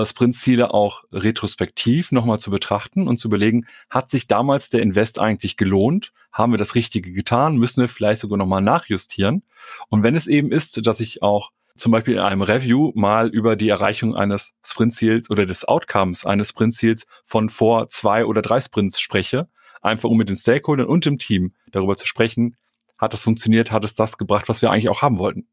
Sprintziele 0.05 0.72
auch 0.72 1.05
retrospektiv 1.12 2.12
nochmal 2.12 2.39
zu 2.39 2.51
betrachten 2.51 3.09
und 3.09 3.16
zu 3.16 3.28
überlegen, 3.28 3.66
hat 3.91 4.11
sich 4.11 4.26
damals 4.26 4.68
der 4.68 4.82
Invest 4.82 5.18
eigentlich 5.18 5.57
gelohnt? 5.57 6.12
Haben 6.32 6.53
wir 6.53 6.59
das 6.59 6.74
Richtige 6.74 7.12
getan? 7.12 7.57
Müssen 7.57 7.80
wir 7.80 7.89
vielleicht 7.89 8.20
sogar 8.20 8.39
nochmal 8.39 8.62
nachjustieren? 8.62 9.43
Und 9.89 10.03
wenn 10.03 10.14
es 10.14 10.26
eben 10.26 10.53
ist, 10.53 10.86
dass 10.86 11.01
ich 11.01 11.22
auch 11.22 11.51
zum 11.74 11.93
Beispiel 11.93 12.14
in 12.14 12.20
einem 12.20 12.43
Review 12.43 12.93
mal 12.95 13.28
über 13.28 13.57
die 13.57 13.68
Erreichung 13.68 14.14
eines 14.14 14.55
Sprintziels 14.64 15.30
oder 15.30 15.47
des 15.47 15.66
Outcomes 15.66 16.26
eines 16.26 16.49
Sprintziels 16.49 17.07
von 17.24 17.49
vor 17.49 17.89
zwei 17.89 18.24
oder 18.24 18.43
drei 18.43 18.61
Sprints 18.61 19.01
spreche, 19.01 19.49
einfach 19.80 20.09
um 20.11 20.18
mit 20.18 20.28
den 20.28 20.36
Stakeholdern 20.36 20.89
und 20.89 21.07
dem 21.07 21.18
Team 21.18 21.55
darüber 21.70 21.97
zu 21.97 22.07
sprechen, 22.07 22.57
hat 22.99 23.12
das 23.12 23.22
funktioniert, 23.22 23.70
hat 23.70 23.84
es 23.84 23.95
das 23.95 24.18
gebracht, 24.18 24.49
was 24.49 24.61
wir 24.61 24.70
eigentlich 24.70 24.89
auch 24.89 25.03
haben 25.03 25.18
wollten. 25.18 25.47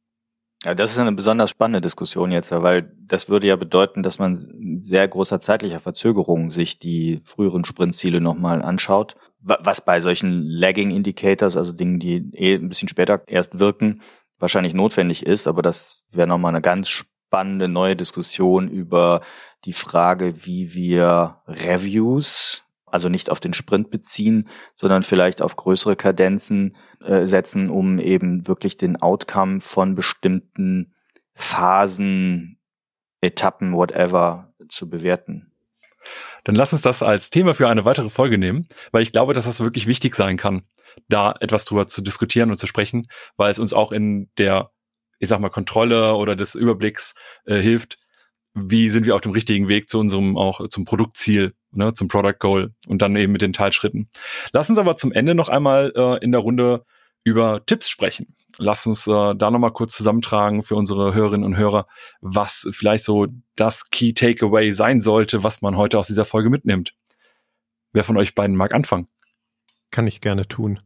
Ja, 0.63 0.73
das 0.73 0.91
ist 0.91 0.99
eine 0.99 1.11
besonders 1.11 1.51
spannende 1.51 1.81
Diskussion 1.81 2.31
jetzt, 2.31 2.51
weil 2.51 2.91
das 3.05 3.29
würde 3.29 3.47
ja 3.47 3.55
bedeuten, 3.55 4.01
dass 4.01 4.17
man 4.17 4.79
sehr 4.79 5.07
großer 5.07 5.39
zeitlicher 5.39 5.79
Verzögerung 5.79 6.49
sich 6.49 6.79
die 6.79 7.21
früheren 7.23 7.65
Sprintziele 7.65 8.19
nochmal 8.19 8.61
anschaut. 8.61 9.15
Was 9.41 9.81
bei 9.81 9.99
solchen 9.99 10.41
Lagging 10.41 10.89
Indicators, 10.89 11.55
also 11.55 11.71
Dingen, 11.71 11.99
die 11.99 12.31
eh 12.33 12.55
ein 12.55 12.67
bisschen 12.67 12.87
später 12.87 13.21
erst 13.27 13.59
wirken, 13.59 14.01
wahrscheinlich 14.39 14.73
notwendig 14.73 15.23
ist. 15.23 15.45
Aber 15.45 15.61
das 15.61 16.03
wäre 16.11 16.27
nochmal 16.27 16.49
eine 16.49 16.61
ganz 16.61 16.89
spannende 16.89 17.67
neue 17.67 17.95
Diskussion 17.95 18.67
über 18.67 19.21
die 19.65 19.73
Frage, 19.73 20.45
wie 20.45 20.73
wir 20.73 21.41
Reviews 21.47 22.64
also 22.95 23.09
nicht 23.09 23.29
auf 23.29 23.41
den 23.41 23.53
Sprint 23.53 23.91
beziehen, 23.91 24.47
sondern 24.73 25.03
vielleicht 25.03 25.41
auf 25.41 25.57
größere 25.57 25.97
Kadenzen 25.97 26.77
äh, 27.03 27.27
setzen, 27.27 27.69
um 27.69 27.99
eben 27.99 28.47
wirklich 28.47 28.77
den 28.77 29.01
Outcome 29.01 29.59
von 29.59 29.95
bestimmten 29.95 30.95
Phasen, 31.33 32.57
Etappen, 33.19 33.73
whatever 33.73 34.53
zu 34.69 34.89
bewerten. 34.89 35.51
Dann 36.45 36.55
lass 36.55 36.71
uns 36.71 36.83
das 36.83 37.03
als 37.03 37.29
Thema 37.29 37.53
für 37.53 37.67
eine 37.67 37.83
weitere 37.83 38.09
Folge 38.09 38.37
nehmen, 38.37 38.67
weil 38.91 39.03
ich 39.03 39.11
glaube, 39.11 39.33
dass 39.33 39.43
das 39.43 39.59
wirklich 39.59 39.87
wichtig 39.87 40.15
sein 40.15 40.37
kann, 40.37 40.63
da 41.09 41.35
etwas 41.41 41.65
drüber 41.65 41.87
zu 41.87 42.01
diskutieren 42.01 42.49
und 42.49 42.57
zu 42.57 42.67
sprechen, 42.67 43.07
weil 43.35 43.51
es 43.51 43.59
uns 43.59 43.73
auch 43.73 43.91
in 43.91 44.29
der, 44.37 44.71
ich 45.19 45.27
sag 45.27 45.41
mal, 45.41 45.49
Kontrolle 45.49 46.15
oder 46.15 46.37
des 46.37 46.55
Überblicks 46.55 47.15
äh, 47.45 47.59
hilft, 47.59 47.97
wie 48.55 48.89
sind 48.89 49.05
wir 49.05 49.15
auf 49.15 49.21
dem 49.21 49.33
richtigen 49.33 49.67
Weg 49.67 49.89
zu 49.89 49.99
unserem 49.99 50.37
auch 50.37 50.67
zum 50.69 50.85
Produktziel, 50.85 51.53
ne, 51.71 51.93
zum 51.93 52.07
Product 52.07 52.39
Goal 52.39 52.73
und 52.87 53.01
dann 53.01 53.15
eben 53.15 53.33
mit 53.33 53.41
den 53.41 53.53
Teilschritten. 53.53 54.09
Lass 54.53 54.69
uns 54.69 54.79
aber 54.79 54.95
zum 54.95 55.11
Ende 55.11 55.35
noch 55.35 55.49
einmal 55.49 55.91
äh, 55.95 56.23
in 56.23 56.31
der 56.31 56.39
Runde 56.39 56.85
über 57.25 57.65
Tipps 57.65 57.89
sprechen. 57.89 58.35
Lass 58.57 58.87
uns 58.87 59.05
äh, 59.07 59.35
da 59.35 59.51
nochmal 59.51 59.73
kurz 59.73 59.95
zusammentragen 59.97 60.63
für 60.63 60.75
unsere 60.75 61.13
Hörerinnen 61.13 61.43
und 61.45 61.57
Hörer, 61.57 61.87
was 62.21 62.67
vielleicht 62.71 63.03
so 63.03 63.27
das 63.57 63.89
Key 63.89 64.13
Takeaway 64.13 64.71
sein 64.71 65.01
sollte, 65.01 65.43
was 65.43 65.61
man 65.61 65.75
heute 65.75 65.99
aus 65.99 66.07
dieser 66.07 66.23
Folge 66.23 66.49
mitnimmt. 66.49 66.95
Wer 67.91 68.05
von 68.05 68.17
euch 68.17 68.35
beiden 68.35 68.55
mag 68.55 68.73
anfangen? 68.73 69.09
Kann 69.91 70.07
ich 70.07 70.21
gerne 70.21 70.47
tun. 70.47 70.79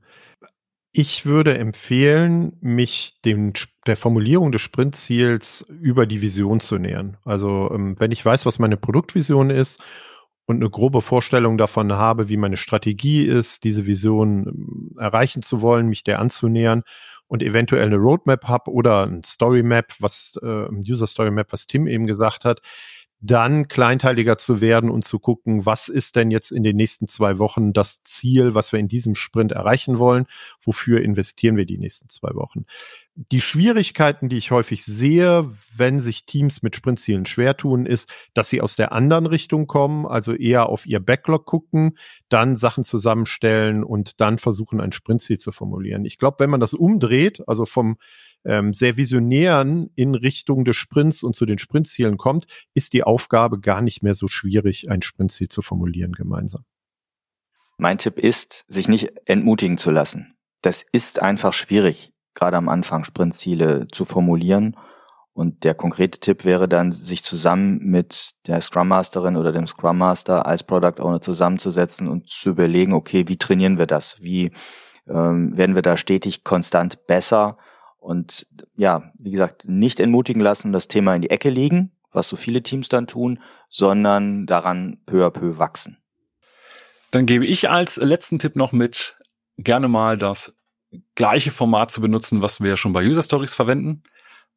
Ich 0.92 1.26
würde 1.26 1.56
empfehlen, 1.58 2.58
mich 2.62 3.20
dem, 3.24 3.54
der 3.86 3.96
Formulierung 3.96 4.52
des 4.52 4.62
Sprintziels 4.62 5.64
über 5.70 6.08
die 6.08 6.22
Vision 6.22 6.60
zu 6.60 6.80
nähern. 6.80 7.18
Also 7.24 7.70
ähm, 7.72 7.96
wenn 8.00 8.12
ich 8.12 8.26
weiß, 8.26 8.48
was 8.48 8.58
meine 8.58 8.78
Produktvision 8.78 9.52
ist 9.52 9.84
und 10.46 10.56
eine 10.56 10.70
grobe 10.70 11.04
Vorstellung 11.04 11.60
davon 11.60 11.94
habe, 11.94 12.28
wie 12.28 12.38
meine 12.38 12.58
Strategie 12.58 13.24
ist, 13.24 13.64
diese 13.66 13.86
Vision 13.86 14.48
ähm, 14.48 14.92
erreichen 14.98 15.44
zu 15.44 15.62
wollen, 15.62 15.88
mich 15.88 16.04
der 16.04 16.20
anzunähern 16.20 16.82
und 17.28 17.44
eventuell 17.44 17.86
eine 17.86 17.98
Roadmap 17.98 18.46
habe 18.46 18.72
oder 18.72 19.06
ein 19.06 19.24
Story 19.24 19.62
Map, 19.62 19.94
was 20.00 20.40
äh, 20.42 20.68
User 20.72 21.06
Story 21.06 21.30
Map, 21.30 21.54
was 21.54 21.68
Tim 21.68 21.86
eben 21.86 22.08
gesagt 22.08 22.46
hat, 22.46 22.62
dann 23.22 23.68
kleinteiliger 23.68 24.38
zu 24.38 24.62
werden 24.62 24.90
und 24.90 25.04
zu 25.04 25.20
gucken, 25.20 25.66
was 25.66 25.90
ist 25.90 26.16
denn 26.16 26.32
jetzt 26.32 26.52
in 26.52 26.64
den 26.64 26.78
nächsten 26.78 27.08
zwei 27.08 27.38
Wochen 27.38 27.74
das 27.74 28.02
Ziel, 28.04 28.56
was 28.56 28.72
wir 28.72 28.80
in 28.80 28.88
diesem 28.88 29.16
Sprint 29.16 29.52
erreichen 29.52 29.98
wollen, 29.98 30.26
wofür 30.62 31.02
investieren 31.02 31.58
wir 31.58 31.66
die 31.66 31.78
nächsten 31.78 32.08
zwei 32.10 32.34
Wochen. 32.34 32.66
Die 33.22 33.42
Schwierigkeiten, 33.42 34.30
die 34.30 34.38
ich 34.38 34.52
häufig 34.52 34.86
sehe, 34.86 35.52
wenn 35.76 36.00
sich 36.00 36.26
Teams 36.26 36.62
mit 36.62 36.78
Sprintzielen 36.78 37.26
schwer 37.26 37.58
tun, 37.58 37.86
ist, 37.86 38.10
dass 38.34 38.48
sie 38.48 38.62
aus 38.62 38.78
der 38.78 38.94
anderen 38.94 39.26
Richtung 39.26 39.68
kommen, 39.68 40.06
also 40.06 40.34
eher 40.34 40.70
auf 40.70 40.86
ihr 40.86 41.02
Backlog 41.02 41.46
gucken, 41.46 41.98
dann 42.30 42.56
Sachen 42.56 42.86
zusammenstellen 42.86 43.84
und 43.84 44.22
dann 44.22 44.38
versuchen, 44.38 44.80
ein 44.80 44.94
Sprintziel 44.94 45.38
zu 45.38 45.52
formulieren. 45.52 46.06
Ich 46.06 46.18
glaube, 46.18 46.38
wenn 46.40 46.50
man 46.50 46.62
das 46.62 46.74
umdreht, 46.74 47.46
also 47.46 47.66
vom 47.66 47.98
ähm, 48.46 48.74
sehr 48.74 48.96
visionären 48.96 49.90
in 49.96 50.16
Richtung 50.16 50.64
des 50.64 50.78
Sprints 50.78 51.22
und 51.22 51.36
zu 51.36 51.46
den 51.46 51.58
Sprintzielen 51.58 52.16
kommt, 52.16 52.46
ist 52.74 52.94
die 52.94 53.04
Aufgabe 53.04 53.60
gar 53.60 53.82
nicht 53.82 54.02
mehr 54.02 54.14
so 54.14 54.30
schwierig, 54.30 54.90
ein 54.90 55.02
Sprintziel 55.02 55.50
zu 55.50 55.62
formulieren 55.62 56.14
gemeinsam. 56.14 56.64
Mein 57.78 57.98
Tipp 57.98 58.18
ist, 58.18 58.64
sich 58.70 58.88
nicht 58.88 59.12
entmutigen 59.26 59.78
zu 59.78 59.92
lassen. 59.92 60.36
Das 60.62 60.86
ist 60.94 61.22
einfach 61.22 61.52
schwierig, 61.52 62.14
gerade 62.40 62.58
am 62.58 62.70
Anfang 62.70 63.04
Sprintziele 63.04 63.88
zu 63.92 64.06
formulieren. 64.06 64.76
Und 65.34 65.64
der 65.64 65.74
konkrete 65.74 66.20
Tipp 66.20 66.44
wäre 66.44 66.68
dann, 66.68 66.92
sich 66.92 67.24
zusammen 67.24 67.80
mit 67.80 68.32
der 68.48 68.60
Scrum 68.62 68.88
Masterin 68.90 69.38
oder 69.38 69.52
dem 69.52 69.68
Scrum 69.68 69.98
Master 69.98 70.46
als 70.46 70.64
Product 70.64 71.00
Owner 71.00 71.22
zusammenzusetzen 71.22 72.08
und 72.08 72.30
zu 72.30 72.50
überlegen, 72.50 72.94
okay, 72.94 73.28
wie 73.28 73.38
trainieren 73.38 73.78
wir 73.78 73.86
das? 73.86 74.18
Wie 74.22 74.52
ähm, 75.08 75.56
werden 75.56 75.76
wir 75.76 75.82
da 75.82 75.98
stetig 75.98 76.44
konstant 76.44 77.08
besser? 77.08 77.58
Und 78.00 78.48
ja, 78.76 79.12
wie 79.18 79.32
gesagt, 79.32 79.66
nicht 79.68 80.00
entmutigen 80.00 80.42
lassen, 80.42 80.72
das 80.72 80.88
Thema 80.88 81.16
in 81.16 81.22
die 81.22 81.30
Ecke 81.30 81.50
legen, 81.50 81.92
was 82.12 82.28
so 82.28 82.36
viele 82.36 82.64
Teams 82.64 82.90
dann 82.90 83.08
tun, 83.08 83.40
sondern 83.70 84.46
daran 84.46 84.98
peu 85.06 85.26
à 85.26 85.30
peu 85.30 85.58
wachsen. 85.58 85.98
Dann 87.12 87.26
gebe 87.26 87.46
ich 87.46 87.70
als 87.70 87.98
letzten 87.98 88.40
Tipp 88.40 88.56
noch 88.56 88.72
mit, 88.72 89.18
gerne 89.58 89.88
mal 89.88 90.18
das 90.18 90.54
gleiche 91.16 91.52
Format 91.52 91.92
zu 91.92 92.02
benutzen, 92.02 92.42
was 92.42 92.62
wir 92.62 92.78
schon 92.78 92.94
bei 92.94 93.06
User 93.06 93.24
Stories 93.24 93.56
verwenden, 93.56 94.04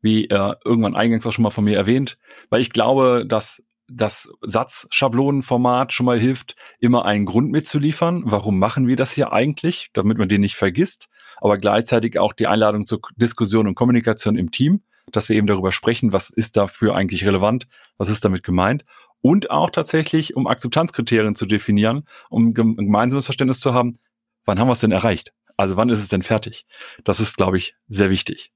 wie 0.01 0.29
äh, 0.29 0.55
irgendwann 0.65 0.97
eingangs 0.97 1.27
auch 1.27 1.33
schon 1.33 1.43
mal 1.43 1.51
von 1.51 1.65
mir 1.65 1.77
erwähnt, 1.77 2.19
weil 2.51 2.61
ich 2.61 2.71
glaube, 2.71 3.25
dass 3.27 3.63
das 3.89 4.33
Satzschablonenformat 4.41 5.93
schon 5.93 6.07
mal 6.07 6.19
hilft, 6.19 6.57
immer 6.79 7.05
einen 7.05 7.27
Grund 7.27 7.51
mitzuliefern. 7.51 8.23
Warum 8.25 8.59
machen 8.59 8.89
wir 8.89 8.97
das 8.97 9.13
hier 9.13 9.33
eigentlich? 9.33 9.91
Damit 9.93 10.17
man 10.17 10.29
den 10.29 10.41
nicht 10.41 10.57
vergisst 10.57 11.11
aber 11.43 11.59
gleichzeitig 11.59 12.19
auch 12.19 12.33
die 12.33 12.47
Einladung 12.47 12.87
zur 12.87 13.01
Diskussion 13.17 13.67
und 13.67 13.75
Kommunikation 13.75 14.37
im 14.37 14.53
Team, 14.53 14.83
dass 15.11 15.29
wir 15.29 15.37
eben 15.37 15.49
darüber 15.49 15.73
sprechen, 15.73 16.13
was 16.13 16.31
ist 16.31 16.57
dafür 16.57 16.95
eigentlich 16.95 17.25
relevant, 17.25 17.67
was 17.99 18.09
ist 18.09 18.25
damit 18.25 18.45
gemeint 18.45 18.85
und 19.21 19.51
auch 19.51 19.71
tatsächlich, 19.71 20.37
um 20.37 20.47
Akzeptanzkriterien 20.47 21.35
zu 21.35 21.47
definieren, 21.47 22.05
um 22.31 22.49
ein 22.51 22.55
gemeinsames 22.55 23.25
Verständnis 23.25 23.59
zu 23.59 23.75
haben, 23.75 23.99
wann 24.45 24.61
haben 24.61 24.69
wir 24.69 24.73
es 24.73 24.81
denn 24.81 24.93
erreicht? 24.93 25.33
Also 25.57 25.77
wann 25.77 25.89
ist 25.89 26.01
es 26.01 26.09
denn 26.09 26.23
fertig? 26.23 26.67
Das 27.05 27.21
ist, 27.21 27.37
glaube 27.37 27.57
ich, 27.57 27.77
sehr 27.89 28.11
wichtig. 28.11 28.53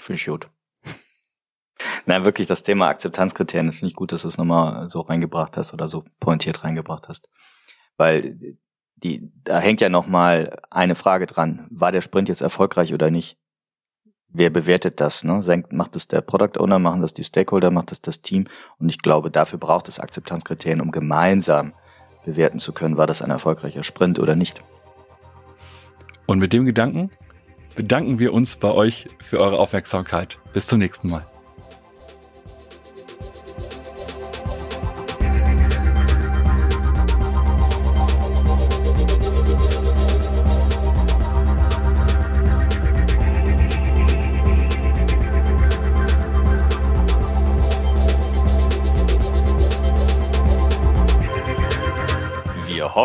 Finde 0.00 0.20
ich 0.20 0.26
gut. 0.26 0.48
Nein, 2.06 2.24
wirklich 2.24 2.46
das 2.46 2.62
Thema 2.62 2.88
Akzeptanzkriterien, 2.88 3.72
finde 3.72 3.88
ich 3.88 3.94
gut, 3.94 4.12
dass 4.12 4.22
du 4.22 4.28
es 4.28 4.38
nochmal 4.38 4.88
so 4.88 5.00
reingebracht 5.00 5.56
hast 5.56 5.72
oder 5.72 5.88
so 5.88 6.04
pointiert 6.20 6.64
reingebracht 6.64 7.08
hast. 7.08 7.28
Weil 7.96 8.56
die, 8.96 9.32
da 9.44 9.58
hängt 9.58 9.80
ja 9.80 9.88
nochmal 9.88 10.58
eine 10.70 10.94
Frage 10.94 11.26
dran. 11.26 11.66
War 11.70 11.92
der 11.92 12.02
Sprint 12.02 12.28
jetzt 12.28 12.40
erfolgreich 12.40 12.94
oder 12.94 13.10
nicht? 13.10 13.36
Wer 14.28 14.48
bewertet 14.48 15.00
das? 15.00 15.24
Ne? 15.24 15.64
Macht 15.70 15.94
es 15.94 16.08
der 16.08 16.22
Product 16.22 16.58
Owner, 16.58 16.78
machen 16.78 17.02
das 17.02 17.12
die 17.12 17.24
Stakeholder, 17.24 17.70
macht 17.70 17.90
das 17.90 18.00
das 18.00 18.22
Team? 18.22 18.46
Und 18.78 18.88
ich 18.88 18.98
glaube, 18.98 19.30
dafür 19.30 19.58
braucht 19.58 19.88
es 19.88 20.00
Akzeptanzkriterien, 20.00 20.80
um 20.80 20.90
gemeinsam 20.90 21.72
bewerten 22.24 22.58
zu 22.58 22.72
können, 22.72 22.96
war 22.96 23.06
das 23.06 23.20
ein 23.22 23.30
erfolgreicher 23.30 23.84
Sprint 23.84 24.18
oder 24.18 24.36
nicht. 24.36 24.62
Und 26.32 26.38
mit 26.38 26.54
dem 26.54 26.64
Gedanken 26.64 27.10
bedanken 27.76 28.18
wir 28.18 28.32
uns 28.32 28.56
bei 28.56 28.70
euch 28.70 29.06
für 29.20 29.38
eure 29.38 29.58
Aufmerksamkeit. 29.58 30.38
Bis 30.54 30.66
zum 30.66 30.78
nächsten 30.78 31.10
Mal. 31.10 31.26